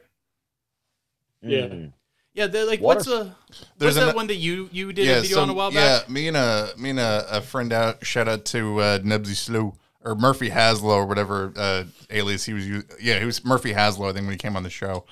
Yeah. 1.42 1.62
mm. 1.68 1.94
Yeah, 2.34 2.48
they're 2.48 2.66
like 2.66 2.82
Water's- 2.82 3.08
what's 3.08 3.28
the 3.28 3.36
There's 3.78 3.96
what's 3.96 4.08
that 4.08 4.16
one 4.16 4.28
that 4.28 4.36
you 4.36 4.68
you 4.74 4.92
did 4.92 5.08
a 5.08 5.22
video 5.22 5.42
on 5.42 5.50
a 5.50 5.54
while 5.54 5.72
back? 5.72 6.04
yeah, 6.08 6.12
me 6.14 6.28
and 6.28 6.36
a 6.36 6.74
me 6.78 6.90
and 6.90 7.00
a, 7.00 7.26
a 7.38 7.42
friend 7.42 7.72
out. 7.72 8.06
Shout 8.06 8.28
out 8.28 8.44
to 8.46 8.82
uh, 8.82 9.00
Nebsy 9.00 9.36
Slew 9.36 9.74
or 10.02 10.16
Murphy 10.16 10.50
Haslow 10.50 10.84
or 10.84 11.06
whatever 11.06 11.54
uh, 11.56 11.84
alias 12.10 12.44
he 12.44 12.54
was. 12.54 12.68
Using. 12.68 12.90
Yeah, 13.00 13.20
he 13.20 13.26
was 13.26 13.46
Murphy 13.46 13.74
Haslow. 13.74 14.10
I 14.10 14.14
think 14.14 14.26
when 14.26 14.32
he 14.34 14.38
came 14.38 14.58
on 14.58 14.64
the 14.64 14.70
show, 14.70 15.06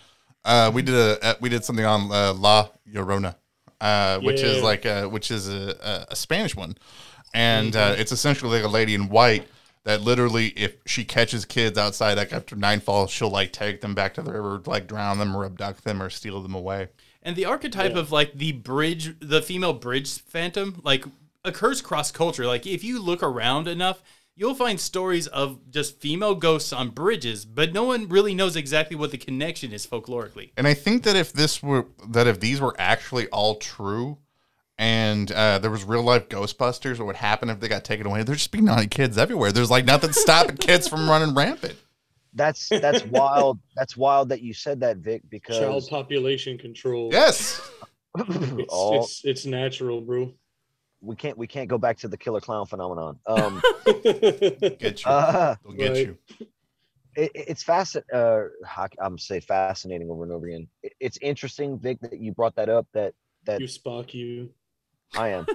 uh, 0.43 0.69
we 0.73 0.81
did 0.81 0.95
a 0.95 1.23
uh, 1.23 1.33
we 1.39 1.47
did 1.47 1.63
something 1.63 1.85
on 1.85 2.11
uh, 2.11 2.33
La 2.33 2.67
Llorona, 2.91 3.35
uh, 3.83 4.19
which 4.19 4.41
is 4.41 4.63
like 4.63 4.85
a, 4.85 5.07
which 5.09 5.29
is 5.29 5.49
a, 5.49 5.75
a, 5.83 6.13
a 6.13 6.15
Spanish 6.15 6.55
one, 6.55 6.77
and 7.33 7.75
uh, 7.75 7.95
it's 7.97 8.13
essentially 8.13 8.59
like 8.59 8.65
a 8.65 8.71
lady 8.71 8.95
in 8.95 9.09
white. 9.09 9.47
That 9.83 9.99
literally, 9.99 10.47
if 10.55 10.77
she 10.85 11.03
catches 11.03 11.43
kids 11.43 11.77
outside, 11.77 12.15
like 12.15 12.31
after 12.31 12.55
nightfall, 12.55 13.07
she'll 13.07 13.29
like 13.29 13.51
take 13.51 13.81
them 13.81 13.93
back 13.93 14.13
to 14.13 14.21
the 14.21 14.31
river, 14.31 14.61
like 14.65 14.87
drown 14.87 15.17
them 15.17 15.35
or 15.35 15.43
abduct 15.43 15.83
them 15.83 16.01
or 16.01 16.09
steal 16.09 16.41
them 16.41 16.55
away. 16.55 16.87
And 17.21 17.35
the 17.35 17.43
archetype 17.43 17.95
of 17.95 18.09
like 18.09 18.33
the 18.33 18.53
bridge, 18.53 19.15
the 19.19 19.41
female 19.41 19.73
bridge 19.73 20.19
phantom, 20.21 20.79
like 20.85 21.03
occurs 21.43 21.81
cross 21.81 22.11
culture. 22.11 22.47
Like 22.47 22.65
if 22.65 22.81
you 22.81 23.01
look 23.01 23.21
around 23.21 23.67
enough, 23.67 24.01
you'll 24.35 24.55
find 24.55 24.79
stories 24.79 25.27
of 25.27 25.69
just 25.69 25.99
female 25.99 26.35
ghosts 26.35 26.73
on 26.73 26.89
bridges, 26.89 27.45
but 27.45 27.73
no 27.73 27.83
one 27.83 28.07
really 28.09 28.33
knows 28.33 28.55
exactly 28.55 28.95
what 28.95 29.11
the 29.11 29.17
connection 29.17 29.73
is 29.73 29.85
folklorically. 29.85 30.51
And 30.57 30.67
I 30.67 30.73
think 30.73 31.03
that 31.03 31.15
if 31.15 31.33
this 31.33 31.61
were 31.61 31.87
that 32.09 32.27
if 32.27 32.39
these 32.39 32.59
were 32.59 32.75
actually 32.77 33.27
all 33.27 33.55
true, 33.55 34.17
and 34.77 35.31
uh, 35.31 35.59
there 35.59 35.71
was 35.71 35.83
real 35.83 36.03
life 36.03 36.29
Ghostbusters, 36.29 36.97
what 36.97 37.07
would 37.07 37.15
happen 37.15 37.49
if 37.49 37.59
they 37.59 37.67
got 37.67 37.83
taken 37.83 38.05
away? 38.07 38.23
There'd 38.23 38.37
just 38.37 38.51
be 38.51 38.61
naughty 38.61 38.87
kids 38.87 39.17
everywhere. 39.17 39.51
There's 39.51 39.71
like 39.71 39.85
nothing 39.85 40.13
stopping 40.13 40.57
kids 40.57 40.87
from 40.87 41.09
running 41.09 41.35
rampant. 41.35 41.75
That's 42.33 42.67
that's 42.69 43.05
wild. 43.05 43.59
That's 43.75 43.95
wild 43.95 44.29
that 44.29 44.41
you 44.41 44.53
said 44.53 44.79
that, 44.79 44.97
Vic, 44.97 45.21
Because 45.29 45.59
Child 45.59 45.87
population 45.89 46.57
control. 46.57 47.09
Yes, 47.11 47.61
It's, 48.17 48.73
all, 48.73 49.03
it's 49.03 49.21
it's 49.23 49.45
natural, 49.45 50.01
bro. 50.01 50.33
We 51.03 51.15
can't 51.15 51.37
we 51.37 51.47
can't 51.47 51.67
go 51.67 51.77
back 51.77 51.97
to 51.99 52.07
the 52.07 52.17
killer 52.17 52.39
clown 52.39 52.65
phenomenon. 52.65 53.19
Um, 53.27 53.61
get 53.85 55.03
you. 55.03 55.11
uh, 55.11 55.55
They'll 55.63 55.73
get 55.75 55.91
right. 55.91 56.07
you. 56.07 56.17
it, 57.15 57.31
it's 57.35 57.63
fascinating. 57.63 58.09
Uh, 58.13 58.43
I- 58.77 58.87
I'm 58.99 59.17
say 59.17 59.39
fascinating 59.39 60.09
over 60.09 60.23
and 60.23 60.31
over 60.31 60.47
again. 60.47 60.67
It- 60.81 60.93
it's 60.99 61.17
interesting, 61.21 61.77
Vic, 61.79 61.99
that 62.01 62.19
you 62.19 62.31
brought 62.33 62.55
that 62.55 62.69
up. 62.69 62.87
That 62.93 63.13
that 63.45 63.59
you 63.61 63.67
Spock, 63.67 64.13
you. 64.13 64.49
I 65.15 65.29
am. 65.29 65.45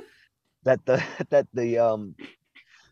that 0.64 0.84
the 0.84 1.02
that 1.30 1.46
the 1.54 1.78
um 1.78 2.14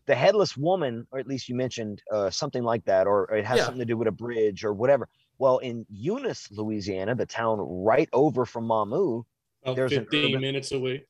the 0.07 0.15
headless 0.15 0.55
woman, 0.57 1.05
or 1.11 1.19
at 1.19 1.27
least 1.27 1.49
you 1.49 1.55
mentioned 1.55 2.01
uh, 2.11 2.29
something 2.29 2.63
like 2.63 2.83
that, 2.85 3.07
or 3.07 3.29
it 3.35 3.45
has 3.45 3.57
Yeah. 3.57 3.65
something 3.65 3.79
to 3.79 3.85
do 3.85 3.97
with 3.97 4.07
a 4.07 4.11
bridge 4.11 4.63
or 4.63 4.73
whatever. 4.73 5.09
Well, 5.37 5.57
in 5.59 5.85
Eunice, 5.89 6.49
Louisiana, 6.49 7.13
the 7.13 7.25
town 7.25 7.59
right 7.59 8.09
over 8.13 8.45
from 8.45 8.67
Mamou, 8.67 9.23
About 9.63 9.75
There's 9.75 9.91
an 9.91 10.05
15 10.05 10.25
urban- 10.31 10.41
minutes 10.41 10.71
away. 10.71 11.05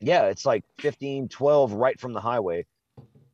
Yeah, 0.00 0.26
it's 0.26 0.46
like 0.46 0.64
15, 0.80 1.28
12 1.28 1.72
right 1.72 1.98
from 1.98 2.12
the 2.12 2.20
highway. 2.20 2.66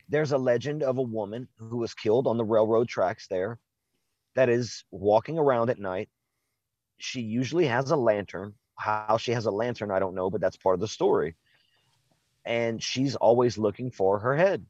There's 0.09 0.33
a 0.33 0.39
legend 0.39 0.83
of 0.83 0.99
a 0.99 1.03
woman 1.03 1.49
who 1.57 1.79
was 1.79 1.95
killed 1.95 2.27
on 2.27 2.37
the 2.37 2.45
railroad 2.45 2.89
tracks 2.89 3.27
there 3.29 3.59
that 4.35 4.49
is 4.49 4.85
walking 4.91 5.39
around 5.39 5.71
at 5.71 5.79
night. 5.79 6.09
She 6.99 7.21
usually 7.21 7.67
has 7.67 7.91
a 7.91 7.97
lantern. 7.97 8.55
How 8.77 9.19
she 9.19 9.33
has 9.33 9.47
a 9.47 9.51
lantern, 9.51 9.91
I 9.91 9.99
don't 9.99 10.15
know, 10.15 10.31
but 10.31 10.41
that's 10.41 10.57
part 10.57 10.75
of 10.75 10.81
the 10.81 10.89
story. 10.89 11.37
And 12.45 12.83
she's 12.83 13.15
always 13.15 13.57
looking 13.57 13.91
for 13.91 14.19
her 14.19 14.37
head. 14.37 14.67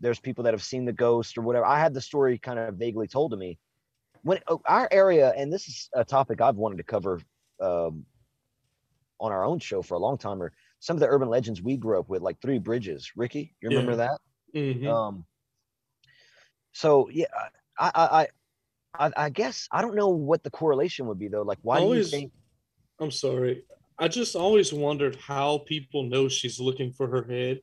There's 0.00 0.20
people 0.20 0.44
that 0.44 0.54
have 0.54 0.62
seen 0.62 0.84
the 0.84 0.92
ghost 0.92 1.38
or 1.38 1.42
whatever. 1.42 1.66
I 1.66 1.78
had 1.78 1.94
the 1.94 2.00
story 2.00 2.38
kind 2.38 2.58
of 2.58 2.74
vaguely 2.74 3.06
told 3.06 3.32
to 3.32 3.36
me. 3.36 3.58
When 4.22 4.38
oh, 4.48 4.60
our 4.66 4.88
area, 4.90 5.32
and 5.36 5.52
this 5.52 5.68
is 5.68 5.88
a 5.94 6.04
topic 6.04 6.40
I've 6.40 6.56
wanted 6.56 6.76
to 6.76 6.82
cover 6.82 7.20
um, 7.60 8.04
on 9.18 9.32
our 9.32 9.44
own 9.44 9.58
show 9.58 9.80
for 9.82 9.94
a 9.94 9.98
long 9.98 10.18
time, 10.18 10.42
are 10.42 10.52
some 10.80 10.96
of 10.96 11.00
the 11.00 11.06
urban 11.06 11.28
legends 11.28 11.62
we 11.62 11.76
grew 11.76 11.98
up 12.00 12.08
with, 12.08 12.22
like 12.22 12.40
Three 12.40 12.58
Bridges. 12.58 13.12
Ricky, 13.16 13.54
you 13.60 13.68
remember 13.68 13.92
Yeah. 13.92 13.96
that? 13.96 14.20
Mhm. 14.54 14.86
Um, 14.86 15.24
so 16.72 17.08
yeah, 17.10 17.26
I, 17.78 17.90
I, 17.94 18.02
I, 18.98 19.06
I, 19.06 19.12
I 19.26 19.30
guess 19.30 19.68
I 19.70 19.82
don't 19.82 19.94
know 19.94 20.08
what 20.08 20.42
the 20.42 20.50
correlation 20.50 21.06
would 21.06 21.18
be 21.18 21.28
though. 21.28 21.42
Like, 21.42 21.58
why 21.62 21.78
Always- 21.78 22.10
do 22.10 22.16
you 22.16 22.20
think? 22.22 22.32
I'm 23.00 23.10
sorry. 23.10 23.62
I 23.98 24.08
just 24.08 24.34
always 24.34 24.72
wondered 24.72 25.16
how 25.16 25.58
people 25.66 26.04
know 26.04 26.28
she's 26.28 26.58
looking 26.58 26.92
for 26.92 27.06
her 27.08 27.22
head. 27.22 27.60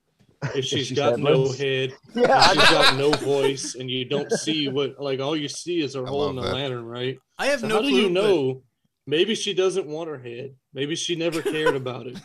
If 0.55 0.65
she's 0.65 0.88
She's 0.88 0.91
got 0.97 1.20
no 1.20 1.30
headless. 1.30 1.57
head, 1.59 1.93
Yeah, 2.15 2.47
she's 2.53 2.70
got 2.70 2.95
no 2.97 3.09
voice, 3.11 3.74
and 3.76 3.89
you 3.89 4.05
don't 4.05 4.32
see 4.32 4.68
what, 4.68 4.99
like, 5.01 5.20
all 5.20 5.36
you 5.36 5.47
see 5.47 5.82
is 5.82 5.95
her 5.95 6.05
I 6.05 6.09
holding 6.09 6.36
the 6.43 6.47
lantern, 6.51 6.86
right? 6.86 7.18
I 7.39 7.47
have 7.47 7.61
So 7.61 7.68
no 7.68 7.76
how 7.76 7.82
clue. 7.82 7.89
do 7.89 7.95
you 7.97 8.03
but- 8.09 8.13
know? 8.13 8.63
Maybe 9.08 9.34
she 9.36 9.53
doesn't 9.53 9.88
want 9.88 10.10
her 10.10 10.20
head. 10.20 10.55
Maybe 10.74 10.95
she 10.95 11.16
never 11.16 11.41
cared 11.41 11.76
about 11.76 12.08
it. 12.08 12.18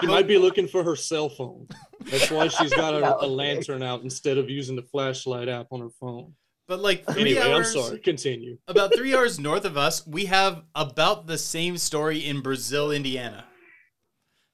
She 0.00 0.06
might 0.06 0.28
be 0.28 0.38
looking 0.38 0.68
for 0.68 0.84
her 0.84 0.94
cell 0.94 1.28
phone. 1.28 1.66
That's 2.02 2.30
why 2.30 2.46
she's 2.48 2.72
got 2.72 2.94
a, 2.94 3.24
a 3.24 3.26
lantern 3.26 3.82
out 3.82 4.02
instead 4.02 4.38
of 4.38 4.48
using 4.48 4.76
the 4.76 4.82
flashlight 4.82 5.48
app 5.48 5.66
on 5.72 5.80
her 5.80 5.90
phone. 6.00 6.34
But 6.68 6.80
like 6.80 7.04
three 7.06 7.36
Anyway, 7.36 7.52
I'm 7.52 7.64
sorry. 7.64 7.98
Continue. 7.98 8.58
about 8.68 8.94
three 8.94 9.14
hours 9.14 9.40
north 9.40 9.64
of 9.64 9.76
us, 9.76 10.06
we 10.06 10.26
have 10.26 10.62
about 10.74 11.26
the 11.26 11.38
same 11.38 11.78
story 11.78 12.18
in 12.18 12.42
Brazil, 12.42 12.92
Indiana. 12.92 13.46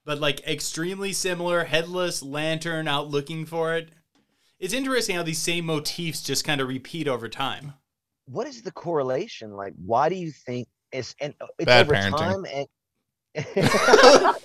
But 0.07 0.21
like 0.21 0.47
extremely 0.47 1.13
similar, 1.13 1.65
headless 1.65 2.23
lantern 2.23 2.89
out 2.89 3.09
looking 3.09 3.45
for 3.45 3.75
it. 3.75 3.91
It's 4.59 4.73
interesting 4.75 5.17
how 5.17 5.25
these 5.25 5.43
same 5.43 5.67
motifs 5.67 6.23
just 6.23 6.45
kind 6.45 6.61
of 6.61 6.69
repeat 6.69 7.09
over 7.09 7.29
time. 7.29 7.75
What 8.27 8.47
is 8.47 8.63
the 8.63 8.73
correlation? 8.73 9.53
Like, 9.53 9.75
why 9.77 10.09
do 10.09 10.15
you 10.17 10.31
think 10.31 10.69
it's 10.93 11.15
and 11.21 11.35
uh, 11.41 11.47
it's 11.59 11.67
Bad 11.67 11.87
over 11.87 11.95
parenting. 11.95 12.19
time 12.19 12.45
and 12.53 12.67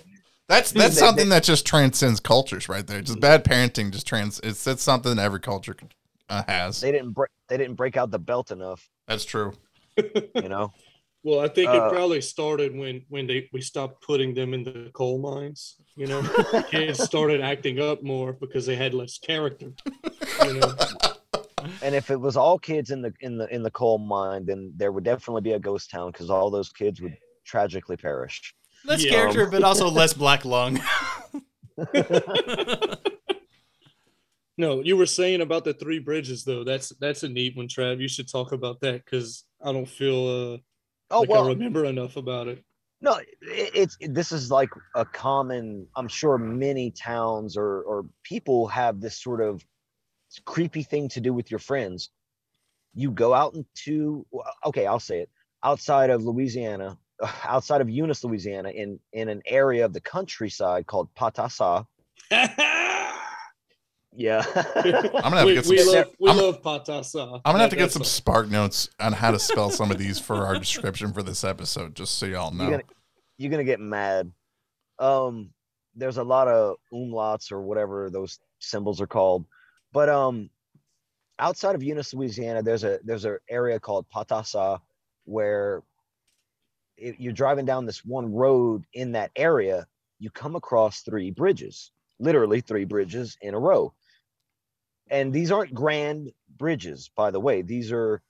That's 0.47 0.71
that's 0.71 0.95
they- 0.95 0.99
something 0.99 1.29
they- 1.29 1.35
that 1.35 1.43
just 1.43 1.65
transcends 1.65 2.19
cultures 2.19 2.67
right 2.67 2.85
there. 2.85 3.01
Just 3.01 3.19
bad 3.19 3.43
parenting 3.43 3.91
just 3.91 4.07
trans. 4.07 4.39
It's 4.41 4.63
that's 4.63 4.81
something 4.81 5.15
that 5.15 5.23
every 5.23 5.39
culture 5.39 5.75
uh, 6.27 6.43
has. 6.47 6.81
they 6.81 6.91
didn't 6.91 7.11
break 7.11 7.29
they 7.47 7.57
didn't 7.57 7.75
break 7.75 7.97
out 7.97 8.09
the 8.11 8.19
belt 8.19 8.49
enough, 8.51 8.89
That's 9.07 9.25
true. 9.25 9.53
you 9.97 10.49
know. 10.49 10.73
Well, 11.21 11.41
I 11.41 11.49
think 11.49 11.69
Uh, 11.69 11.73
it 11.73 11.91
probably 11.93 12.21
started 12.21 12.73
when 12.73 13.03
when 13.09 13.27
they 13.27 13.49
we 13.51 13.59
stopped 13.59 14.01
putting 14.01 14.33
them 14.33 14.53
in 14.53 14.63
the 14.63 14.89
coal 14.93 15.19
mines. 15.19 15.75
You 15.97 16.07
know, 16.07 16.21
kids 16.71 17.03
started 17.03 17.41
acting 17.41 17.77
up 17.81 18.01
more 18.01 18.31
because 18.31 18.65
they 18.65 18.77
had 18.77 18.93
less 18.93 19.17
character. 19.17 19.73
You 20.45 20.53
know, 20.61 20.73
And 21.81 21.95
if 21.95 22.09
it 22.11 22.19
was 22.19 22.35
all 22.37 22.59
kids 22.59 22.91
in 22.91 23.01
the 23.01 23.13
in 23.21 23.37
the 23.37 23.47
in 23.53 23.63
the 23.63 23.71
coal 23.71 23.97
mine, 23.97 24.45
then 24.45 24.73
there 24.75 24.91
would 24.91 25.03
definitely 25.03 25.41
be 25.41 25.53
a 25.53 25.59
ghost 25.59 25.89
town 25.89 26.11
because 26.11 26.29
all 26.29 26.49
those 26.49 26.69
kids 26.71 27.01
would 27.01 27.17
tragically 27.45 27.97
perish. 27.97 28.53
Less 28.85 29.03
Yeah. 29.03 29.11
character, 29.11 29.47
but 29.47 29.63
also 29.63 29.89
less 29.89 30.13
black 30.13 30.45
lung. 30.45 30.79
no, 34.57 34.81
you 34.81 34.97
were 34.97 35.05
saying 35.05 35.41
about 35.41 35.63
the 35.63 35.73
three 35.73 35.99
bridges 35.99 36.43
though. 36.43 36.63
That's 36.63 36.89
that's 36.99 37.23
a 37.23 37.29
neat 37.29 37.55
one, 37.55 37.67
Trav. 37.67 37.99
You 37.99 38.07
should 38.07 38.29
talk 38.29 38.51
about 38.51 38.81
that 38.81 39.05
because 39.05 39.45
I 39.63 39.71
don't 39.71 39.87
feel 39.87 40.27
uh, 40.53 40.57
Oh 41.11 41.21
like 41.21 41.31
I 41.31 41.47
remember 41.47 41.85
enough 41.85 42.17
about 42.17 42.47
it. 42.47 42.63
no, 43.01 43.15
it, 43.17 43.27
it's 43.41 43.97
this 44.01 44.31
is 44.31 44.51
like 44.51 44.69
a 44.95 45.05
common. 45.05 45.87
I'm 45.95 46.07
sure 46.09 46.37
many 46.37 46.91
towns 46.91 47.55
or 47.57 47.81
or 47.83 48.05
people 48.23 48.67
have 48.67 48.99
this 48.99 49.21
sort 49.21 49.41
of 49.41 49.63
creepy 50.45 50.83
thing 50.83 51.09
to 51.09 51.21
do 51.21 51.33
with 51.33 51.51
your 51.51 51.59
friends. 51.59 52.09
You 52.93 53.11
go 53.11 53.33
out 53.33 53.55
into 53.55 54.25
okay, 54.65 54.85
I'll 54.85 54.99
say 54.99 55.19
it 55.19 55.29
outside 55.63 56.09
of 56.09 56.23
Louisiana, 56.23 56.97
outside 57.43 57.81
of 57.81 57.89
Eunice, 57.89 58.23
Louisiana, 58.23 58.69
in 58.69 58.99
in 59.13 59.29
an 59.29 59.41
area 59.45 59.85
of 59.85 59.93
the 59.93 60.01
countryside 60.01 60.87
called 60.87 61.09
Patasa. 61.15 61.85
Yeah. 64.15 64.43
I'm 64.55 65.11
gonna 65.21 65.37
have 65.37 65.45
we, 65.45 65.55
to 65.55 65.61
get 65.61 65.69
we 65.69 65.77
some. 65.77 65.95
love 65.95 66.15
we 66.19 66.29
I'm- 66.29 66.37
love 66.39 66.61
patasa. 66.61 67.41
I'm 67.45 67.53
gonna 67.53 67.59
have 67.59 67.69
to 67.69 67.75
get 67.75 67.91
some 67.91 68.01
that's 68.01 68.09
spark 68.11 68.49
notes 68.49 68.89
on 68.99 69.13
how 69.13 69.31
to 69.31 69.39
spell 69.39 69.69
some 69.69 69.91
of 69.91 69.97
these 69.99 70.19
for 70.19 70.45
our 70.45 70.57
description 70.57 71.13
for 71.13 71.23
this 71.23 71.43
episode, 71.43 71.95
just 71.95 72.17
so 72.17 72.25
y'all 72.25 72.51
know. 72.51 72.63
You're 72.63 72.71
gonna, 72.71 72.83
you're 73.37 73.51
gonna 73.51 73.63
get 73.63 73.79
mad. 73.79 74.31
Um, 74.97 75.51
there's 75.95 76.17
a 76.17 76.23
lot 76.23 76.47
of 76.47 76.77
umlauts 76.93 77.51
or 77.51 77.61
whatever 77.61 78.09
those 78.09 78.39
symbols 78.59 78.99
are 78.99 79.07
called. 79.07 79.45
But 79.91 80.09
um, 80.09 80.49
outside 81.39 81.75
of 81.75 81.83
Eunice, 81.83 82.13
Louisiana, 82.13 82.61
there's 82.61 82.83
a 82.83 82.99
there's 83.03 83.25
an 83.25 83.39
area 83.49 83.79
called 83.79 84.05
Patasa 84.13 84.79
where 85.25 85.83
if 86.97 87.19
you're 87.19 87.33
driving 87.33 87.65
down 87.65 87.85
this 87.85 88.03
one 88.03 88.33
road 88.33 88.83
in 88.93 89.13
that 89.13 89.31
area, 89.35 89.87
you 90.19 90.29
come 90.29 90.55
across 90.55 91.01
three 91.01 91.31
bridges, 91.31 91.91
literally 92.19 92.61
three 92.61 92.85
bridges 92.85 93.37
in 93.41 93.53
a 93.53 93.59
row. 93.59 93.93
And 95.09 95.33
these 95.33 95.51
aren't 95.51 95.73
grand 95.73 96.31
bridges, 96.57 97.09
by 97.15 97.31
the 97.31 97.39
way. 97.39 97.61
These 97.61 97.91
are 97.91 98.21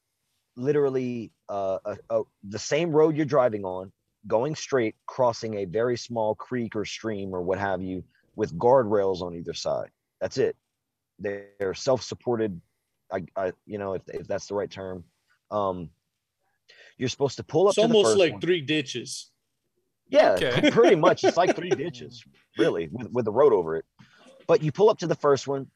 literally 0.55 1.31
uh, 1.49 1.79
a, 1.83 1.97
a, 2.09 2.21
the 2.43 2.59
same 2.59 2.91
road 2.91 3.17
you're 3.17 3.25
driving 3.25 3.65
on, 3.65 3.91
going 4.27 4.55
straight, 4.55 4.95
crossing 5.05 5.55
a 5.55 5.65
very 5.65 5.97
small 5.97 6.35
creek 6.35 6.75
or 6.75 6.85
stream 6.85 7.33
or 7.33 7.41
what 7.41 7.59
have 7.59 7.81
you, 7.81 8.03
with 8.35 8.57
guardrails 8.57 9.21
on 9.21 9.35
either 9.35 9.53
side. 9.53 9.89
That's 10.21 10.37
it. 10.37 10.55
They're 11.19 11.73
self-supported. 11.73 12.59
I, 13.11 13.23
I 13.35 13.53
you 13.65 13.77
know, 13.77 13.93
if, 13.93 14.03
if 14.07 14.27
that's 14.27 14.47
the 14.47 14.55
right 14.55 14.69
term. 14.69 15.03
Um, 15.51 15.89
you're 16.97 17.09
supposed 17.09 17.37
to 17.37 17.43
pull 17.43 17.67
up. 17.67 17.71
It's 17.71 17.75
to 17.75 17.81
the 17.81 17.87
almost 17.87 18.11
first 18.11 18.19
like 18.19 18.33
one. 18.33 18.41
three 18.41 18.61
ditches. 18.61 19.31
Yeah, 20.09 20.33
Okay. 20.33 20.71
pretty 20.71 20.95
much. 20.95 21.23
It's 21.23 21.37
like 21.37 21.55
three 21.55 21.69
ditches, 21.83 22.23
really, 22.57 22.89
with, 22.91 23.11
with 23.11 23.25
the 23.25 23.31
road 23.31 23.53
over 23.53 23.77
it. 23.77 23.85
But 24.47 24.61
you 24.61 24.71
pull 24.71 24.89
up 24.89 24.97
to 24.99 25.07
the 25.07 25.15
first 25.15 25.47
one. 25.47 25.67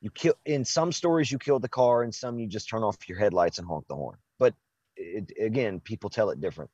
You 0.00 0.10
kill. 0.10 0.34
In 0.44 0.64
some 0.64 0.90
stories, 0.90 1.30
you 1.30 1.38
kill 1.38 1.60
the 1.60 1.68
car, 1.68 2.02
and 2.02 2.14
some 2.14 2.38
you 2.38 2.48
just 2.48 2.68
turn 2.68 2.82
off 2.82 2.96
your 3.08 3.18
headlights 3.18 3.58
and 3.58 3.66
honk 3.66 3.86
the 3.88 3.94
horn. 3.94 4.16
But 4.38 4.54
it, 4.96 5.30
again, 5.40 5.80
people 5.80 6.10
tell 6.10 6.30
it 6.30 6.40
different. 6.40 6.70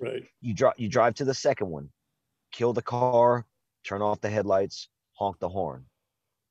Right. 0.00 0.24
You 0.40 0.54
drive. 0.54 0.74
You 0.76 0.88
drive 0.88 1.14
to 1.16 1.24
the 1.24 1.34
second 1.34 1.68
one, 1.70 1.90
kill 2.50 2.72
the 2.72 2.82
car, 2.82 3.46
turn 3.86 4.02
off 4.02 4.20
the 4.20 4.30
headlights, 4.30 4.88
honk 5.12 5.38
the 5.38 5.48
horn. 5.48 5.84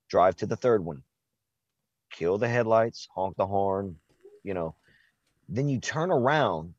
Drive 0.10 0.36
to 0.38 0.46
the 0.46 0.56
third 0.56 0.86
one, 0.86 1.04
kill 2.14 2.38
the 2.38 2.48
headlights, 2.48 3.10
honk 3.14 3.36
the 3.36 3.46
horn. 3.46 3.98
You 4.44 4.54
know, 4.54 4.76
then 5.50 5.68
you 5.68 5.80
turn 5.80 6.12
around 6.12 6.74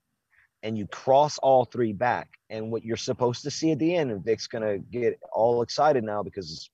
and 0.62 0.78
you 0.78 0.86
cross 0.86 1.36
all 1.38 1.66
three 1.66 1.92
back. 1.92 2.28
And 2.48 2.70
what 2.70 2.84
you're 2.84 2.96
supposed 2.96 3.42
to 3.42 3.50
see 3.50 3.72
at 3.72 3.78
the 3.78 3.94
end, 3.94 4.10
and 4.10 4.24
Vic's 4.24 4.46
gonna 4.46 4.78
get 4.78 5.18
all 5.32 5.62
excited 5.62 6.04
now 6.04 6.22
because 6.22 6.70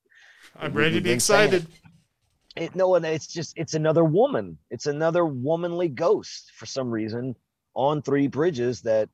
I'm 0.57 0.73
ready 0.73 0.95
to 0.95 1.01
be 1.01 1.11
excited. 1.11 1.67
it 2.57 2.75
no, 2.75 2.95
and 2.95 3.05
it's 3.05 3.27
just 3.27 3.55
it's 3.57 3.75
another 3.75 4.05
woman. 4.05 4.59
It's 4.71 4.87
another 4.87 5.25
womanly 5.25 5.89
ghost 5.89 6.53
for 6.55 6.67
some 6.67 6.91
reason 6.91 7.35
on 7.75 8.03
three 8.03 8.29
bridges 8.29 8.83
that. 8.83 9.09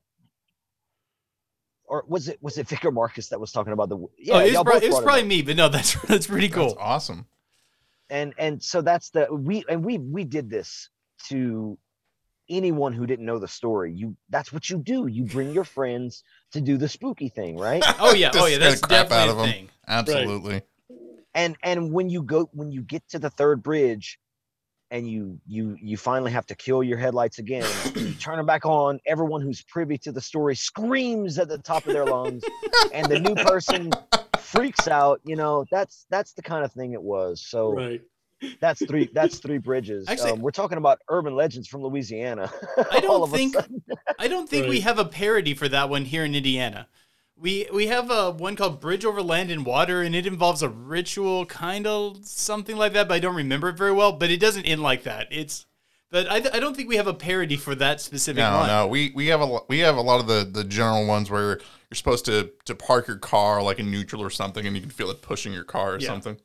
Or 1.89 2.03
was 2.05 2.27
it 2.27 2.37
was 2.41 2.57
it 2.57 2.67
Vic 2.67 2.83
or 2.83 2.91
Marcus 2.91 3.29
that 3.29 3.39
was 3.39 3.53
talking 3.53 3.71
about 3.71 3.87
the? 3.87 3.97
Yeah, 4.17 4.33
oh, 4.33 4.39
it 4.39 4.43
was, 4.43 4.51
y'all 4.51 4.67
it 4.67 4.91
was 4.91 5.01
probably 5.01 5.21
up. 5.21 5.27
me, 5.27 5.41
but 5.41 5.55
no, 5.55 5.69
that's 5.69 5.93
that's 6.07 6.27
pretty 6.27 6.47
That's 6.47 6.73
cool. 6.73 6.77
awesome. 6.81 7.25
And 8.09 8.33
and 8.37 8.61
so 8.63 8.81
that's 8.81 9.09
the 9.11 9.27
we 9.31 9.63
and 9.69 9.83
we 9.85 9.97
we 9.97 10.23
did 10.23 10.49
this 10.49 10.89
to 11.29 11.77
anyone 12.49 12.93
who 12.93 13.05
didn't 13.05 13.25
know 13.25 13.39
the 13.39 13.47
story. 13.47 13.93
You 13.93 14.15
that's 14.29 14.53
what 14.53 14.69
you 14.69 14.77
do. 14.77 15.07
You 15.07 15.25
bring 15.25 15.51
your 15.51 15.63
friends 15.65 16.23
to 16.53 16.61
do 16.61 16.77
the 16.77 16.87
spooky 16.87 17.29
thing, 17.29 17.57
right? 17.57 17.83
Oh 17.99 18.13
yeah, 18.13 18.31
oh 18.35 18.45
yeah, 18.45 18.57
that's 18.57 18.81
crap 18.81 19.11
out 19.11 19.27
definitely 19.27 19.29
of 19.31 19.37
a 19.39 19.41
'em. 19.41 19.49
thing. 19.51 19.69
Absolutely. 19.87 20.61
and 21.35 21.55
and 21.63 21.91
when 21.91 22.09
you 22.09 22.23
go 22.23 22.49
when 22.53 22.71
you 22.71 22.81
get 22.81 23.07
to 23.09 23.19
the 23.19 23.29
third 23.29 23.61
bridge 23.63 24.19
and 24.91 25.09
you 25.09 25.39
you 25.45 25.75
you 25.81 25.97
finally 25.97 26.31
have 26.31 26.45
to 26.45 26.55
kill 26.55 26.81
your 26.81 26.97
headlights 26.97 27.39
again 27.39 27.65
you 27.95 28.13
turn 28.19 28.37
them 28.37 28.45
back 28.45 28.65
on 28.65 28.99
everyone 29.05 29.41
who's 29.41 29.61
privy 29.63 29.97
to 29.97 30.11
the 30.13 30.21
story 30.21 30.55
screams 30.55 31.37
at 31.37 31.49
the 31.49 31.57
top 31.57 31.85
of 31.85 31.91
their 31.93 32.05
lungs 32.05 32.41
and 32.93 33.05
the 33.07 33.19
new 33.19 33.35
person 33.35 33.91
freaks 34.47 34.87
out 34.87 35.19
you 35.23 35.35
know 35.35 35.65
that's 35.71 36.05
that's 36.09 36.33
the 36.33 36.41
kind 36.41 36.63
of 36.63 36.71
thing 36.71 36.93
it 36.93 37.01
was 37.01 37.41
so 37.41 37.73
Right. 37.73 38.01
that's 38.61 38.85
three 38.85 39.09
that's 39.13 39.39
three 39.45 39.57
bridges 39.57 40.07
Actually- 40.07 40.31
um, 40.31 40.41
we're 40.41 40.51
talking 40.51 40.77
about 40.77 40.99
urban 41.09 41.35
legends 41.35 41.67
from 41.67 41.81
louisiana 41.81 42.51
I 42.91 42.99
don't 42.99 43.29
think. 43.31 43.55
I 44.19 44.27
don't 44.27 44.49
think 44.49 44.67
we 44.67 44.81
have 44.81 44.99
a 44.99 45.05
parody 45.05 45.53
for 45.53 45.67
that 45.69 45.89
one 45.89 46.05
here 46.05 46.23
in 46.25 46.33
Indiana. 46.35 46.87
We 47.39 47.67
we 47.71 47.87
have 47.87 48.09
a 48.09 48.31
one 48.31 48.55
called 48.55 48.79
Bridge 48.79 49.05
Over 49.05 49.21
Land 49.21 49.51
and 49.51 49.63
Water, 49.65 50.01
and 50.01 50.15
it 50.15 50.25
involves 50.25 50.63
a 50.63 50.69
ritual, 50.69 51.45
kind 51.45 51.85
of 51.85 52.25
something 52.25 52.75
like 52.75 52.93
that, 52.93 53.07
but 53.07 53.13
I 53.13 53.19
don't 53.19 53.35
remember 53.35 53.69
it 53.69 53.77
very 53.77 53.91
well. 53.91 54.11
But 54.11 54.31
it 54.31 54.39
doesn't 54.39 54.65
end 54.65 54.81
like 54.81 55.03
that. 55.03 55.27
It's 55.29 55.65
but 56.09 56.27
I, 56.31 56.37
I 56.37 56.59
don't 56.59 56.75
think 56.75 56.89
we 56.89 56.95
have 56.95 57.05
a 57.05 57.13
parody 57.13 57.55
for 57.57 57.75
that 57.75 58.01
specific 58.01 58.39
No, 58.39 58.57
one. 58.57 58.67
no, 58.67 58.87
we 58.87 59.11
we 59.13 59.27
have 59.27 59.41
a 59.41 59.45
lo- 59.45 59.65
we 59.69 59.79
have 59.79 59.97
a 59.97 60.01
lot 60.01 60.19
of 60.19 60.25
the 60.27 60.49
the 60.51 60.63
general 60.63 61.05
ones 61.05 61.29
where 61.29 61.59
you're 61.89 61.95
supposed 61.95 62.25
to 62.25 62.51
to 62.65 62.75
park 62.75 63.07
your 63.07 63.17
car 63.17 63.61
like 63.63 63.79
in 63.79 63.89
neutral 63.91 64.21
or 64.21 64.29
something, 64.29 64.65
and 64.65 64.75
you 64.75 64.81
can 64.81 64.91
feel 64.91 65.09
it 65.09 65.21
pushing 65.21 65.53
your 65.53 65.63
car 65.63 65.93
or 65.95 65.99
Yeah. 65.99 66.07
something. 66.07 66.37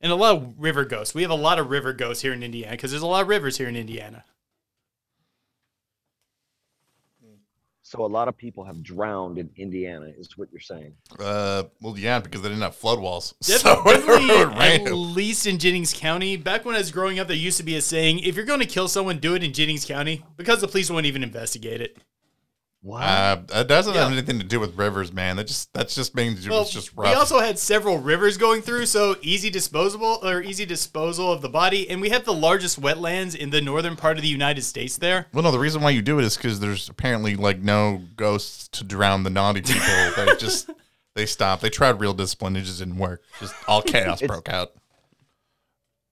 And 0.00 0.12
a 0.12 0.14
lot 0.14 0.36
of 0.36 0.54
river 0.58 0.84
ghosts. 0.84 1.14
We 1.14 1.22
have 1.22 1.30
a 1.30 1.34
lot 1.34 1.58
of 1.58 1.70
river 1.70 1.92
ghosts 1.92 2.22
here 2.22 2.32
in 2.32 2.42
Indiana 2.42 2.72
because 2.72 2.90
there's 2.92 3.02
a 3.02 3.06
lot 3.06 3.22
of 3.22 3.28
rivers 3.28 3.58
here 3.58 3.68
in 3.68 3.76
Indiana. 3.76 4.24
so 7.82 8.04
a 8.04 8.06
lot 8.06 8.28
of 8.28 8.36
people 8.36 8.64
have 8.64 8.82
drowned 8.82 9.38
in 9.38 9.48
indiana 9.56 10.12
is 10.18 10.36
what 10.36 10.46
you're 10.52 10.60
saying 10.60 10.92
Uh, 11.18 11.62
well, 11.80 11.96
yeah, 11.98 12.18
because 12.18 12.42
they 12.42 12.48
didn't 12.50 12.60
have 12.62 12.76
flood 12.76 13.00
walls, 13.00 13.34
Def- 13.42 13.60
so 13.62 13.82
definitely, 13.82 14.26
it 14.34 14.86
at 14.88 14.92
least 14.92 15.46
in 15.46 15.58
Jennings 15.58 15.94
County. 15.94 16.36
Back 16.36 16.66
when 16.66 16.74
I 16.74 16.78
was 16.78 16.90
growing 16.92 17.18
up, 17.18 17.28
there 17.28 17.36
used 17.36 17.56
to 17.56 17.62
be 17.64 17.76
a 17.76 17.80
saying: 17.80 18.18
"If 18.18 18.36
you're 18.36 18.44
going 18.44 18.60
to 18.60 18.66
kill 18.66 18.88
someone, 18.88 19.18
do 19.20 19.34
it 19.34 19.42
in 19.42 19.54
Jennings 19.54 19.86
County," 19.86 20.22
because 20.36 20.60
the 20.60 20.68
police 20.68 20.90
won't 20.90 21.06
even 21.06 21.22
investigate 21.22 21.80
it. 21.80 21.96
Wow 22.82 22.98
Uh, 23.32 23.36
that 23.48 23.68
doesn't 23.68 23.94
have 23.94 24.12
anything 24.12 24.38
to 24.38 24.44
do 24.44 24.60
with 24.60 24.76
rivers, 24.76 25.12
man. 25.12 25.36
That 25.36 25.46
just 25.48 25.72
that's 25.72 25.94
just 25.94 26.14
means 26.14 26.48
Well, 26.48 26.60
was 26.60 26.70
just 26.72 26.92
rough. 26.96 27.10
we 27.10 27.14
also 27.14 27.40
had 27.40 27.58
several 27.58 27.98
rivers 27.98 28.36
going 28.36 28.62
through, 28.62 28.86
so 28.86 29.16
easy 29.22 29.50
disposable 29.50 30.20
or 30.22 30.42
easy 30.42 30.64
disposal 30.64 31.32
of 31.32 31.42
the 31.42 31.48
body, 31.48 31.88
and 31.90 32.00
we 32.00 32.10
have 32.10 32.24
the 32.24 32.32
largest 32.32 32.80
wetlands 32.80 33.34
in 33.34 33.50
the 33.50 33.60
northern 33.60 33.96
part 33.96 34.16
of 34.16 34.22
the 34.22 34.28
United 34.28 34.62
States. 34.62 34.96
There, 34.96 35.26
well, 35.32 35.42
no, 35.42 35.50
the 35.50 35.58
reason 35.58 35.82
why 35.82 35.90
you 35.90 36.02
do 36.02 36.18
it 36.18 36.24
is 36.24 36.36
because 36.36 36.60
there's 36.60 36.88
apparently 36.88 37.34
like 37.36 37.58
no 37.58 38.02
ghosts 38.16 38.68
to 38.68 38.84
drown 38.84 39.22
the 39.24 39.30
naughty 39.30 39.60
people. 39.62 39.86
they 40.16 40.36
just 40.36 40.70
they 41.16 41.26
stopped. 41.26 41.62
They 41.62 41.70
tried 41.70 41.98
real 42.00 42.14
discipline, 42.14 42.54
it 42.56 42.62
just 42.62 42.78
didn't 42.78 42.98
work. 42.98 43.22
Just 43.40 43.54
all 43.66 43.82
chaos 43.82 44.22
broke 44.26 44.48
out. 44.48 44.72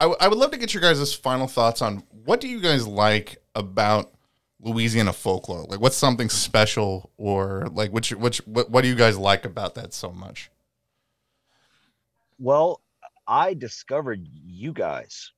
I, 0.01 0.05
w- 0.05 0.17
I 0.21 0.29
would 0.29 0.37
love 0.37 0.51
to 0.51 0.59
get 0.59 0.75
your 0.75 0.83
guys' 0.83 1.15
final 1.15 1.47
thoughts 1.47 1.81
on 1.81 2.03
what 2.25 2.41
do 2.41 2.49
you 2.49 2.61
guys 2.61 2.87
like 2.87 3.39
about 3.55 4.13
Louisiana 4.61 5.13
folklore? 5.13 5.65
Like, 5.69 5.81
what's 5.81 5.97
something 5.97 6.29
special, 6.29 7.11
or 7.17 7.67
like, 7.73 7.91
which 7.93 8.11
which 8.13 8.39
what, 8.47 8.71
what 8.71 8.83
do 8.83 8.89
you 8.89 8.95
guys 8.95 9.19
like 9.19 9.45
about 9.45 9.75
that 9.75 9.93
so 9.93 10.11
much? 10.11 10.51
Well, 12.39 12.81
I 13.27 13.55
discovered 13.55 14.27
you 14.45 14.73
guys 14.73 15.33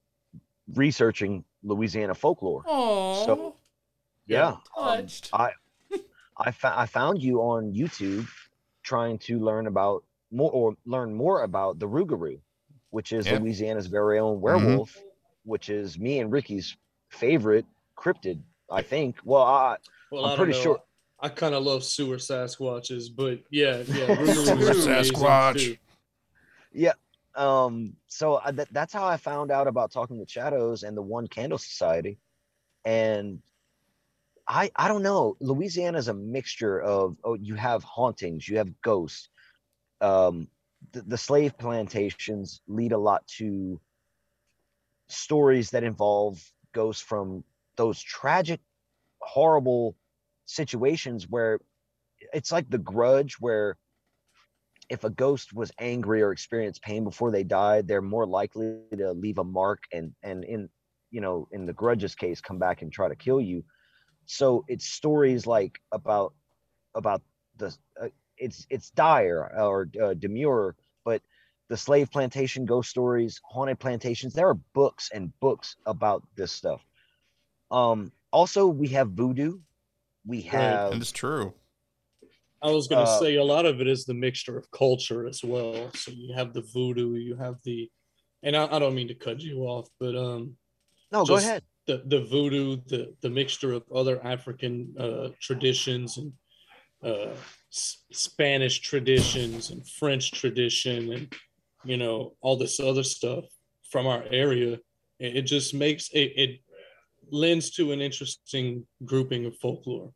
researching 0.75 1.45
Louisiana 1.62 2.14
folklore. 2.14 2.62
oh, 2.66 3.25
So, 3.25 3.57
Yeah, 4.27 4.57
um, 4.77 4.99
touched. 4.99 5.31
I 5.33 5.53
I, 6.41 6.53
fo- 6.53 6.75
I 6.77 6.87
found 6.87 7.21
you 7.21 7.41
on 7.41 7.73
YouTube 7.73 8.29
trying 8.85 9.19
to 9.19 9.41
learn 9.41 9.66
about 9.66 10.05
more 10.31 10.51
or 10.53 10.75
learn 10.87 11.12
more 11.14 11.43
about 11.43 11.79
the 11.81 11.87
Rougarou, 11.89 12.39
which 12.91 13.12
is 13.12 13.27
Yeah. 13.27 13.39
Louisiana's 13.39 13.87
very 13.89 14.19
own 14.21 14.41
werewolf, 14.41 14.97
which 15.45 15.69
is 15.69 15.99
me 15.99 16.21
and 16.21 16.31
Ricky's 16.31 16.77
favorite 17.09 17.66
cryptid. 17.97 18.41
I 18.71 18.83
think. 18.83 19.16
Well, 19.25 19.43
I 19.43 19.77
Well, 20.11 20.27
I'm 20.27 20.33
I 20.33 20.37
pretty 20.37 20.53
know. 20.53 20.62
sure- 20.62 20.83
I 21.21 21.29
kind 21.29 21.55
of 21.55 21.64
love 21.64 21.83
sewer 21.83 22.16
Sasquatches, 22.16 23.09
but 23.14 23.41
yeah, 23.51 23.79
yeah. 23.89 24.07
Sewer 24.35 24.55
Rougarous 24.55 24.87
Sasquatch. 24.87 25.77
too. 26.75 26.91
um 27.35 27.95
so 28.09 28.41
I, 28.45 28.51
that, 28.53 28.69
that's 28.73 28.93
how 28.93 29.07
i 29.07 29.16
found 29.16 29.51
out 29.53 29.69
about 29.69 29.93
talking 29.93 30.19
with 30.19 30.29
shadows 30.31 30.83
and 30.83 30.97
the 30.97 31.03
one 31.03 31.29
candle 31.29 31.59
society 31.59 32.19
and 32.85 33.41
i 34.49 34.71
i 34.75 34.89
don't 34.89 35.03
know 35.05 35.37
louisiana 35.41 35.99
is 35.99 36.09
a 36.09 36.14
mixture 36.14 36.81
of 36.81 37.16
oh 37.23 37.35
you 37.35 37.55
have 37.55 37.85
hauntings 37.85 38.49
you 38.49 38.57
have 38.57 38.71
ghosts 38.83 39.29
um 40.01 40.49
the, 40.93 41.03
the 41.03 41.19
slave 41.19 41.57
plantations 41.59 42.61
lead 42.66 42.93
a 42.93 42.99
lot 42.99 43.25
to 43.27 43.79
stories 45.09 45.71
that 45.71 45.85
involve 45.85 46.43
ghosts 46.75 47.03
from 47.03 47.45
those 47.79 48.03
tragic 48.03 48.61
horrible 49.22 49.97
situations 50.47 51.29
where 51.31 51.61
it's 52.35 52.53
like 52.53 52.70
the 52.70 52.79
grudge 52.79 53.37
where 53.41 53.79
if 54.91 55.05
a 55.05 55.11
ghost 55.11 55.55
was 55.55 55.72
angry 55.79 56.22
or 56.22 56.33
experienced 56.33 56.83
pain 56.83 57.05
before 57.05 57.31
they 57.33 57.45
died, 57.45 57.89
they're 57.89 58.03
more 58.03 58.26
likely 58.26 58.68
to 58.68 58.87
leave 58.89 59.12
a 59.12 59.16
mark 59.16 59.57
and 59.66 59.87
and 60.22 60.45
in 60.45 60.68
you 61.11 61.20
know 61.20 61.26
in 61.29 61.47
the 61.47 61.53
grudges 61.53 61.99
case 62.14 62.26
come 62.26 62.59
back 62.59 62.83
and 62.83 62.93
try 62.93 63.09
to 63.09 63.14
kill 63.16 63.41
you. 63.41 63.62
So 64.26 64.64
it's 64.68 64.87
stories 64.87 65.47
like 65.47 65.81
about 65.93 66.35
about 66.95 67.22
the 67.59 67.76
uh, 68.03 68.09
it's 68.39 68.66
it's 68.70 68.91
dire 68.91 69.51
or 69.59 69.89
uh, 70.03 70.14
demure, 70.14 70.76
but 71.05 71.22
the 71.68 71.76
slave 71.76 72.11
plantation 72.11 72.66
ghost 72.66 72.91
stories, 72.91 73.41
haunted 73.45 73.79
plantations. 73.81 74.35
There 74.35 74.49
are 74.49 74.61
books 74.74 75.11
and 75.14 75.39
books 75.41 75.76
about 75.87 76.24
this 76.37 76.53
stuff. 76.53 76.88
Um, 77.71 78.12
also, 78.33 78.66
we 78.66 78.89
have 78.89 79.11
voodoo. 79.11 79.61
We 80.27 80.43
have 80.43 80.93
And 80.93 81.03
it's 81.03 81.12
true. 81.12 81.55
I 82.61 82.71
was 82.71 82.89
gonna 82.89 83.03
Uh, 83.03 83.21
say 83.21 83.37
a 83.37 83.45
lot 83.45 83.66
of 83.66 83.81
it 83.81 83.87
is 83.87 84.05
the 84.05 84.14
mixture 84.14 84.59
of 84.59 84.71
culture 84.73 85.27
as 85.27 85.43
well. 85.45 85.91
So 85.95 86.11
you 86.11 86.35
have 86.35 86.53
the 86.53 86.62
voodoo, 86.62 87.14
you 87.14 87.37
have 87.37 87.57
the, 87.64 87.89
and 88.43 88.57
I, 88.57 88.66
I 88.66 88.79
don't 88.79 88.95
mean 88.95 89.09
to 89.09 89.14
cut 89.14 89.41
you 89.41 89.61
off, 89.61 89.89
but 90.01 90.16
um, 90.16 90.57
No, 91.12 91.25
go 91.25 91.37
ahead. 91.37 91.62
the 91.87 92.03
the 92.07 92.25
voodoo, 92.25 92.77
the 92.87 93.14
the 93.21 93.31
mixture 93.31 93.73
of 93.73 93.85
other 93.95 94.23
African 94.25 94.95
uh, 94.99 95.29
traditions 95.41 96.19
and 96.19 96.33
uh, 97.03 97.35
S- 97.73 98.05
Spanish 98.12 98.81
traditions 98.81 99.71
and 99.71 99.89
French 99.89 100.33
tradition 100.33 101.12
and 101.12 101.33
you 101.85 101.97
know 101.97 102.35
all 102.41 102.57
this 102.57 102.81
other 102.81 103.05
stuff 103.05 103.45
from 103.91 104.07
our 104.07 104.25
area. 104.31 104.73
It, 105.21 105.37
it 105.39 105.43
just 105.43 105.75
makes 105.75 106.11
it, 106.11 106.33
it 106.37 106.51
lends 107.31 107.70
to 107.70 107.93
an 107.93 108.01
interesting 108.01 108.87
grouping 109.05 109.47
of 109.47 109.57
folklore. 109.57 110.12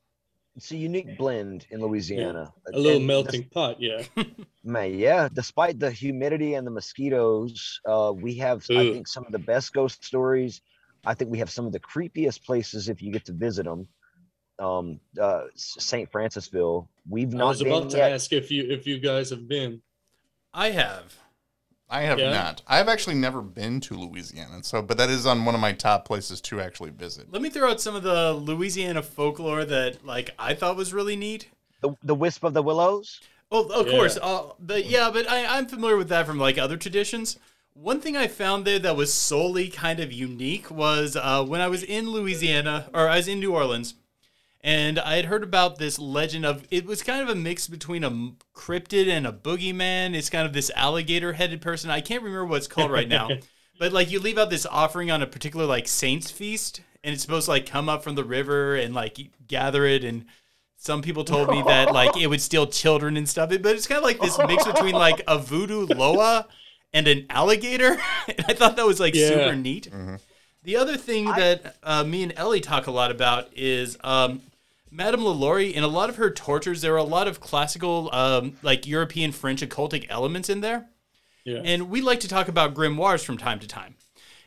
It's 0.55 0.71
a 0.71 0.77
unique 0.77 1.17
blend 1.17 1.67
in 1.71 1.81
Louisiana. 1.81 2.53
A 2.73 2.79
little 2.79 2.99
And 2.99 3.07
melting 3.07 3.45
pot, 3.45 3.81
yeah. 3.81 4.03
Man, 4.65 4.99
yeah. 4.99 5.29
Despite 5.33 5.79
the 5.79 5.91
humidity 5.91 6.55
and 6.55 6.67
the 6.67 6.71
mosquitoes, 6.71 7.81
uh, 7.87 8.13
we 8.15 8.35
have, 8.35 8.63
I 8.71 8.93
think, 8.93 9.09
some 9.09 9.25
of 9.25 9.33
the 9.33 9.39
best 9.39 9.73
ghost 9.73 10.05
stories. 10.05 10.61
I 11.07 11.15
think 11.15 11.31
we 11.31 11.39
have 11.39 11.49
some 11.51 11.65
of 11.65 11.73
the 11.73 11.81
creepiest 11.81 12.45
places 12.45 12.91
if 12.91 13.01
you 13.01 13.11
get 13.13 13.25
to 13.27 13.33
visit 13.33 13.65
them. 13.65 13.89
Um, 14.59 15.01
uh, 15.19 15.45
St. 15.57 16.13
Francisville. 16.13 16.87
We've 17.09 17.33
not. 17.33 17.39
I 17.39 17.45
not 17.45 17.49
was 17.49 17.63
been 17.63 17.73
about 17.73 17.91
to 17.91 17.97
yet. 17.97 18.13
ask 18.13 18.33
if 18.33 18.51
you 18.51 18.71
if 18.71 18.87
you 18.87 18.99
guys 19.01 19.31
have 19.31 19.49
been. 19.49 19.81
I 20.53 20.71
have. 20.71 21.17
I 21.93 22.03
have 22.03 22.19
Yeah? 22.19 22.31
not. 22.31 22.63
I've 22.67 22.89
actually 22.89 23.17
never 23.17 23.43
been 23.43 23.79
to 23.81 23.95
Louisiana, 23.95 24.63
so 24.65 24.81
but 24.83 24.97
that 24.99 25.11
is 25.11 25.27
on 25.27 25.45
one 25.45 25.55
of 25.55 25.61
my 25.61 25.73
top 25.73 26.05
places 26.07 26.41
to 26.43 26.61
actually 26.61 26.91
visit. 26.91 27.31
Let 27.31 27.43
me 27.43 27.51
throw 27.51 27.71
out 27.71 27.81
some 27.81 27.95
of 27.95 28.03
the 28.03 28.33
Louisiana 28.33 29.03
folklore 29.03 29.65
that 29.67 30.05
like 30.05 30.31
I 30.39 30.55
thought 30.55 30.75
was 30.77 30.93
really 30.95 31.17
neat. 31.17 31.49
The, 31.83 31.95
the 32.03 32.15
Wisp 32.15 32.45
of 32.45 32.55
the 32.55 32.63
Willows. 32.63 33.21
Oh, 33.51 33.67
of 33.69 33.87
Yeah. 33.87 33.93
course. 33.93 34.19
Uh, 34.21 34.45
but 34.59 34.87
yeah, 34.87 35.11
but 35.13 35.29
I, 35.29 35.59
I'm 35.59 35.67
familiar 35.67 35.97
with 35.99 36.09
that 36.09 36.27
from 36.27 36.39
like 36.39 36.57
other 36.57 36.77
traditions. 36.79 37.39
One 37.75 38.01
thing 38.01 38.17
I 38.17 38.27
found 38.27 38.65
there 38.65 38.79
that 38.79 38.97
was 38.97 39.13
solely 39.13 39.69
kind 39.69 40.01
of 40.01 40.13
unique 40.13 40.71
was 40.71 41.17
uh, 41.17 41.45
when 41.45 41.61
I 41.61 41.69
was 41.69 41.83
in 41.83 42.11
Louisiana, 42.11 42.89
or 42.95 43.09
I 43.09 43.17
was 43.17 43.29
in 43.29 43.41
New 43.41 43.55
Orleans, 43.55 43.95
and 44.63 44.99
I 44.99 45.17
had 45.17 45.25
heard 45.25 45.43
about 45.43 45.79
this 45.79 45.99
legend 45.99 46.47
of 46.47 46.67
it 46.71 46.87
was 46.87 47.03
kind 47.03 47.23
of 47.23 47.29
a 47.29 47.35
mix 47.35 47.67
between 47.67 48.05
a 48.05 48.11
cryptid 48.55 49.09
and 49.09 49.27
a 49.27 49.33
boogeyman. 49.33 50.15
It's 50.15 50.31
kind 50.31 50.47
of 50.47 50.53
this 50.53 50.71
alligator 50.77 51.33
headed 51.33 51.61
person. 51.61 51.91
I 51.91 52.01
can't 52.01 52.23
remember 52.23 52.47
what 52.47 52.59
it's 52.59 52.69
called 52.69 52.91
right 52.93 53.09
now, 53.09 53.29
but 53.79 53.93
like 53.93 54.11
you 54.11 54.21
leave 54.21 54.39
out 54.39 54.51
this 54.51 54.67
offering 54.67 55.11
on 55.11 55.23
a 55.23 55.27
particular 55.27 55.67
like 55.67 55.89
saints 55.89 56.31
feast, 56.31 56.81
and 57.03 57.13
it's 57.13 57.23
supposed 57.23 57.47
to 57.47 57.51
like 57.53 57.67
come 57.67 57.89
up 57.89 58.05
from 58.05 58.15
the 58.15 58.25
river 58.25 58.77
and 58.77 58.95
like 58.95 59.19
gather 59.49 59.85
it 59.85 60.05
and 60.05 60.25
some 60.77 61.01
people 61.01 61.23
told 61.25 61.49
me 61.49 61.63
that 61.63 61.93
like 61.95 62.17
it 62.17 62.27
would 62.27 62.41
steal 62.41 62.67
children 62.67 63.17
and 63.17 63.29
stuff, 63.29 63.51
but 63.51 63.67
it's 63.77 63.87
kind 63.87 63.99
of 63.99 64.05
like 64.05 64.21
this 64.21 64.37
mix 64.47 64.65
between 64.67 64.95
like 64.95 65.23
a 65.29 65.39
voodoo 65.39 65.87
loa 65.87 66.47
and 66.93 67.07
an 67.07 67.27
alligator. 67.31 67.97
and 68.29 68.45
I 68.49 68.53
thought 68.53 68.77
that 68.77 68.87
was 68.87 68.99
like 68.99 69.15
Yeah. 69.15 69.29
super 69.29 69.55
neat. 69.57 69.89
The 70.65 70.77
other 70.77 70.97
thing 70.97 71.27
that 71.27 71.77
uh, 71.83 72.05
me 72.05 72.23
and 72.25 72.33
Ellie 72.37 72.61
talk 72.61 72.87
a 72.87 72.91
lot 72.93 73.11
about 73.13 73.49
is 73.57 73.97
um, 74.03 74.43
Madame 74.93 75.25
LaLaurie. 75.25 75.75
In 75.75 75.83
a 75.83 75.89
lot 75.89 76.11
of 76.11 76.17
her 76.17 76.31
tortures, 76.31 76.83
there 76.83 76.95
are 76.95 76.99
a 76.99 77.03
lot 77.03 77.27
of 77.27 77.41
classical, 77.41 78.11
um, 78.13 78.57
like 78.63 78.87
European 78.87 79.33
French 79.33 79.63
occultic 79.63 80.07
elements 80.11 80.49
in 80.51 80.61
there. 80.61 80.87
Yeah. 81.45 81.63
And 81.65 81.89
we 81.91 82.03
like 82.03 82.21
to 82.21 82.29
talk 82.29 82.49
about 82.49 82.75
grimoires 82.75 83.25
from 83.25 83.39
time 83.39 83.59
to 83.61 83.67
time. 83.67 83.97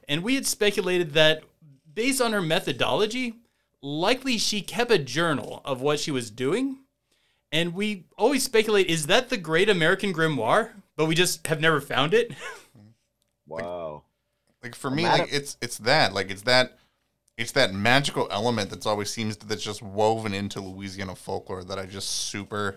And 0.07 0.23
we 0.23 0.35
had 0.35 0.45
speculated 0.45 1.13
that 1.13 1.43
based 1.91 2.21
on 2.21 2.31
her 2.31 2.41
methodology, 2.41 3.33
likely 3.81 4.37
she 4.37 4.61
kept 4.61 4.91
a 4.91 4.99
journal 4.99 5.61
of 5.65 5.81
what 5.81 5.99
she 5.99 6.11
was 6.11 6.29
doing. 6.29 6.77
And 7.51 7.73
we 7.73 8.05
always 8.17 8.43
speculate 8.43 8.87
is 8.87 9.07
that 9.07 9.29
the 9.29 9.37
great 9.37 9.69
American 9.69 10.13
grimoire? 10.13 10.71
But 10.95 11.07
we 11.07 11.15
just 11.15 11.47
have 11.47 11.59
never 11.59 11.81
found 11.81 12.13
it. 12.13 12.31
Wow. 13.47 14.03
Like 14.63 14.75
for 14.75 14.89
me, 14.89 15.03
Madam- 15.03 15.19
like 15.21 15.33
it's 15.33 15.57
it's 15.61 15.77
that 15.79 16.13
like 16.13 16.31
it's 16.31 16.41
that 16.43 16.79
it's 17.38 17.51
that 17.53 17.73
magical 17.73 18.27
element 18.31 18.69
that's 18.69 18.86
always 18.86 19.09
seems 19.09 19.36
to, 19.38 19.45
that's 19.47 19.63
just 19.63 19.81
woven 19.81 20.33
into 20.33 20.61
Louisiana 20.61 21.15
folklore 21.15 21.63
that 21.65 21.77
I 21.79 21.86
just 21.86 22.09
super 22.09 22.75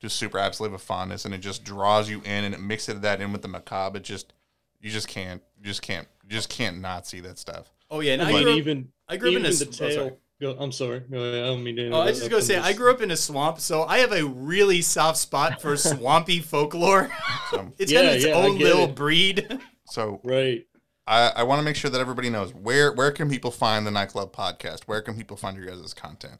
just 0.00 0.16
super 0.16 0.38
absolutely 0.38 0.74
have 0.74 0.80
a 0.80 0.84
fondness 0.84 1.24
and 1.24 1.34
it 1.34 1.38
just 1.38 1.64
draws 1.64 2.08
you 2.08 2.18
in 2.24 2.44
and 2.44 2.54
it 2.54 2.60
mixes 2.60 3.00
that 3.00 3.20
in 3.20 3.32
with 3.32 3.42
the 3.42 3.48
macabre. 3.48 3.98
It 3.98 4.04
just 4.04 4.32
you 4.80 4.90
just 4.90 5.08
can't 5.08 5.42
you 5.58 5.64
just 5.64 5.82
can't 5.82 6.06
you 6.24 6.30
just 6.30 6.48
can't 6.48 6.80
not 6.80 7.06
see 7.06 7.20
that 7.20 7.38
stuff. 7.38 7.70
oh, 7.90 8.00
yeah. 8.00 8.12
And 8.14 8.22
I 8.22 8.30
I 8.30 8.42
grew 8.42 8.52
up, 8.52 8.58
even 8.58 8.88
I 9.08 9.16
grew 9.16 9.30
up 9.30 9.36
in 9.36 9.40
a 9.46 9.48
the 9.48 9.54
s- 9.54 9.62
oh, 9.62 9.70
tail. 9.88 10.56
I'm 10.60 10.70
sorry. 10.70 11.00
Go. 11.00 11.18
I 11.28 11.46
don't 11.48 11.64
mean 11.64 11.74
to. 11.76 11.90
Oh, 11.90 11.98
I 11.98 12.04
was 12.06 12.20
just 12.20 12.26
interrupt. 12.26 12.30
gonna 12.48 12.58
I'm 12.60 12.64
say 12.64 12.70
I 12.70 12.72
grew 12.74 12.92
up 12.92 13.00
in 13.00 13.10
a 13.10 13.16
swamp, 13.16 13.58
so 13.58 13.82
I 13.82 13.98
have 13.98 14.12
a 14.12 14.24
really 14.24 14.82
soft 14.82 15.18
spot 15.18 15.60
for 15.60 15.76
swampy 15.76 16.38
folklore. 16.38 17.10
So, 17.50 17.72
It's 17.78 17.92
kind 17.92 18.04
Yeah, 18.04 18.10
of 18.10 18.16
its 18.18 18.24
yeah, 18.24 18.34
own 18.34 18.56
little 18.56 18.84
it. 18.84 18.94
breed. 18.94 19.58
so 19.86 20.20
right. 20.22 20.64
I, 21.08 21.32
I 21.36 21.42
want 21.44 21.58
to 21.58 21.64
make 21.64 21.74
sure 21.74 21.90
that 21.90 22.00
everybody 22.00 22.28
knows 22.28 22.52
where 22.52 22.92
where 22.92 23.10
can 23.10 23.30
people 23.30 23.50
find 23.50 23.86
the 23.86 23.90
nightclub 23.90 24.34
podcast? 24.34 24.82
Where 24.84 25.00
can 25.00 25.16
people 25.16 25.38
find 25.38 25.56
your 25.56 25.66
guys' 25.66 25.94
content? 25.94 26.38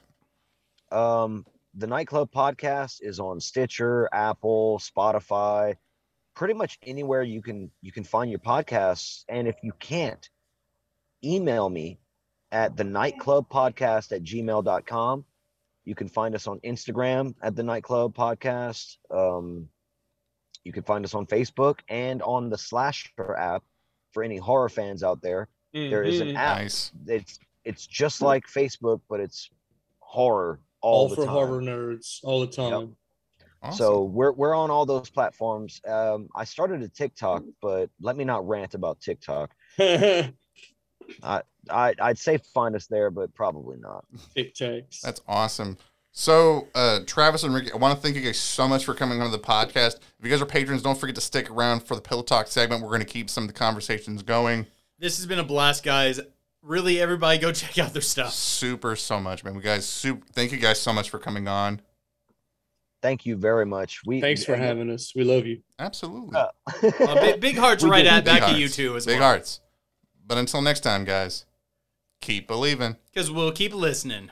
Um, 0.91 1.45
the 1.73 1.87
Nightclub 1.87 2.31
podcast 2.31 2.97
is 3.01 3.19
on 3.19 3.39
Stitcher, 3.39 4.09
Apple, 4.11 4.79
Spotify, 4.79 5.75
pretty 6.35 6.53
much 6.53 6.77
anywhere 6.83 7.23
you 7.23 7.41
can 7.41 7.71
you 7.81 7.91
can 7.91 8.03
find 8.03 8.29
your 8.29 8.39
podcasts. 8.39 9.23
And 9.27 9.47
if 9.47 9.55
you 9.63 9.73
can't, 9.79 10.29
email 11.23 11.67
me 11.67 11.99
at 12.51 12.77
the 12.77 12.83
nightclub 12.83 13.49
podcast 13.49 14.11
at 14.11 14.23
gmail.com. 14.23 15.25
You 15.85 15.95
can 15.95 16.09
find 16.09 16.35
us 16.35 16.45
on 16.45 16.59
Instagram 16.59 17.33
at 17.41 17.55
the 17.55 17.63
nightclub 17.63 18.15
podcast. 18.15 18.97
Um, 19.09 19.69
you 20.63 20.71
can 20.71 20.83
find 20.83 21.05
us 21.05 21.15
on 21.15 21.25
Facebook 21.25 21.79
and 21.87 22.21
on 22.21 22.49
the 22.49 22.57
Slasher 22.57 23.35
app 23.35 23.63
for 24.11 24.23
any 24.23 24.37
horror 24.37 24.69
fans 24.69 25.03
out 25.03 25.21
there. 25.21 25.47
There 25.73 26.03
is 26.03 26.19
an 26.19 26.29
Mhm. 26.29 26.35
app. 26.35 26.57
Nice. 26.57 26.91
It's 27.05 27.39
it's 27.65 27.85
just 27.85 28.21
like 28.21 28.45
Facebook, 28.47 29.01
but 29.09 29.19
it's 29.19 29.49
horror 29.99 30.59
all, 30.81 31.01
all 31.03 31.09
the 31.09 31.15
for 31.15 31.25
time. 31.25 31.33
horror 31.33 31.61
nerds 31.61 32.19
all 32.23 32.39
the 32.39 32.47
time. 32.47 32.95
Awesome. 33.61 33.77
So 33.77 34.03
we're 34.03 34.31
we're 34.31 34.55
on 34.55 34.71
all 34.71 34.85
those 34.85 35.09
platforms. 35.09 35.81
Um, 35.85 36.29
I 36.35 36.45
started 36.45 36.81
a 36.81 36.87
TikTok, 36.89 37.43
but 37.61 37.89
let 38.01 38.15
me 38.15 38.23
not 38.23 38.47
rant 38.47 38.73
about 38.73 38.99
TikTok. 39.01 39.51
I 41.23 41.41
I'd 41.69 42.17
say 42.17 42.37
find 42.53 42.75
us 42.75 42.87
there, 42.87 43.11
but 43.11 43.33
probably 43.35 43.77
not. 43.77 44.05
TikToks. 44.35 45.01
That's 45.01 45.21
awesome. 45.27 45.77
So, 46.11 46.67
uh, 46.75 46.99
Travis 47.05 47.43
and 47.43 47.53
Ricky, 47.53 47.71
I 47.71 47.77
want 47.77 47.95
to 47.95 48.01
thank 48.01 48.15
you 48.15 48.21
guys 48.21 48.37
so 48.39 48.67
much 48.67 48.83
for 48.83 48.93
coming 48.93 49.21
on 49.21 49.31
the 49.31 49.39
podcast. 49.39 49.97
If 49.97 50.23
you 50.25 50.29
guys 50.29 50.41
are 50.41 50.45
patrons, 50.45 50.81
don't 50.81 50.97
forget 50.99 51.15
to 51.15 51.21
stick 51.21 51.49
around 51.49 51.83
for 51.83 51.95
the 51.95 52.01
Pillow 52.01 52.23
Talk 52.23 52.47
segment. 52.47 52.81
We're 52.81 52.89
going 52.89 52.99
to 53.01 53.05
keep 53.05 53.29
some 53.29 53.43
of 53.43 53.47
the 53.47 53.53
conversations 53.53 54.23
going. 54.23 54.65
This 54.97 55.17
has 55.17 55.25
been 55.27 55.39
a 55.39 55.43
blast, 55.43 55.83
guys. 55.83 56.19
Really, 56.61 56.99
everybody 56.99 57.37
go 57.37 57.51
check 57.53 57.77
out 57.77 57.93
their 57.93 58.01
stuff. 58.01 58.33
Super, 58.33 58.95
so 58.95 59.19
much, 59.19 59.43
man. 59.43 59.55
We 59.55 59.61
guys, 59.61 59.87
super, 59.87 60.25
thank 60.33 60.51
you 60.51 60.57
guys 60.57 60.79
so 60.81 60.91
much 60.91 61.09
for 61.09 61.19
coming 61.19 61.47
on. 61.47 61.79
Thank 63.01 63.25
you 63.25 63.37
very 63.37 63.65
much. 63.65 64.01
We 64.05 64.19
Thanks 64.19 64.43
for 64.43 64.57
having 64.57 64.89
us. 64.89 65.13
We 65.15 65.23
love 65.23 65.45
you. 65.45 65.61
Absolutely. 65.77 66.35
Uh, 66.35 66.47
Uh, 66.99 67.15
big, 67.21 67.39
big 67.39 67.57
hearts 67.57 67.81
right 67.85 68.05
at 68.05 68.25
Big 68.25 68.39
back 68.41 68.49
at 68.49 68.57
you 68.59 68.67
too 68.67 68.97
as 68.97 69.05
Big 69.05 69.19
well. 69.19 69.29
hearts. 69.29 69.61
But 70.27 70.37
until 70.37 70.61
next 70.61 70.81
time, 70.81 71.05
guys, 71.05 71.45
keep 72.19 72.45
believing. 72.45 72.97
Because 73.13 73.31
we'll 73.31 73.53
keep 73.53 73.73
listening. 73.73 74.31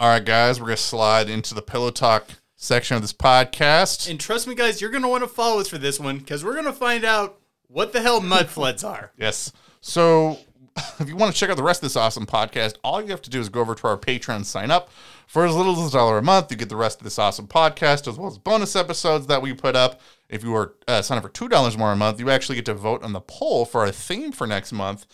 All 0.00 0.08
right, 0.08 0.24
guys, 0.24 0.60
we're 0.60 0.66
going 0.66 0.76
to 0.76 0.82
slide 0.82 1.28
into 1.28 1.54
the 1.54 1.62
Pillow 1.62 1.90
Talk 1.90 2.28
section 2.54 2.94
of 2.94 3.02
this 3.02 3.12
podcast. 3.12 4.08
And 4.08 4.20
trust 4.20 4.46
me, 4.46 4.54
guys, 4.54 4.80
you're 4.80 4.90
gonna 4.92 5.08
want 5.08 5.24
to 5.24 5.28
follow 5.28 5.60
us 5.60 5.68
for 5.68 5.78
this 5.78 5.98
one 5.98 6.18
because 6.18 6.44
we're 6.44 6.54
gonna 6.54 6.72
find 6.72 7.04
out 7.04 7.40
what 7.66 7.92
the 7.92 8.00
hell 8.00 8.20
mud 8.20 8.48
floods 8.48 8.84
are. 8.84 9.12
Yes. 9.18 9.52
So 9.80 10.38
if 11.00 11.08
you 11.08 11.16
want 11.16 11.32
to 11.32 11.38
check 11.38 11.50
out 11.50 11.56
the 11.56 11.64
rest 11.64 11.82
of 11.82 11.86
this 11.86 11.96
awesome 11.96 12.26
podcast, 12.26 12.76
all 12.84 13.02
you 13.02 13.08
have 13.08 13.22
to 13.22 13.30
do 13.30 13.40
is 13.40 13.48
go 13.48 13.60
over 13.60 13.74
to 13.74 13.88
our 13.88 13.96
Patreon, 13.96 14.44
sign 14.44 14.70
up. 14.70 14.90
For 15.26 15.44
as 15.44 15.54
little 15.54 15.80
as 15.82 15.88
a 15.88 15.96
dollar 15.96 16.18
a 16.18 16.22
month, 16.22 16.50
you 16.52 16.56
get 16.56 16.68
the 16.68 16.76
rest 16.76 16.98
of 17.00 17.04
this 17.04 17.18
awesome 17.18 17.48
podcast 17.48 18.06
as 18.08 18.16
well 18.18 18.28
as 18.28 18.38
bonus 18.38 18.76
episodes 18.76 19.26
that 19.26 19.42
we 19.42 19.52
put 19.52 19.74
up. 19.74 20.00
If 20.28 20.44
you 20.44 20.54
are 20.54 20.74
uh, 20.86 21.02
sign 21.02 21.18
up 21.18 21.24
for 21.24 21.30
two 21.30 21.48
dollars 21.48 21.76
more 21.76 21.90
a 21.92 21.96
month, 21.96 22.20
you 22.20 22.30
actually 22.30 22.54
get 22.56 22.66
to 22.66 22.74
vote 22.74 23.02
on 23.02 23.12
the 23.12 23.20
poll 23.20 23.64
for 23.64 23.80
our 23.80 23.90
theme 23.90 24.30
for 24.30 24.46
next 24.46 24.72
month. 24.72 25.06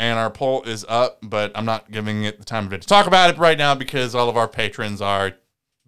And 0.00 0.18
our 0.18 0.30
poll 0.30 0.62
is 0.62 0.86
up, 0.88 1.18
but 1.22 1.52
I'm 1.54 1.66
not 1.66 1.90
giving 1.90 2.24
it 2.24 2.38
the 2.38 2.44
time 2.46 2.64
of 2.64 2.70
day 2.70 2.78
to 2.78 2.86
talk 2.88 3.06
about 3.06 3.28
it 3.28 3.36
right 3.36 3.58
now 3.58 3.74
because 3.74 4.14
all 4.14 4.30
of 4.30 4.36
our 4.38 4.48
patrons 4.48 5.02
are 5.02 5.32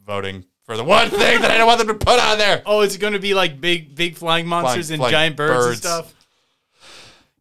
voting 0.04 0.44
for 0.64 0.76
the 0.76 0.84
one 0.84 1.08
thing 1.10 1.40
that 1.40 1.50
I 1.50 1.56
don't 1.56 1.66
want 1.66 1.78
them 1.78 1.88
to 1.88 1.94
put 1.94 2.20
on 2.20 2.36
there. 2.36 2.62
Oh, 2.66 2.82
it's 2.82 2.98
gonna 2.98 3.18
be 3.18 3.32
like 3.32 3.58
big, 3.58 3.94
big 3.94 4.16
flying 4.16 4.46
monsters 4.46 4.90
and 4.90 4.98
flying 5.00 5.12
giant 5.12 5.36
birds, 5.36 5.66
and 5.66 5.76
stuff. 5.78 6.14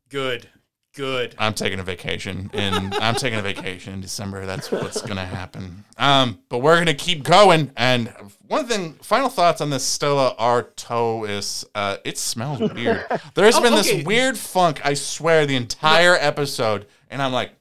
Good, 0.07 0.47
good. 0.93 1.35
I'm 1.37 1.53
taking 1.53 1.79
a 1.79 1.83
vacation 1.83 2.49
and 2.53 2.93
I'm 2.95 3.15
taking 3.15 3.39
a 3.39 3.41
vacation 3.41 3.93
in 3.93 4.01
December. 4.01 4.45
That's 4.45 4.71
what's 4.71 5.01
gonna 5.01 5.25
happen. 5.25 5.85
Um, 5.97 6.39
but 6.49 6.59
we're 6.59 6.77
gonna 6.77 6.93
keep 6.93 7.23
going. 7.23 7.71
And 7.77 8.13
one 8.47 8.65
thing, 8.67 8.93
final 9.01 9.29
thoughts 9.29 9.61
on 9.61 9.69
this 9.69 9.83
Stella 9.85 10.35
Artois. 10.37 11.63
Uh, 11.73 11.97
it 12.03 12.17
smells 12.17 12.59
weird. 12.73 13.05
There's 13.35 13.55
Oh, 13.55 13.61
been 13.61 13.73
okay. 13.73 13.97
this 13.97 14.05
weird 14.05 14.37
funk. 14.37 14.81
I 14.85 14.93
swear, 14.93 15.45
the 15.45 15.55
entire 15.55 16.15
episode, 16.15 16.87
and 17.09 17.21
I'm 17.21 17.31
like, 17.31 17.51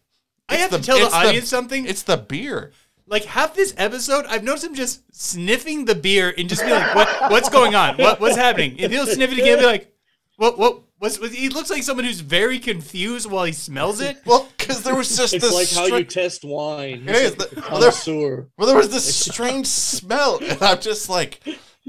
I 0.48 0.56
have 0.56 0.70
to 0.70 0.80
tell 0.80 0.98
the 0.98 1.14
audience 1.14 1.48
something? 1.48 1.86
It's 1.86 2.02
the 2.02 2.16
beer. 2.16 2.72
like 3.06 3.24
half 3.24 3.54
this 3.54 3.74
episode, 3.76 4.24
I've 4.26 4.44
noticed 4.44 4.64
him 4.66 4.74
just 4.74 5.02
sniffing 5.14 5.84
the 5.84 5.94
beer 5.96 6.32
and 6.36 6.48
just 6.48 6.64
be 6.64 6.70
like, 6.70 6.94
"What? 6.94 7.30
What's 7.30 7.48
going 7.48 7.74
on? 7.74 7.96
What? 7.96 8.20
What's 8.20 8.36
happening?" 8.36 8.80
And 8.80 8.92
he'll 8.92 9.06
sniff 9.06 9.30
it 9.32 9.38
again, 9.38 9.54
and 9.54 9.60
be 9.60 9.66
like, 9.66 9.92
"What? 10.36 10.58
What?" 10.58 10.82
What's, 11.00 11.18
what, 11.18 11.32
he 11.32 11.48
looks 11.48 11.70
like 11.70 11.82
someone 11.82 12.04
who's 12.04 12.20
very 12.20 12.58
confused 12.60 13.28
while 13.28 13.44
he 13.44 13.52
smells 13.52 14.00
it. 14.00 14.18
Well, 14.26 14.48
because 14.56 14.82
there 14.84 14.94
was 14.94 15.16
just 15.16 15.34
It's 15.34 15.44
this. 15.50 15.76
like 15.76 15.90
how 15.90 15.96
you 15.96 16.04
test 16.04 16.44
wine. 16.44 17.08
It 17.08 17.16
is. 17.16 17.20
He's 17.34 17.34
The- 17.36 17.48
well, 17.56 17.80
there- 17.80 17.90
connoisseur. 17.90 18.48
well, 18.56 18.68
there 18.68 18.76
was 18.76 18.90
this 18.90 19.16
strange 19.32 19.66
smell, 19.66 20.38
and 20.42 20.62
I'm 20.62 20.78
just 20.80 21.08
like, 21.08 21.40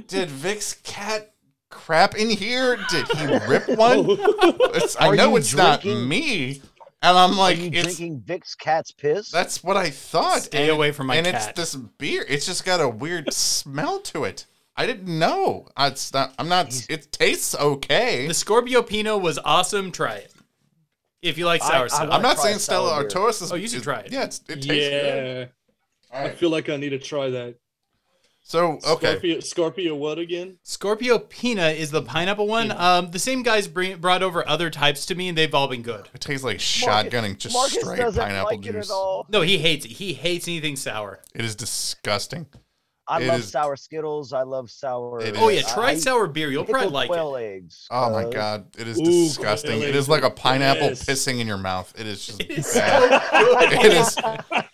did 0.07 0.30
Vic's 0.30 0.74
cat 0.84 1.34
crap 1.70 2.16
in 2.16 2.30
here? 2.30 2.78
Did 2.89 3.07
he 3.09 3.26
rip 3.47 3.68
one? 3.78 4.05
It's, 4.76 4.95
I 4.99 5.14
know 5.16 5.32
you 5.32 5.38
it's 5.38 5.53
not 5.53 5.84
me, 5.86 6.62
and 7.03 7.18
I'm 7.18 7.38
like, 7.38 7.57
Are 7.57 7.62
you 7.62 7.70
it's 7.74 7.84
drinking 7.97 8.22
Vic's 8.26 8.55
cat's 8.55 8.91
piss? 8.91 9.30
that's 9.30 9.62
what 9.64 9.76
I 9.78 9.89
thought. 9.89 10.43
Stay 10.43 10.64
and- 10.64 10.72
away 10.72 10.91
from 10.93 11.07
my 11.07 11.18
and 11.18 11.26
cat. 11.26 11.36
And 11.36 11.49
it's 11.49 11.74
this 11.74 11.76
beer. 11.76 12.26
It's 12.30 12.45
just 12.45 12.64
got 12.66 12.80
a 12.80 12.88
weird 12.89 13.32
smell 13.34 13.99
to 13.99 14.24
it. 14.24 14.45
I 14.82 14.88
didn't 14.88 15.19
know. 15.19 15.67
It's 15.77 16.11
not. 16.11 16.34
I'm 16.39 16.49
not. 16.49 16.86
It 16.89 17.11
tastes 17.11 17.53
okay. 17.55 18.27
The 18.27 18.34
Scorpio 18.34 18.82
Pinot 18.82 19.21
was 19.21 19.38
awesome. 19.45 19.91
Try 19.91 20.15
it 20.15 20.34
if 21.21 21.38
you 21.38 21.45
like 21.45 21.61
sour 21.61 21.84
I 21.86 21.88
stuff. 21.88 21.99
wanna 22.01 22.11
I'm 22.13 22.21
not 22.23 22.39
saying 22.39 22.55
a 22.55 22.59
Stella 22.59 22.89
sour 22.89 22.97
beer. 23.01 23.07
Artois 23.09 23.41
is. 23.43 23.51
Oh, 23.51 23.55
you 23.55 23.67
should 23.67 23.77
is- 23.77 23.84
try 23.84 23.99
it. 23.99 24.11
Yeah, 24.11 24.23
it's, 24.23 24.39
it 24.49 24.55
tastes 24.55 24.67
good. 24.67 25.49
Yeah, 26.11 26.19
I 26.19 26.29
feel 26.29 26.49
like 26.49 26.67
I 26.69 26.77
need 26.77 26.89
to 26.89 26.97
try 26.99 27.29
that. 27.29 27.55
So 28.43 28.79
okay, 28.88 29.11
Scorpio, 29.11 29.39
Scorpio, 29.39 29.95
what 29.95 30.17
again? 30.17 30.57
Scorpio 30.63 31.19
Pina 31.19 31.67
is 31.67 31.91
the 31.91 32.01
pineapple 32.01 32.47
one. 32.47 32.71
Um, 32.71 33.11
the 33.11 33.19
same 33.19 33.43
guys 33.43 33.67
bring, 33.67 33.99
brought 33.99 34.23
over 34.23 34.45
other 34.49 34.71
types 34.71 35.05
to 35.05 35.15
me, 35.15 35.29
and 35.29 35.38
they've 35.38 35.53
all 35.53 35.67
been 35.67 35.84
good. 35.84 36.09
it 36.11 36.21
tastes 36.21 36.43
like 36.43 36.55
Marcus- 36.55 37.13
shotgunning 37.13 37.38
just 37.38 37.53
Marcus 37.53 37.79
straight 37.82 37.99
pineapple 37.99 38.45
like 38.45 38.61
juice. 38.61 38.73
it 38.73 38.89
at 38.89 38.89
all. 38.89 39.27
No, 39.29 39.41
he 39.41 39.59
hates 39.59 39.86
it. 39.86 39.91
He 39.91 40.13
hates 40.13 40.47
anything 40.47 40.75
sour. 40.75 41.19
It 41.36 41.45
is 41.45 41.55
disgusting. 41.55 42.47
I 43.08 43.22
It 43.22 43.28
love 43.28 43.39
is- 43.41 43.49
sour 43.52 43.76
Skittles. 43.76 44.32
I 44.32 44.43
love 44.43 44.70
sour. 44.70 45.22
Oh 45.38 45.49
yeah, 45.49 45.62
try 45.64 45.89
I- 45.91 45.95
sour 45.95 46.28
beer. 46.28 46.49
You'll 46.52 46.64
probably 46.66 46.89
like 46.89 47.10
quail 47.10 47.36
it. 47.36 47.43
eggs. 47.43 47.88
Oh 47.91 48.10
my 48.12 48.30
god, 48.30 48.68
it 48.78 48.88
is 48.88 48.99
Ooh, 48.99 49.04
disgusting. 49.06 49.72
quail 49.72 49.84
It 49.84 49.88
eggs 49.89 49.97
is 49.97 50.10
like 50.10 50.24
a 50.24 50.30
pineapple 50.30 50.89
best. 50.89 51.08
pissing 51.08 51.39
in 51.39 51.47
your 51.47 51.58
mouth. 51.58 51.91
It 51.99 52.08
is 52.08 52.26
just 52.26 52.41
It 52.43 52.52
is 52.52 52.74
bad. 52.74 53.22
so 53.30 53.70
good. 53.70 53.86
it 53.86 53.93
is 53.93 54.16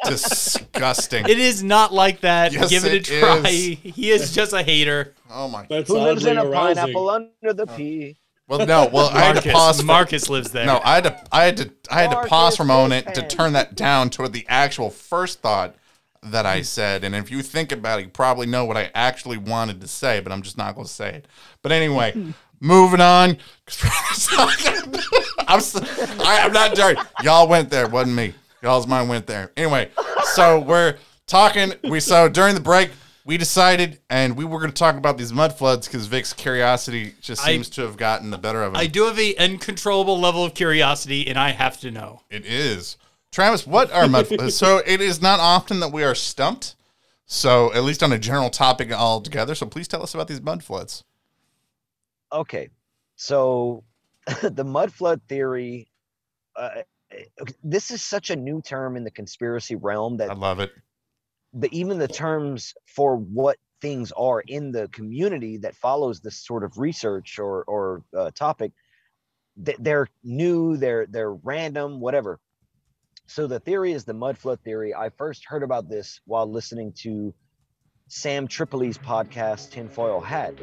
disgusting. 0.06 1.26
It 1.28 1.40
is 1.40 1.64
not 1.64 1.94
like 1.94 2.22
that. 2.22 2.52
Yes, 2.54 2.70
Give 2.70 2.86
it, 2.86 2.94
it 2.94 3.10
a 3.10 3.20
try. 3.20 3.38
is. 3.50 3.78
He 3.80 4.12
is 4.12 4.34
just 4.34 4.54
a 4.54 4.62
hater. 4.64 5.14
Oh 5.32 5.48
my. 5.48 5.66
That's 5.70 5.88
Who 5.90 5.98
lives 5.98 6.26
in 6.26 6.38
a 6.38 6.46
arousing. 6.46 6.76
pineapple 6.76 7.10
under 7.10 7.54
the 7.54 7.66
oh. 7.70 7.76
pea? 7.78 8.18
Well, 8.48 8.66
no. 8.66 8.90
Well, 8.94 9.10
I 9.10 9.20
had 9.24 9.42
to 9.44 9.52
pause. 9.52 9.82
For, 9.82 9.86
Marcus 9.86 10.30
lives 10.30 10.52
there. 10.52 10.66
no, 10.66 10.80
I 10.84 10.96
had 10.96 11.04
to. 11.06 11.24
I 11.34 11.44
had 11.44 11.58
to. 11.58 11.72
I 11.92 12.02
had 12.04 12.12
to 12.12 12.28
pause 12.30 12.56
for 12.56 12.64
a 12.64 12.66
moment 12.66 13.14
to 13.16 13.28
turn 13.28 13.54
that 13.54 13.76
down 13.76 14.10
toward 14.10 14.32
the 14.32 14.46
actual 14.48 14.90
first 14.90 15.42
thought 15.42 15.76
that 16.24 16.46
I 16.46 16.58
hmm. 16.58 16.64
said. 16.64 17.04
And 17.04 17.16
if 17.16 17.32
you 17.32 17.42
think 17.42 17.72
about 17.72 18.00
it, 18.00 18.04
you 18.04 18.10
probably 18.10 18.48
know 18.48 18.66
what 18.66 18.78
I 18.78 18.92
actually 18.94 19.38
wanted 19.38 19.82
to 19.82 19.88
say, 19.88 20.20
but 20.20 20.32
I'm 20.32 20.42
just 20.42 20.58
not 20.58 20.76
going 20.76 20.88
to 20.88 20.94
say 20.94 21.16
it. 21.16 21.28
But 21.62 21.72
anyway, 21.72 22.12
hmm. 22.12 22.32
moving 22.60 23.02
on. 23.02 23.32
I'm. 25.48 25.62
So, 25.62 25.80
I, 25.82 26.42
I'm 26.44 26.52
not 26.52 26.76
dirty. 26.76 27.00
Y'all 27.24 27.48
went 27.48 27.70
there, 27.70 27.88
wasn't 27.88 28.16
me. 28.16 28.34
Y'all's 28.62 28.88
mind 28.88 29.08
went 29.08 29.28
there. 29.28 29.52
Anyway, 29.56 29.90
so 30.34 30.60
we're 30.60 30.98
talking. 31.26 31.74
We 31.84 32.00
so 32.00 32.28
during 32.30 32.56
the 32.56 32.62
break. 32.62 32.92
We 33.24 33.38
decided, 33.38 34.00
and 34.10 34.38
we 34.38 34.46
were 34.46 34.58
going 34.58 34.72
to 34.72 34.78
talk 34.78 34.96
about 34.96 35.18
these 35.18 35.34
mud 35.34 35.52
floods 35.52 35.86
because 35.86 36.08
Vic's 36.08 36.32
curiosity 36.32 37.14
just 37.20 37.44
I- 37.44 37.52
seems 37.52 37.70
to 37.72 37.82
have 37.82 37.98
gotten 37.98 38.30
the 38.30 38.38
better 38.38 38.64
of 38.64 38.72
him. 38.72 38.78
I 38.78 38.88
do 38.88 39.04
have 39.04 39.20
an 39.20 39.34
uncontrollable 39.38 40.18
level 40.18 40.46
of 40.46 40.54
curiosity, 40.54 41.28
and 41.28 41.38
I 41.38 41.52
have 41.52 41.78
to 41.82 41.92
know. 41.92 42.22
It 42.30 42.46
is. 42.46 42.96
Travis, 43.32 43.68
what 43.68 43.92
are 43.92 44.08
mud 44.08 44.28
so 44.52 44.82
it 44.86 45.02
is 45.02 45.22
not 45.22 45.40
often 45.40 45.80
that 45.82 45.92
we 45.92 46.04
are 46.04 46.16
stumped. 46.16 46.76
So 47.26 47.74
at 47.74 47.84
least 47.84 48.02
on 48.02 48.12
a 48.14 48.18
general 48.18 48.50
topic 48.50 48.92
altogether. 48.92 49.54
So 49.54 49.66
please 49.66 49.88
tell 49.88 50.02
us 50.02 50.14
about 50.14 50.28
these 50.28 50.42
mud 50.42 50.64
floods. 50.64 51.04
Okay, 52.32 52.70
so 53.16 53.84
the 54.42 54.64
mud 54.64 54.94
flood 54.94 55.22
theory. 55.28 55.88
Uh, 56.56 56.82
this 57.64 57.92
is 57.92 58.02
such 58.02 58.30
a 58.30 58.36
new 58.36 58.62
term 58.62 58.98
in 58.98 59.04
the 59.04 59.12
conspiracy 59.12 59.76
realm 59.76 60.18
that 60.18 60.30
I 60.30 60.34
love 60.34 60.60
it. 60.60 60.72
the 61.54 61.70
even 61.72 62.00
the 62.00 62.08
terms 62.08 62.74
for 62.86 63.16
what 63.16 63.58
things 63.82 64.12
are 64.14 64.42
in 64.42 64.72
the 64.72 64.88
community 64.90 65.58
that 65.58 65.76
follows 65.76 66.20
this 66.20 66.36
sort 66.44 66.64
of 66.64 66.78
research 66.78 67.40
or 67.40 67.64
or 67.66 68.04
uh, 68.18 68.32
topic 68.32 68.72
th- 69.64 69.78
they're 69.80 70.08
new 70.24 70.76
they're 70.78 71.06
they're 71.06 71.34
random 71.34 72.00
whatever 72.00 72.40
so 73.28 73.46
the 73.46 73.60
theory 73.60 73.92
is 73.92 74.06
the 74.06 74.14
mud 74.14 74.38
flood 74.38 74.60
theory. 74.64 74.96
I 74.96 75.10
first 75.10 75.46
heard 75.46 75.62
about 75.62 75.90
this 75.90 76.22
while 76.26 76.50
listening 76.50 76.94
to 77.04 77.34
sam 78.08 78.48
tripoli's 78.48 78.98
podcast 78.98 79.72
tinfoil 79.72 80.22
hat 80.22 80.54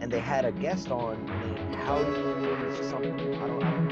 and 0.00 0.10
they 0.10 0.20
had 0.20 0.44
a 0.44 0.52
guest 0.52 0.88
on 0.92 1.26
named 1.26 1.74
howdy 1.74 2.84
something. 2.88 3.12
I 3.42 3.46
don't, 3.48 3.62
I 3.64 3.70
don't 3.72 3.91